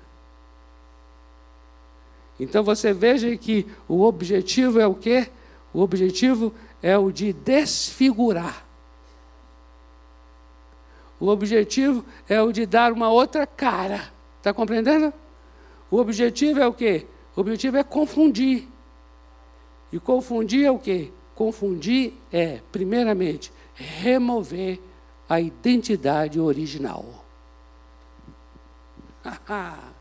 Então 2.40 2.64
você 2.64 2.94
veja 2.94 3.36
que 3.38 3.68
o 3.88 4.02
objetivo 4.02 4.80
é 4.80 4.88
o 4.88 4.96
quê? 4.96 5.30
O 5.74 5.82
objetivo 5.82 6.54
é 6.82 6.98
o 6.98 7.12
de 7.12 7.34
desfigurar. 7.34 8.66
O 11.20 11.28
objetivo 11.28 12.04
é 12.28 12.42
o 12.42 12.52
de 12.52 12.66
dar 12.66 12.92
uma 12.92 13.10
outra 13.10 13.46
cara. 13.46 14.12
Está 14.38 14.54
compreendendo? 14.54 15.14
O 15.90 15.98
objetivo 15.98 16.60
é 16.60 16.68
o 16.68 16.74
quê? 16.74 17.06
O 17.36 17.42
objetivo 17.42 17.78
é 17.78 17.84
confundir. 17.84 18.68
E 19.92 20.00
confundir 20.00 20.66
é 20.66 20.72
o 20.72 20.80
quê? 20.80 21.12
Confundir 21.36 22.14
é, 22.32 22.62
primeiramente, 22.72 23.52
remover 23.76 24.80
a 25.28 25.42
identidade 25.42 26.40
original. 26.40 27.26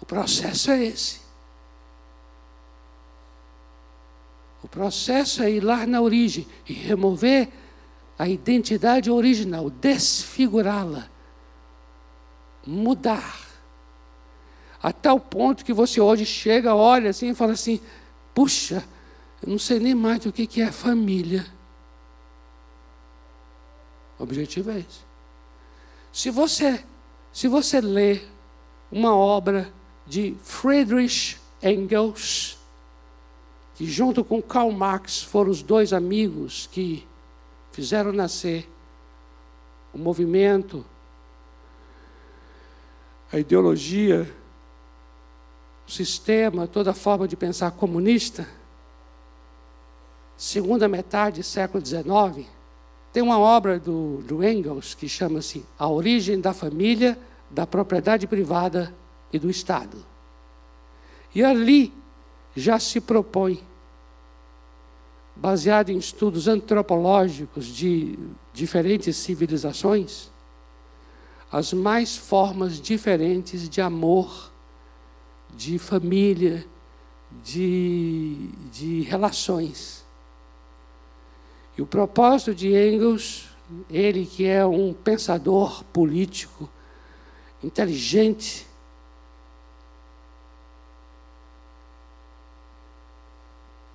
o 0.00 0.06
processo 0.06 0.70
é 0.70 0.84
esse. 0.84 1.22
O 4.62 4.68
processo 4.68 5.42
é 5.42 5.50
ir 5.50 5.60
lá 5.60 5.86
na 5.86 6.00
origem 6.00 6.46
e 6.68 6.72
remover 6.72 7.48
a 8.18 8.28
identidade 8.28 9.10
original, 9.10 9.68
desfigurá-la, 9.68 11.08
mudar. 12.64 13.51
A 14.82 14.92
tal 14.92 15.20
ponto 15.20 15.64
que 15.64 15.72
você 15.72 16.00
hoje 16.00 16.26
chega, 16.26 16.74
olha 16.74 17.10
assim 17.10 17.30
e 17.30 17.34
fala 17.34 17.52
assim: 17.52 17.80
puxa, 18.34 18.84
eu 19.42 19.50
não 19.50 19.58
sei 19.58 19.78
nem 19.78 19.94
mais 19.94 20.26
o 20.26 20.32
que 20.32 20.60
é 20.60 20.72
família. 20.72 21.46
O 24.18 24.24
objetivo 24.24 24.70
é 24.70 24.78
esse. 24.78 25.12
Se 26.12 26.30
você, 26.30 26.84
se 27.32 27.48
você 27.48 27.80
lê 27.80 28.22
uma 28.90 29.16
obra 29.16 29.72
de 30.06 30.36
Friedrich 30.42 31.38
Engels, 31.62 32.58
que 33.74 33.86
junto 33.86 34.24
com 34.24 34.42
Karl 34.42 34.70
Marx 34.70 35.22
foram 35.22 35.50
os 35.50 35.62
dois 35.62 35.92
amigos 35.92 36.68
que 36.70 37.06
fizeram 37.70 38.12
nascer 38.12 38.68
o 39.94 39.98
movimento, 39.98 40.84
a 43.32 43.38
ideologia, 43.38 44.30
sistema, 45.92 46.66
toda 46.66 46.90
a 46.90 46.94
forma 46.94 47.28
de 47.28 47.36
pensar 47.36 47.70
comunista, 47.72 48.48
segunda 50.36 50.88
metade 50.88 51.40
do 51.40 51.44
século 51.44 51.84
XIX, 51.84 52.48
tem 53.12 53.22
uma 53.22 53.38
obra 53.38 53.78
do, 53.78 54.22
do 54.22 54.42
Engels 54.42 54.94
que 54.94 55.08
chama-se 55.08 55.64
A 55.78 55.88
Origem 55.88 56.40
da 56.40 56.54
Família, 56.54 57.18
da 57.50 57.66
Propriedade 57.66 58.26
Privada 58.26 58.92
e 59.32 59.38
do 59.38 59.50
Estado. 59.50 59.98
E 61.34 61.44
ali 61.44 61.92
já 62.56 62.78
se 62.78 63.00
propõe, 63.00 63.62
baseado 65.34 65.90
em 65.90 65.96
estudos 65.96 66.48
antropológicos 66.48 67.66
de 67.66 68.18
diferentes 68.52 69.16
civilizações, 69.16 70.30
as 71.50 71.72
mais 71.72 72.16
formas 72.16 72.80
diferentes 72.80 73.68
de 73.68 73.80
amor, 73.80 74.51
de 75.52 75.78
família, 75.78 76.66
de, 77.42 78.48
de 78.70 79.02
relações. 79.02 80.04
E 81.76 81.82
o 81.82 81.86
propósito 81.86 82.54
de 82.54 82.68
Engels, 82.68 83.48
ele 83.88 84.26
que 84.26 84.44
é 84.44 84.64
um 84.66 84.92
pensador 84.92 85.82
político, 85.84 86.68
inteligente, 87.62 88.66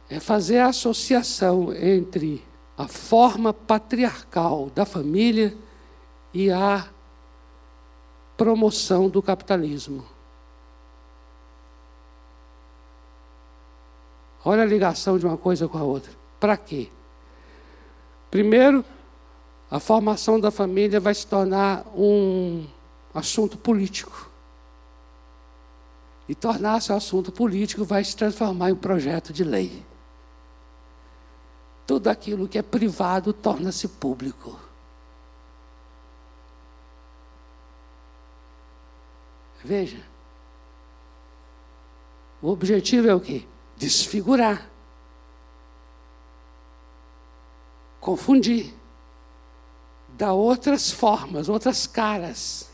é 0.10 0.20
fazer 0.20 0.60
a 0.60 0.68
associação 0.68 1.74
entre 1.74 2.44
a 2.78 2.88
forma 2.88 3.54
patriarcal 3.54 4.72
da 4.74 4.86
família 4.86 5.56
e 6.34 6.50
a 6.50 6.88
promoção 8.38 9.10
do 9.10 9.22
capitalismo. 9.22 10.06
Olha 14.48 14.62
a 14.62 14.66
ligação 14.66 15.20
de 15.20 15.26
uma 15.26 15.36
coisa 15.36 15.68
com 15.68 15.78
a 15.78 15.84
outra. 15.84 16.10
Para 16.40 16.56
quê? 16.56 16.90
Primeiro, 18.32 18.86
a 19.70 19.78
formação 19.78 20.40
da 20.40 20.50
família 20.50 21.02
vai 21.02 21.14
se 21.14 21.28
tornar 21.28 21.86
um 21.94 22.66
assunto 23.14 23.58
político. 23.58 24.32
E 26.30 26.34
tornar-se 26.34 26.94
um 26.94 26.96
assunto 26.96 27.30
político 27.30 27.84
vai 27.84 28.02
se 28.06 28.16
transformar 28.16 28.70
em 28.70 28.74
um 28.74 28.78
projeto 28.78 29.34
de 29.34 29.44
lei 29.44 29.86
tudo 31.86 32.08
aquilo 32.08 32.48
que 32.48 32.58
é 32.58 32.62
privado 32.62 33.34
torna-se 33.34 33.90
público. 33.90 34.58
Veja. 39.62 40.02
O 42.42 42.50
objetivo 42.50 43.10
é 43.10 43.14
o 43.14 43.20
quê? 43.20 43.46
Desfigurar. 43.78 44.68
Confundir. 48.00 48.74
Dar 50.18 50.34
outras 50.34 50.92
formas, 50.92 51.48
outras 51.48 51.86
caras. 51.86 52.70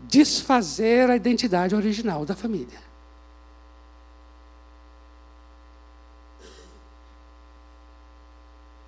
Desfazer 0.00 1.08
a 1.08 1.16
identidade 1.16 1.74
original 1.74 2.26
da 2.26 2.34
família. 2.34 2.82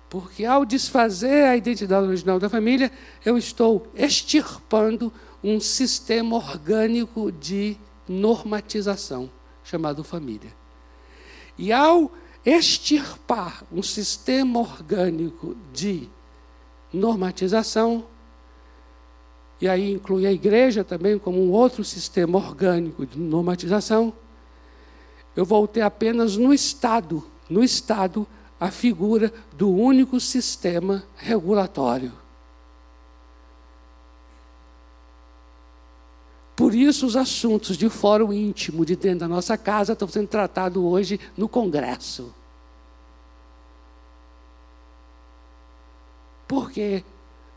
Porque 0.09 0.45
ao 0.45 0.65
desfazer 0.65 1.43
a 1.45 1.57
identidade 1.57 2.07
original 2.07 2.39
da 2.39 2.49
família, 2.49 2.91
eu 3.25 3.37
estou 3.37 3.87
extirpando 3.93 5.11
um 5.43 5.59
sistema 5.59 6.35
orgânico 6.35 7.31
de 7.31 7.77
normatização 8.07 9.29
chamado 9.63 10.03
família. 10.03 10.56
E 11.57 11.71
ao 11.71 12.11
extirpar 12.45 13.63
um 13.71 13.81
sistema 13.81 14.59
orgânico 14.59 15.55
de 15.73 16.07
normatização, 16.93 18.05
e 19.59 19.67
aí 19.67 19.91
inclui 19.91 20.25
a 20.25 20.31
igreja 20.31 20.83
também 20.83 21.17
como 21.17 21.41
um 21.43 21.51
outro 21.51 21.83
sistema 21.83 22.37
orgânico 22.37 23.05
de 23.05 23.17
normatização, 23.17 24.13
eu 25.35 25.45
voltei 25.45 25.83
apenas 25.83 26.37
no 26.37 26.53
Estado, 26.53 27.23
no 27.49 27.63
Estado, 27.63 28.25
a 28.59 28.71
figura 28.71 29.31
do 29.53 29.69
único 29.69 30.19
sistema 30.19 31.03
regulatório. 31.15 32.11
Por 36.55 36.66
isso, 36.81 37.05
os 37.05 37.15
assuntos 37.15 37.77
de 37.77 37.89
fórum 37.89 38.31
íntimo 38.31 38.85
de 38.85 38.95
dentro 38.95 39.19
da 39.19 39.27
nossa 39.27 39.57
casa 39.57 39.93
estão 39.93 40.07
sendo 40.07 40.27
tratados 40.27 40.81
hoje 40.81 41.19
no 41.35 41.47
Congresso. 41.47 42.33
Por 46.47 46.71
quê? 46.71 47.03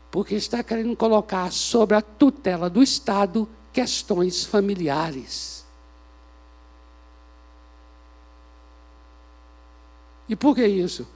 Porque 0.09 0.35
está 0.35 0.61
querendo 0.63 0.95
colocar 0.95 1.51
sobre 1.51 1.95
a 1.95 2.01
tutela 2.01 2.69
do 2.69 2.83
Estado 2.83 3.47
questões 3.71 4.45
familiares. 4.45 5.65
E 10.27 10.35
por 10.35 10.55
que 10.55 10.65
isso? 10.65 11.07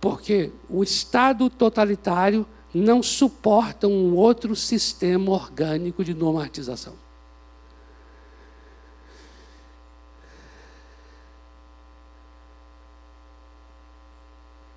Porque 0.00 0.52
o 0.68 0.82
Estado 0.82 1.48
totalitário 1.48 2.46
não 2.72 3.02
suporta 3.02 3.86
um 3.86 4.14
outro 4.14 4.54
sistema 4.54 5.30
orgânico 5.30 6.04
de 6.04 6.14
normatização. 6.14 7.09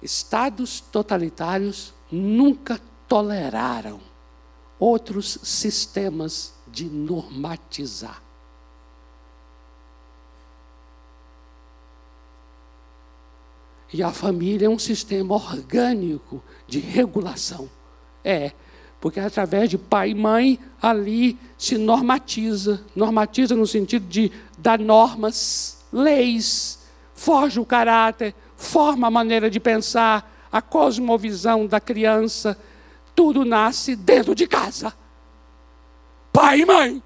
Estados 0.04 0.82
totalitários 0.82 1.94
nunca 2.12 2.80
toleraram 3.08 4.02
outros 4.78 5.40
sistemas 5.42 6.54
de 6.68 6.86
normatizar. 6.86 8.22
E 13.94 14.02
a 14.02 14.12
família 14.12 14.66
é 14.66 14.70
um 14.70 14.80
sistema 14.80 15.36
orgânico 15.36 16.44
de 16.68 16.80
regulação. 16.80 17.70
É, 18.26 18.52
porque 19.00 19.20
através 19.20 19.70
de 19.70 19.78
pai 19.78 20.10
e 20.10 20.16
mãe 20.16 20.60
ali 20.82 21.38
se 21.58 21.78
normatiza, 21.78 22.84
normatiza 22.96 23.56
no 23.56 23.68
sentido 23.68 24.08
de 24.08 24.32
dar 24.58 24.80
normas, 24.80 25.86
leis, 25.92 26.80
forja 27.14 27.62
o 27.62 27.66
caráter, 27.66 28.34
forma 28.56 29.08
a 29.08 29.12
maneira 29.12 29.50
de 29.50 29.60
pensar, 29.60 30.48
a 30.52 30.62
cosmovisão 30.62 31.66
da 31.66 31.80
criança, 31.80 32.58
tudo 33.16 33.44
nasce 33.44 33.96
dentro 33.96 34.36
de 34.36 34.48
casa. 34.48 34.94
Pai 36.32 36.62
e 36.62 36.66
mãe. 36.66 37.04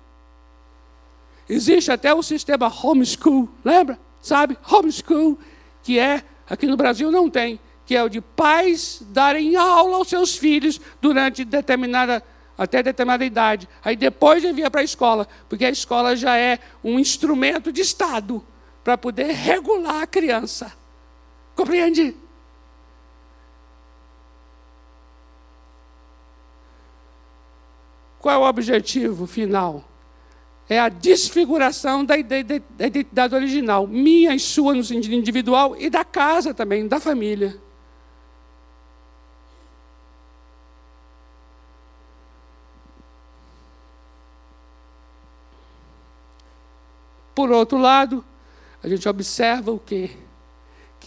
Existe 1.50 1.92
até 1.92 2.14
o 2.14 2.22
sistema 2.22 2.68
homeschool, 2.68 3.48
lembra? 3.64 3.98
Sabe? 4.22 4.58
Homeschool, 4.70 5.38
que 5.82 5.98
é, 5.98 6.24
aqui 6.50 6.68
no 6.68 6.76
Brasil 6.76 7.10
não 7.10 7.30
tem, 7.30 7.60
que 7.86 7.96
é 7.96 8.04
o 8.04 8.10
de 8.10 8.20
pais 8.20 9.02
darem 9.10 9.56
aula 9.56 9.96
aos 9.96 10.10
seus 10.10 10.36
filhos 10.36 10.80
durante 11.02 11.46
determinada, 11.46 12.22
até 12.58 12.84
determinada 12.84 13.24
idade. 13.24 13.70
Aí 13.84 13.96
depois 13.96 14.44
envia 14.44 14.70
para 14.70 14.82
a 14.82 14.84
escola, 14.84 15.28
porque 15.48 15.64
a 15.64 15.70
escola 15.70 16.16
já 16.16 16.38
é 16.38 16.60
um 16.84 17.00
instrumento 17.00 17.72
de 17.72 17.82
Estado 17.82 18.46
para 18.84 18.98
poder 18.98 19.32
regular 19.32 20.04
a 20.04 20.08
criança. 20.08 20.74
Compreende? 21.58 22.16
Qual 28.20 28.36
é 28.36 28.38
o 28.38 28.48
objetivo 28.48 29.26
final? 29.26 29.84
É 30.70 30.80
a 30.80 30.88
desfiguração 30.88 32.06
da 32.06 32.16
identidade 32.16 33.34
original, 33.34 33.88
minha 33.88 34.36
e 34.36 34.40
sua 34.40 34.76
no 34.76 34.84
sentido 34.84 35.16
individual 35.16 35.76
e 35.80 35.90
da 35.90 36.06
casa 36.06 36.54
também, 36.54 36.88
da 36.88 37.00
família. 37.00 37.60
Por 47.34 47.50
outro 47.50 47.80
lado, 47.80 48.24
a 48.84 48.88
gente 48.88 49.10
observa 49.10 49.72
o 49.72 49.80
quê? 49.80 50.27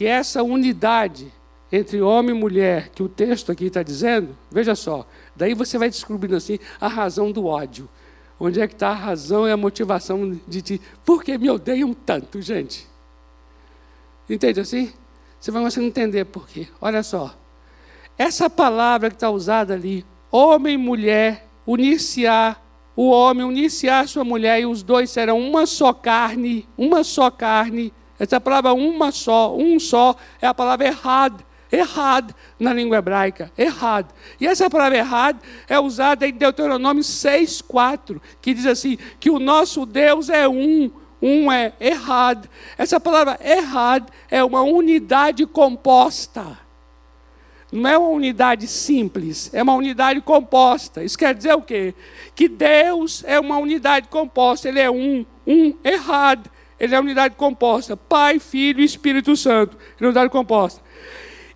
Que 0.01 0.07
essa 0.07 0.43
unidade 0.43 1.31
entre 1.71 2.01
homem 2.01 2.35
e 2.35 2.39
mulher, 2.39 2.89
que 2.89 3.03
o 3.03 3.09
texto 3.09 3.53
aqui 3.53 3.67
está 3.67 3.83
dizendo, 3.83 4.35
veja 4.51 4.75
só, 4.75 5.07
daí 5.37 5.53
você 5.53 5.77
vai 5.77 5.91
descobrindo 5.91 6.37
assim 6.37 6.59
a 6.81 6.89
razão 6.89 7.31
do 7.31 7.45
ódio. 7.45 7.87
Onde 8.41 8.63
é 8.63 8.67
que 8.67 8.73
está 8.73 8.89
a 8.89 8.95
razão 8.95 9.47
e 9.47 9.53
a 9.53 9.59
motivação 9.59 10.41
de 10.49 10.63
ti? 10.63 10.81
Por 11.05 11.23
que 11.23 11.37
me 11.37 11.51
odeiam 11.51 11.93
tanto, 11.93 12.41
gente? 12.41 12.89
Entende 14.27 14.59
assim? 14.59 14.91
Você 15.39 15.51
vai 15.51 15.61
começar 15.61 15.83
a 15.83 15.85
entender 15.85 16.25
por 16.25 16.49
quê. 16.49 16.67
Olha 16.81 17.03
só. 17.03 17.37
Essa 18.17 18.49
palavra 18.49 19.11
que 19.11 19.17
está 19.17 19.29
usada 19.29 19.75
ali, 19.75 20.07
homem 20.33 20.77
e 20.77 20.79
mulher, 20.79 21.47
unir-se-á, 21.67 22.57
o 22.97 23.11
homem 23.11 23.45
unir-se-á 23.45 24.07
sua 24.07 24.25
mulher, 24.25 24.63
e 24.63 24.65
os 24.65 24.83
dois 24.83 25.11
serão 25.11 25.39
uma 25.39 25.67
só 25.67 25.93
carne, 25.93 26.67
uma 26.79 27.05
só 27.05 27.31
carne, 27.31 27.93
essa 28.21 28.39
palavra 28.39 28.75
uma 28.75 29.11
só, 29.11 29.57
um 29.57 29.81
só, 29.81 30.15
é 30.43 30.47
a 30.47 30.53
palavra 30.53 30.87
errado, 30.87 31.43
errado 31.73 32.35
na 32.59 32.71
língua 32.71 32.99
hebraica, 32.99 33.51
errado. 33.57 34.15
E 34.39 34.47
essa 34.47 34.69
palavra 34.69 34.99
errado 34.99 35.41
é 35.67 35.81
usada 35.81 36.29
em 36.29 36.33
Deuteronômio 36.33 37.03
6,4, 37.03 38.21
que 38.43 38.53
diz 38.53 38.67
assim: 38.67 38.99
que 39.19 39.31
o 39.31 39.39
nosso 39.39 39.87
Deus 39.87 40.29
é 40.29 40.47
um, 40.47 40.91
um 41.23 41.51
é 41.51 41.73
errado. 41.81 42.47
Essa 42.77 43.01
palavra 43.01 43.41
errado 43.43 44.13
é 44.31 44.45
uma 44.45 44.61
unidade 44.61 45.47
composta. 45.47 46.59
Não 47.73 47.89
é 47.89 47.97
uma 47.97 48.09
unidade 48.09 48.67
simples, 48.67 49.49
é 49.55 49.63
uma 49.63 49.75
unidade 49.75 50.21
composta. 50.21 51.03
Isso 51.03 51.17
quer 51.17 51.35
dizer 51.35 51.55
o 51.55 51.63
quê? 51.63 51.95
Que 52.35 52.49
Deus 52.49 53.25
é 53.25 53.41
uma 53.41 53.57
unidade 53.57 54.09
composta, 54.09 54.69
Ele 54.69 54.81
é 54.81 54.91
um, 54.91 55.25
um 55.47 55.75
errado. 55.83 56.51
Ele 56.81 56.95
é 56.95 56.99
unidade 56.99 57.35
composta. 57.37 57.97
Pai, 57.97 58.39
Filho 58.39 58.81
e 58.81 58.85
Espírito 58.85 59.37
Santo. 59.37 59.77
Ele 59.77 60.01
é 60.01 60.05
unidade 60.07 60.31
composta. 60.31 60.81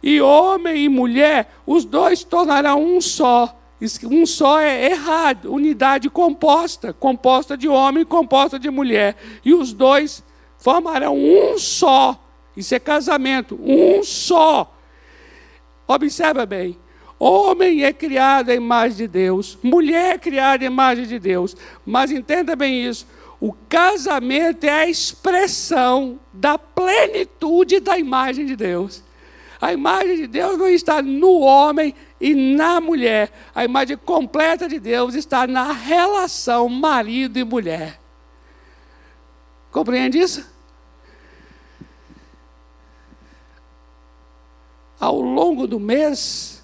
E 0.03 0.20
homem 0.20 0.85
e 0.85 0.89
mulher, 0.89 1.49
os 1.66 1.87
dois 1.87 2.22
tornarão 2.22 2.85
um 2.85 3.01
só. 3.01 3.59
Um 4.05 4.27
só 4.27 4.61
é 4.61 4.91
errado. 4.91 5.53
Unidade 5.53 6.11
composta. 6.11 6.93
Composta 6.93 7.57
de 7.57 7.66
homem, 7.66 8.05
composta 8.05 8.59
de 8.59 8.68
mulher. 8.68 9.16
E 9.43 9.55
os 9.55 9.72
dois 9.72 10.22
formarão 10.59 11.16
um 11.16 11.59
só. 11.59 12.22
Isso 12.55 12.75
é 12.75 12.79
casamento. 12.79 13.59
Um 13.62 14.03
só. 14.03 14.77
Observa 15.89 16.45
bem. 16.45 16.79
Homem 17.18 17.85
é 17.85 17.93
criado 17.93 18.51
à 18.51 18.55
imagem 18.55 18.97
de 18.99 19.09
Deus, 19.09 19.57
mulher 19.62 20.14
é 20.14 20.18
criada 20.18 20.64
à 20.64 20.66
imagem 20.66 21.07
de 21.07 21.18
Deus. 21.18 21.57
Mas 21.87 22.11
entenda 22.11 22.57
bem 22.57 22.85
isso: 22.85 23.07
o 23.47 23.53
casamento 23.69 24.65
é 24.65 24.71
a 24.71 24.89
expressão 24.89 26.19
da 26.33 26.57
plenitude 26.57 27.79
da 27.79 27.99
imagem 27.99 28.47
de 28.47 28.57
Deus. 28.57 29.03
A 29.61 29.71
imagem 29.71 30.17
de 30.17 30.27
Deus 30.27 30.57
não 30.57 30.67
está 30.67 31.03
no 31.03 31.41
homem 31.41 31.95
e 32.19 32.35
na 32.35 32.81
mulher. 32.81 33.31
A 33.55 33.63
imagem 33.63 33.99
completa 33.99 34.67
de 34.67 34.81
Deus 34.81 35.15
está 35.15 35.47
na 35.47 35.73
relação 35.73 36.71
marido 36.71 37.39
e 37.39 37.45
mulher. 37.45 38.01
Compreende 39.71 40.19
isso? 40.19 40.51
Ao 44.99 45.21
longo 45.21 45.67
do 45.67 45.79
mês, 45.79 46.64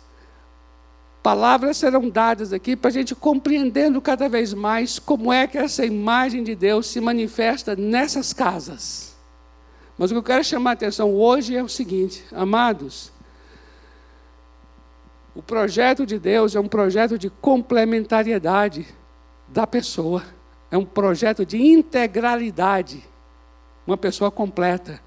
palavras 1.23 1.77
serão 1.77 2.09
dadas 2.09 2.53
aqui 2.53 2.75
para 2.75 2.89
a 2.89 2.93
gente 2.93 3.15
compreendendo 3.15 4.01
cada 4.01 4.29
vez 4.29 4.55
mais 4.55 4.99
como 4.99 5.33
é 5.33 5.47
que 5.47 5.59
essa 5.59 5.85
imagem 5.85 6.43
de 6.43 6.55
Deus 6.55 6.87
se 6.87 7.01
manifesta 7.01 7.77
nessas 7.77 8.33
casas. 8.33 9.17
Mas 9.99 10.11
o 10.11 10.15
que 10.15 10.19
eu 10.19 10.23
quero 10.23 10.45
chamar 10.45 10.71
a 10.71 10.73
atenção 10.73 11.15
hoje 11.15 11.55
é 11.57 11.63
o 11.63 11.69
seguinte, 11.69 12.25
amados, 12.33 13.13
o 15.35 15.43
projeto 15.43 16.07
de 16.07 16.19
Deus 16.19 16.57
é 16.57 16.61
um 16.61 16.69
projeto 16.69 17.19
de 17.19 17.29
complementariedade 17.29 18.87
da 19.47 19.67
pessoa, 19.67 20.25
é 20.71 20.79
um 20.79 20.85
projeto 20.85 21.45
de 21.45 21.59
integralidade, 21.59 23.05
uma 23.87 23.97
pessoa 23.97 24.31
completa. 24.31 25.01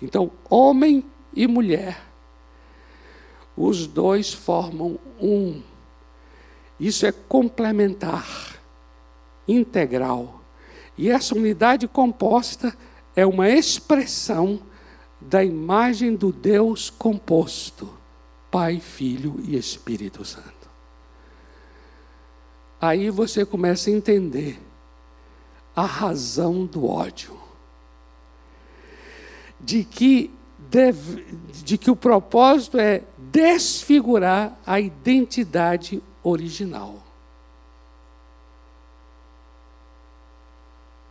Então, 0.00 0.30
homem 0.48 1.04
e 1.34 1.46
mulher 1.46 2.00
Os 3.56 3.88
dois 3.88 4.32
formam 4.32 5.00
um. 5.20 5.62
Isso 6.78 7.06
é 7.06 7.12
complementar, 7.12 8.58
integral. 9.46 10.42
E 10.96 11.10
essa 11.10 11.34
unidade 11.34 11.86
composta 11.88 12.76
é 13.14 13.26
uma 13.26 13.48
expressão 13.48 14.60
da 15.20 15.44
imagem 15.44 16.14
do 16.14 16.32
Deus 16.32 16.90
composto, 16.90 17.92
Pai, 18.50 18.80
Filho 18.80 19.40
e 19.44 19.56
Espírito 19.56 20.24
Santo. 20.24 20.58
Aí 22.80 23.10
você 23.10 23.44
começa 23.44 23.90
a 23.90 23.92
entender 23.92 24.60
a 25.74 25.84
razão 25.84 26.64
do 26.64 26.86
ódio. 26.86 27.36
De 29.60 29.82
que, 29.82 30.30
deve, 30.58 31.24
de 31.64 31.76
que 31.76 31.90
o 31.90 31.96
propósito 31.96 32.78
é 32.78 33.02
desfigurar 33.30 34.58
a 34.66 34.80
identidade 34.80 36.02
original. 36.22 37.02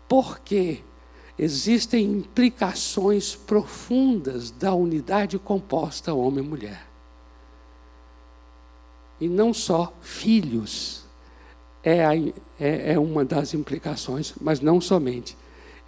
Porque 0.07 0.81
existem 1.37 2.05
implicações 2.05 3.35
profundas 3.35 4.49
da 4.51 4.73
unidade 4.73 5.37
composta 5.37 6.13
homem 6.13 6.43
e 6.43 6.47
mulher. 6.47 6.87
E 9.19 9.27
não 9.27 9.53
só 9.53 9.93
filhos 10.01 11.03
é, 11.83 12.05
a, 12.05 12.15
é, 12.59 12.93
é 12.93 12.99
uma 12.99 13.25
das 13.25 13.53
implicações, 13.53 14.33
mas 14.39 14.59
não 14.59 14.79
somente. 14.79 15.37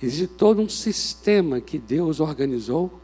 Existe 0.01 0.27
todo 0.35 0.61
um 0.61 0.69
sistema 0.69 1.59
que 1.59 1.77
Deus 1.77 2.19
organizou 2.19 2.99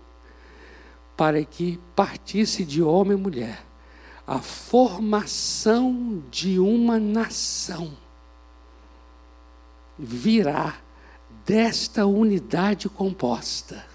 para 1.16 1.44
que 1.44 1.80
partisse 1.96 2.66
de 2.66 2.82
homem 2.82 3.18
e 3.18 3.22
mulher 3.22 3.66
a 4.28 4.40
formação 4.40 6.24
de 6.32 6.58
uma 6.60 7.00
nação 7.00 7.96
virá 9.98 10.76
desta 11.46 12.06
unidade 12.06 12.90
composta. 12.90 13.86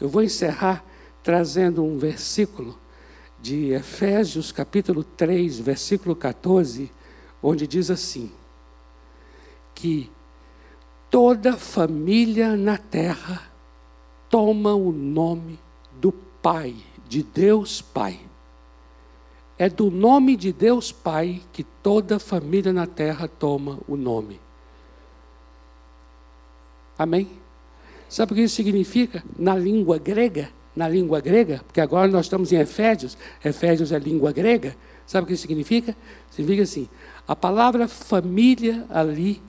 Eu 0.00 0.08
vou 0.08 0.22
encerrar 0.22 0.84
trazendo 1.22 1.82
um 1.82 1.98
versículo 1.98 2.78
de 3.40 3.72
Efésios, 3.72 4.52
capítulo 4.52 5.02
3, 5.02 5.58
versículo 5.58 6.14
14, 6.14 6.92
onde 7.42 7.66
diz 7.66 7.90
assim: 7.90 8.30
que 9.74 10.10
toda 11.10 11.56
família 11.56 12.56
na 12.56 12.78
terra 12.78 13.55
toma 14.36 14.74
o 14.74 14.92
nome 14.92 15.58
do 15.98 16.12
Pai, 16.12 16.76
de 17.08 17.22
Deus 17.22 17.80
Pai. 17.80 18.20
É 19.56 19.66
do 19.66 19.90
nome 19.90 20.36
de 20.36 20.52
Deus 20.52 20.92
Pai 20.92 21.40
que 21.54 21.64
toda 21.64 22.18
família 22.18 22.70
na 22.70 22.86
terra 22.86 23.26
toma 23.26 23.78
o 23.88 23.96
nome. 23.96 24.38
Amém? 26.98 27.30
Sabe 28.10 28.32
o 28.32 28.34
que 28.34 28.42
isso 28.42 28.56
significa 28.56 29.24
na 29.38 29.56
língua 29.56 29.96
grega? 29.96 30.50
Na 30.76 30.86
língua 30.86 31.18
grega, 31.18 31.62
porque 31.66 31.80
agora 31.80 32.06
nós 32.06 32.26
estamos 32.26 32.52
em 32.52 32.56
Efésios, 32.56 33.16
Efésios 33.42 33.90
é 33.90 33.98
língua 33.98 34.32
grega. 34.32 34.76
Sabe 35.06 35.24
o 35.24 35.28
que 35.28 35.32
isso 35.32 35.46
significa? 35.46 35.96
Significa 36.30 36.64
assim: 36.64 36.90
a 37.26 37.34
palavra 37.34 37.88
família 37.88 38.84
ali 38.90 39.40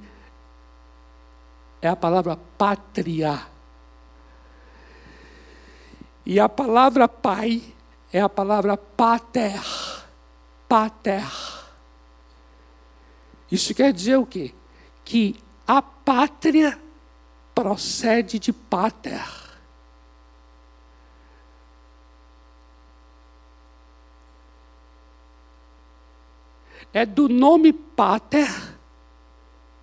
é 1.82 1.90
a 1.90 1.96
palavra 1.98 2.38
pátria. 2.58 3.57
E 6.30 6.42
a 6.42 6.50
palavra 6.50 7.08
pai 7.08 7.64
é 8.12 8.20
a 8.20 8.28
palavra 8.28 8.76
pater 8.76 9.62
pater. 10.68 11.26
Isso 13.50 13.74
quer 13.74 13.94
dizer 13.94 14.18
o 14.18 14.26
quê? 14.26 14.54
Que 15.06 15.36
a 15.66 15.82
pátria 15.82 16.78
procede 17.56 18.38
de 18.40 18.52
pater. 18.52 19.26
É 26.94 27.06
do 27.06 27.30
nome 27.30 27.72
pater, 27.72 28.50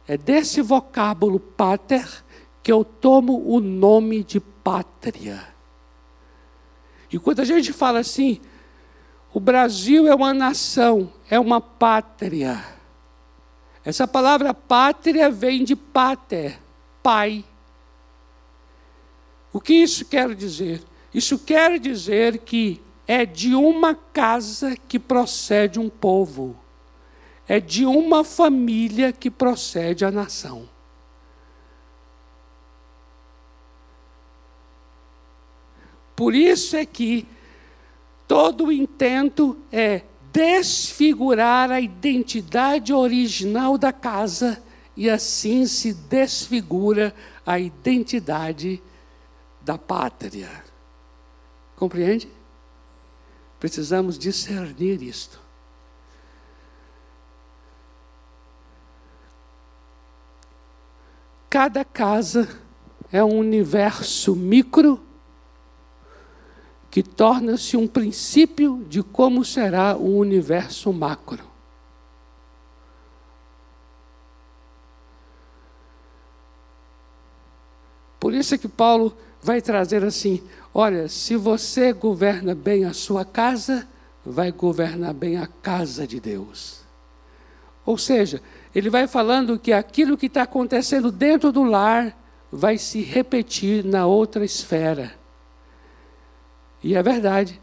é 0.06 0.16
desse 0.16 0.60
vocábulo 0.60 1.38
pater 1.38 2.24
que 2.62 2.72
eu 2.72 2.84
tomo 2.84 3.48
o 3.48 3.60
nome 3.60 4.24
de 4.24 4.40
pátria. 4.40 5.53
E 7.14 7.18
quando 7.20 7.38
a 7.38 7.44
gente 7.44 7.72
fala 7.72 8.00
assim, 8.00 8.40
o 9.32 9.38
Brasil 9.38 10.08
é 10.08 10.14
uma 10.16 10.34
nação, 10.34 11.12
é 11.30 11.38
uma 11.38 11.60
pátria. 11.60 12.64
Essa 13.84 14.04
palavra 14.08 14.52
pátria 14.52 15.30
vem 15.30 15.62
de 15.62 15.76
pater, 15.76 16.58
pai. 17.04 17.44
O 19.52 19.60
que 19.60 19.74
isso 19.74 20.04
quer 20.06 20.34
dizer? 20.34 20.82
Isso 21.14 21.38
quer 21.38 21.78
dizer 21.78 22.38
que 22.38 22.82
é 23.06 23.24
de 23.24 23.54
uma 23.54 23.94
casa 23.94 24.76
que 24.88 24.98
procede 24.98 25.78
um 25.78 25.88
povo, 25.88 26.58
é 27.46 27.60
de 27.60 27.86
uma 27.86 28.24
família 28.24 29.12
que 29.12 29.30
procede 29.30 30.04
a 30.04 30.10
nação. 30.10 30.68
Por 36.16 36.34
isso 36.34 36.76
é 36.76 36.86
que 36.86 37.26
Todo 38.26 38.66
o 38.66 38.72
intento 38.72 39.56
é 39.70 40.02
desfigurar 40.32 41.70
a 41.70 41.80
identidade 41.80 42.92
original 42.92 43.76
da 43.76 43.92
casa 43.92 44.62
e 44.96 45.10
assim 45.10 45.66
se 45.66 45.92
desfigura 45.92 47.14
a 47.44 47.58
identidade 47.58 48.82
da 49.60 49.76
pátria. 49.76 50.50
Compreende? 51.76 52.28
Precisamos 53.60 54.18
discernir 54.18 55.02
isto. 55.02 55.38
Cada 61.50 61.84
casa 61.84 62.48
é 63.12 63.22
um 63.22 63.38
universo 63.38 64.34
micro 64.34 65.03
que 66.94 67.02
torna-se 67.02 67.76
um 67.76 67.88
princípio 67.88 68.86
de 68.88 69.02
como 69.02 69.44
será 69.44 69.96
o 69.96 70.16
universo 70.16 70.92
macro. 70.92 71.42
Por 78.20 78.32
isso 78.32 78.54
é 78.54 78.58
que 78.58 78.68
Paulo 78.68 79.12
vai 79.42 79.60
trazer 79.60 80.04
assim: 80.04 80.40
olha, 80.72 81.08
se 81.08 81.34
você 81.34 81.92
governa 81.92 82.54
bem 82.54 82.84
a 82.84 82.92
sua 82.92 83.24
casa, 83.24 83.88
vai 84.24 84.52
governar 84.52 85.14
bem 85.14 85.36
a 85.36 85.48
casa 85.48 86.06
de 86.06 86.20
Deus. 86.20 86.82
Ou 87.84 87.98
seja, 87.98 88.40
ele 88.72 88.88
vai 88.88 89.08
falando 89.08 89.58
que 89.58 89.72
aquilo 89.72 90.16
que 90.16 90.26
está 90.26 90.42
acontecendo 90.42 91.10
dentro 91.10 91.50
do 91.50 91.64
lar 91.64 92.16
vai 92.52 92.78
se 92.78 93.02
repetir 93.02 93.84
na 93.84 94.06
outra 94.06 94.44
esfera. 94.44 95.23
E 96.84 96.94
é 96.94 97.02
verdade. 97.02 97.58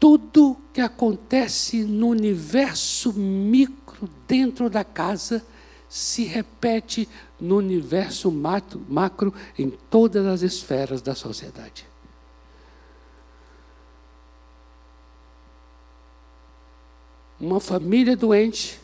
Tudo 0.00 0.56
que 0.72 0.80
acontece 0.80 1.84
no 1.84 2.08
universo 2.08 3.12
micro 3.12 4.10
dentro 4.26 4.68
da 4.68 4.82
casa 4.82 5.46
se 5.88 6.24
repete 6.24 7.08
no 7.40 7.58
universo 7.58 8.32
macro 8.32 9.32
em 9.56 9.70
todas 9.70 10.26
as 10.26 10.42
esferas 10.42 11.00
da 11.00 11.14
sociedade. 11.14 11.86
Uma 17.38 17.60
família 17.60 18.16
doente, 18.16 18.80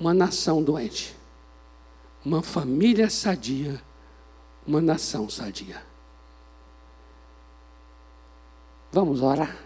uma 0.00 0.14
nação 0.14 0.62
doente. 0.62 1.14
Uma 2.24 2.42
família 2.42 3.10
sadia, 3.10 3.82
uma 4.66 4.80
nação 4.80 5.28
sadia. 5.28 5.89
Vamos 8.92 9.22
orar. 9.22 9.56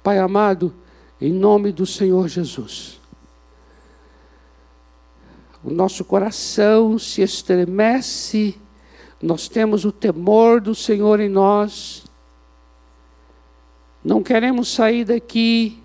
Pai 0.00 0.20
amado, 0.20 0.72
em 1.20 1.32
nome 1.32 1.72
do 1.72 1.84
Senhor 1.84 2.28
Jesus, 2.28 3.00
o 5.64 5.70
nosso 5.72 6.04
coração 6.04 6.96
se 6.96 7.22
estremece, 7.22 8.56
nós 9.20 9.48
temos 9.48 9.84
o 9.84 9.90
temor 9.90 10.60
do 10.60 10.76
Senhor 10.76 11.18
em 11.18 11.28
nós, 11.28 12.04
não 14.04 14.22
queremos 14.22 14.68
sair 14.68 15.04
daqui 15.04 15.82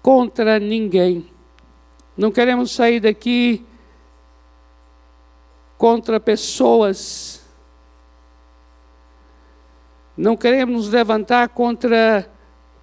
contra 0.00 0.58
ninguém 0.58 1.35
Não 2.16 2.30
queremos 2.30 2.70
sair 2.70 3.00
daqui 3.00 3.64
contra 5.76 6.18
pessoas. 6.18 7.44
Não 10.16 10.36
queremos 10.36 10.76
nos 10.76 10.88
levantar 10.88 11.50
contra 11.50 12.30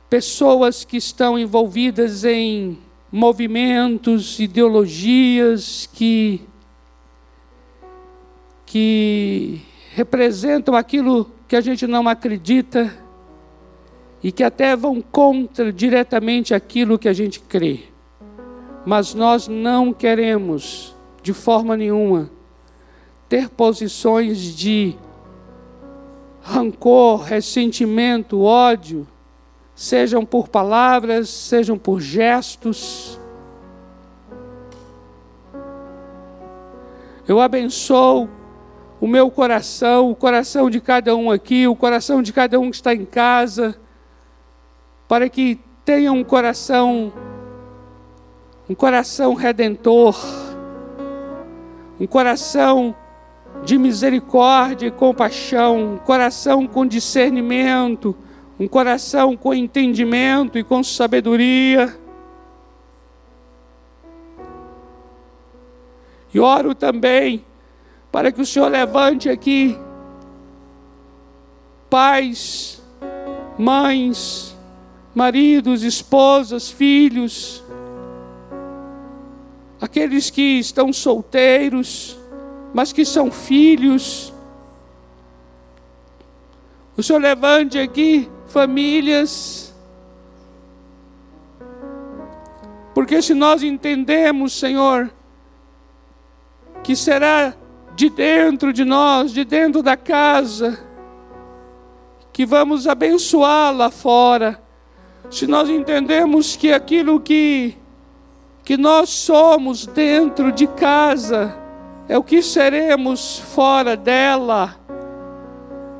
pessoas 0.10 0.86
que 0.86 0.98
estão 0.98 1.40
envolvidas 1.40 2.24
em 2.24 2.78
movimentos, 3.12 4.40
ideologias 4.40 5.90
que 5.92 6.42
que 8.66 9.62
representam 9.94 10.76
aquilo 10.76 11.30
que 11.48 11.56
a 11.56 11.62
gente 11.62 11.86
não 11.86 12.10
acredita 12.10 12.92
e 14.24 14.32
que 14.32 14.44
até 14.44 14.76
vão 14.76 15.00
contra 15.00 15.72
diretamente 15.72 16.56
aquilo 16.56 16.98
que 16.98 17.08
a 17.08 17.14
gente 17.14 17.40
crê. 17.40 17.93
Mas 18.86 19.14
nós 19.14 19.48
não 19.48 19.94
queremos, 19.94 20.96
de 21.22 21.34
forma 21.34 21.78
nenhuma, 21.78 22.30
ter 23.30 23.50
posições 23.50 24.40
de 24.40 24.96
rancor, 26.42 27.22
ressentimento, 27.22 28.42
ódio, 28.42 29.08
sejam 29.74 30.26
por 30.26 30.50
palavras, 30.50 31.30
sejam 31.30 31.78
por 31.78 32.02
gestos. 32.02 33.20
Eu 37.26 37.40
abençoo 37.40 38.30
o 39.00 39.08
meu 39.08 39.32
coração, 39.32 40.12
o 40.12 40.16
coração 40.16 40.70
de 40.70 40.80
cada 40.80 41.16
um 41.16 41.32
aqui, 41.32 41.68
o 41.68 41.76
coração 41.76 42.22
de 42.22 42.32
cada 42.32 42.60
um 42.60 42.70
que 42.70 42.76
está 42.76 42.94
em 42.94 43.06
casa, 43.06 43.76
para 45.08 45.30
que 45.30 45.60
tenha 45.86 46.12
um 46.12 46.24
coração, 46.24 47.12
um 48.70 48.76
coração 48.76 49.34
redentor, 49.34 50.16
um 52.00 52.08
coração 52.08 52.96
de 53.64 53.78
misericórdia 53.78 54.88
e 54.88 54.92
compaixão, 54.92 55.94
um 55.94 55.98
coração 55.98 56.66
com 56.68 56.86
discernimento, 56.86 58.16
um 58.60 58.68
coração 58.68 59.36
com 59.36 59.54
entendimento 59.54 60.58
e 60.58 60.64
com 60.64 60.84
sabedoria. 60.84 61.98
E 66.34 66.40
oro 66.40 66.74
também 66.74 67.46
para 68.12 68.32
que 68.32 68.42
o 68.42 68.46
Senhor 68.46 68.70
levante 68.70 69.30
aqui 69.30 69.78
pais, 71.90 72.82
mães, 73.58 74.56
maridos, 75.14 75.84
esposas, 75.84 76.72
filhos, 76.72 77.64
aqueles 79.84 80.30
que 80.30 80.60
estão 80.60 80.94
solteiros, 80.94 82.18
mas 82.74 82.94
que 82.94 83.04
são 83.04 83.30
filhos. 83.30 84.34
O 86.96 87.04
Senhor 87.04 87.20
levante 87.20 87.78
aqui 87.78 88.32
famílias. 88.48 89.76
Porque 92.94 93.22
se 93.22 93.34
nós 93.34 93.62
entendemos, 93.62 94.58
Senhor, 94.58 95.14
que 96.82 96.96
será 96.96 97.54
de 97.94 98.10
dentro 98.10 98.72
de 98.72 98.86
nós, 98.86 99.34
de 99.34 99.44
dentro 99.44 99.84
da 99.84 99.98
casa, 99.98 100.80
que 102.32 102.46
vamos 102.46 102.88
abençoar 102.88 103.76
lá 103.76 103.92
fora, 103.92 104.64
se 105.30 105.46
nós 105.46 105.68
entendemos 105.68 106.56
que 106.56 106.72
aquilo 106.72 107.20
que, 107.20 107.76
que 108.64 108.78
nós 108.78 109.10
somos 109.10 109.86
dentro 109.86 110.52
de 110.52 110.68
casa, 110.68 111.56
é 112.08 112.18
o 112.18 112.24
que 112.24 112.42
seremos 112.42 113.40
fora 113.40 113.96
dela. 113.96 114.76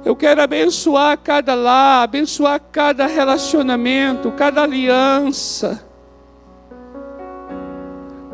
Eu 0.06 0.16
quero 0.16 0.42
abençoar 0.42 1.18
cada 1.18 1.56
lar, 1.56 2.04
abençoar 2.04 2.60
cada 2.72 3.06
relacionamento, 3.06 4.32
cada 4.32 4.64
aliança. 4.64 5.86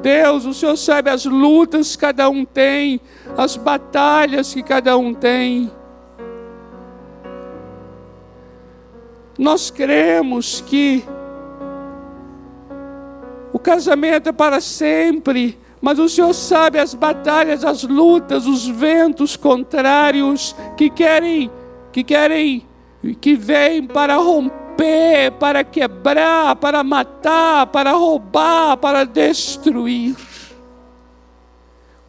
Deus, 0.02 0.46
o 0.46 0.54
Senhor 0.54 0.78
sabe 0.78 1.10
as 1.10 1.26
lutas 1.26 1.96
que 1.96 2.02
cada 2.02 2.30
um 2.30 2.46
tem, 2.46 3.02
as 3.38 3.56
batalhas 3.56 4.54
que 4.54 4.64
cada 4.64 4.98
um 4.98 5.14
tem. 5.14 5.72
Nós 9.38 9.70
cremos 9.70 10.62
que 10.62 11.04
o 13.60 13.62
casamento 13.62 14.30
é 14.30 14.32
para 14.32 14.62
sempre, 14.62 15.60
mas 15.82 16.00
o 16.00 16.08
Senhor 16.08 16.34
sabe 16.34 16.80
as 16.80 16.94
batalhas, 16.94 17.66
as 17.66 17.84
lutas, 17.84 18.48
os 18.48 18.66
ventos 18.66 19.36
contrários 19.36 20.56
que 20.78 20.90
querem, 20.90 21.52
que 21.92 22.02
querem, 22.02 22.66
que 23.20 23.36
vêm 23.36 23.86
para 23.86 24.16
romper, 24.16 25.34
para 25.38 25.62
quebrar, 25.66 26.56
para 26.56 26.86
matar, 26.86 27.68
para 27.68 27.92
roubar, 27.92 28.78
para 28.78 29.04
destruir. 29.04 30.16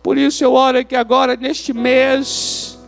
Por 0.05 0.17
isso 0.17 0.45
eu 0.45 0.53
oro 0.53 0.85
que 0.85 0.95
agora, 0.95 1.35
neste 1.35 1.73
mês, 1.73 2.79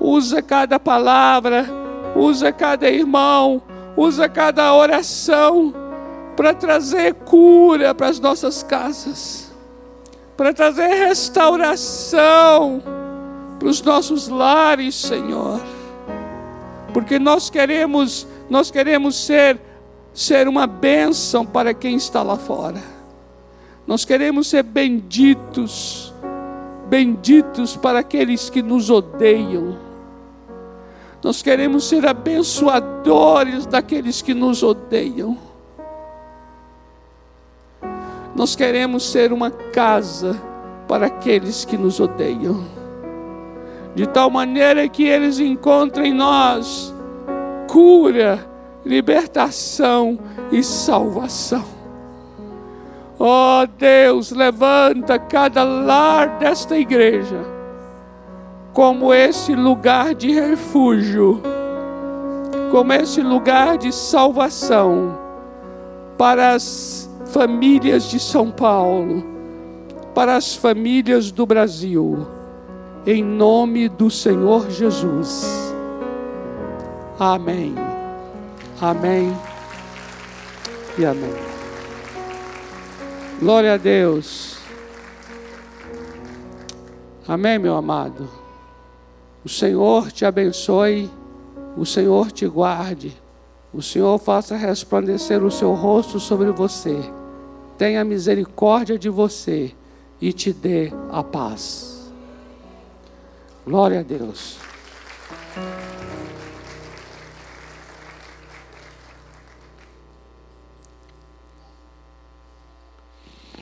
usa 0.00 0.42
cada 0.42 0.80
palavra, 0.80 1.66
usa 2.16 2.50
cada 2.50 2.90
irmão, 2.90 3.62
usa 3.96 4.28
cada 4.28 4.74
oração 4.74 5.81
para 6.36 6.54
trazer 6.54 7.14
cura 7.14 7.94
para 7.94 8.08
as 8.08 8.18
nossas 8.18 8.62
casas, 8.62 9.52
para 10.36 10.52
trazer 10.52 10.88
restauração 10.88 12.82
para 13.62 13.68
os 13.68 13.80
nossos 13.80 14.26
lares, 14.26 14.96
Senhor. 14.96 15.60
Porque 16.92 17.16
nós 17.16 17.48
queremos, 17.48 18.26
nós 18.50 18.72
queremos 18.72 19.14
ser 19.14 19.56
ser 20.12 20.48
uma 20.48 20.66
bênção 20.66 21.46
para 21.46 21.72
quem 21.72 21.94
está 21.94 22.24
lá 22.24 22.36
fora. 22.36 22.82
Nós 23.86 24.04
queremos 24.04 24.48
ser 24.48 24.64
benditos, 24.64 26.12
benditos 26.88 27.76
para 27.76 28.00
aqueles 28.00 28.50
que 28.50 28.60
nos 28.62 28.90
odeiam. 28.90 29.78
Nós 31.22 31.40
queremos 31.40 31.88
ser 31.88 32.04
abençoadores 32.04 33.64
daqueles 33.64 34.20
que 34.20 34.34
nos 34.34 34.64
odeiam. 34.64 35.38
Nós 38.34 38.56
queremos 38.56 39.10
ser 39.10 39.32
uma 39.32 39.50
casa 39.50 40.40
para 40.88 41.06
aqueles 41.06 41.64
que 41.64 41.76
nos 41.76 42.00
odeiam, 42.00 42.64
de 43.94 44.06
tal 44.06 44.30
maneira 44.30 44.88
que 44.88 45.04
eles 45.04 45.38
encontrem 45.38 46.12
em 46.12 46.14
nós 46.14 46.94
cura, 47.68 48.46
libertação 48.84 50.18
e 50.50 50.62
salvação. 50.62 51.64
Ó 53.18 53.62
oh 53.62 53.66
Deus, 53.66 54.30
levanta 54.30 55.18
cada 55.18 55.62
lar 55.62 56.38
desta 56.38 56.76
igreja 56.76 57.52
como 58.72 59.12
esse 59.12 59.54
lugar 59.54 60.14
de 60.14 60.32
refúgio, 60.32 61.40
como 62.70 62.92
esse 62.92 63.20
lugar 63.20 63.76
de 63.78 63.92
salvação 63.92 65.18
para 66.16 66.52
as 66.52 67.08
famílias 67.32 68.10
de 68.10 68.20
São 68.20 68.50
Paulo, 68.50 69.24
para 70.14 70.36
as 70.36 70.54
famílias 70.54 71.32
do 71.32 71.46
Brasil, 71.46 72.26
em 73.06 73.24
nome 73.24 73.88
do 73.88 74.10
Senhor 74.10 74.70
Jesus. 74.70 75.74
Amém. 77.18 77.74
Amém 78.78 79.34
e 80.98 81.06
amém. 81.06 81.32
Glória 83.40 83.74
a 83.74 83.76
Deus. 83.78 84.58
Amém, 87.26 87.58
meu 87.58 87.74
amado. 87.74 88.28
O 89.42 89.48
Senhor 89.48 90.12
te 90.12 90.26
abençoe, 90.26 91.10
o 91.78 91.86
Senhor 91.86 92.30
te 92.30 92.46
guarde, 92.46 93.16
o 93.72 93.80
Senhor 93.80 94.18
faça 94.18 94.54
resplandecer 94.54 95.42
o 95.42 95.50
seu 95.50 95.72
rosto 95.72 96.20
sobre 96.20 96.50
você 96.50 97.21
tenha 97.82 98.04
misericórdia 98.04 98.96
de 98.96 99.08
você 99.08 99.72
e 100.20 100.32
te 100.32 100.52
dê 100.52 100.92
a 101.10 101.20
paz. 101.20 102.12
Glória 103.66 103.98
a 103.98 104.02
Deus. 104.04 104.56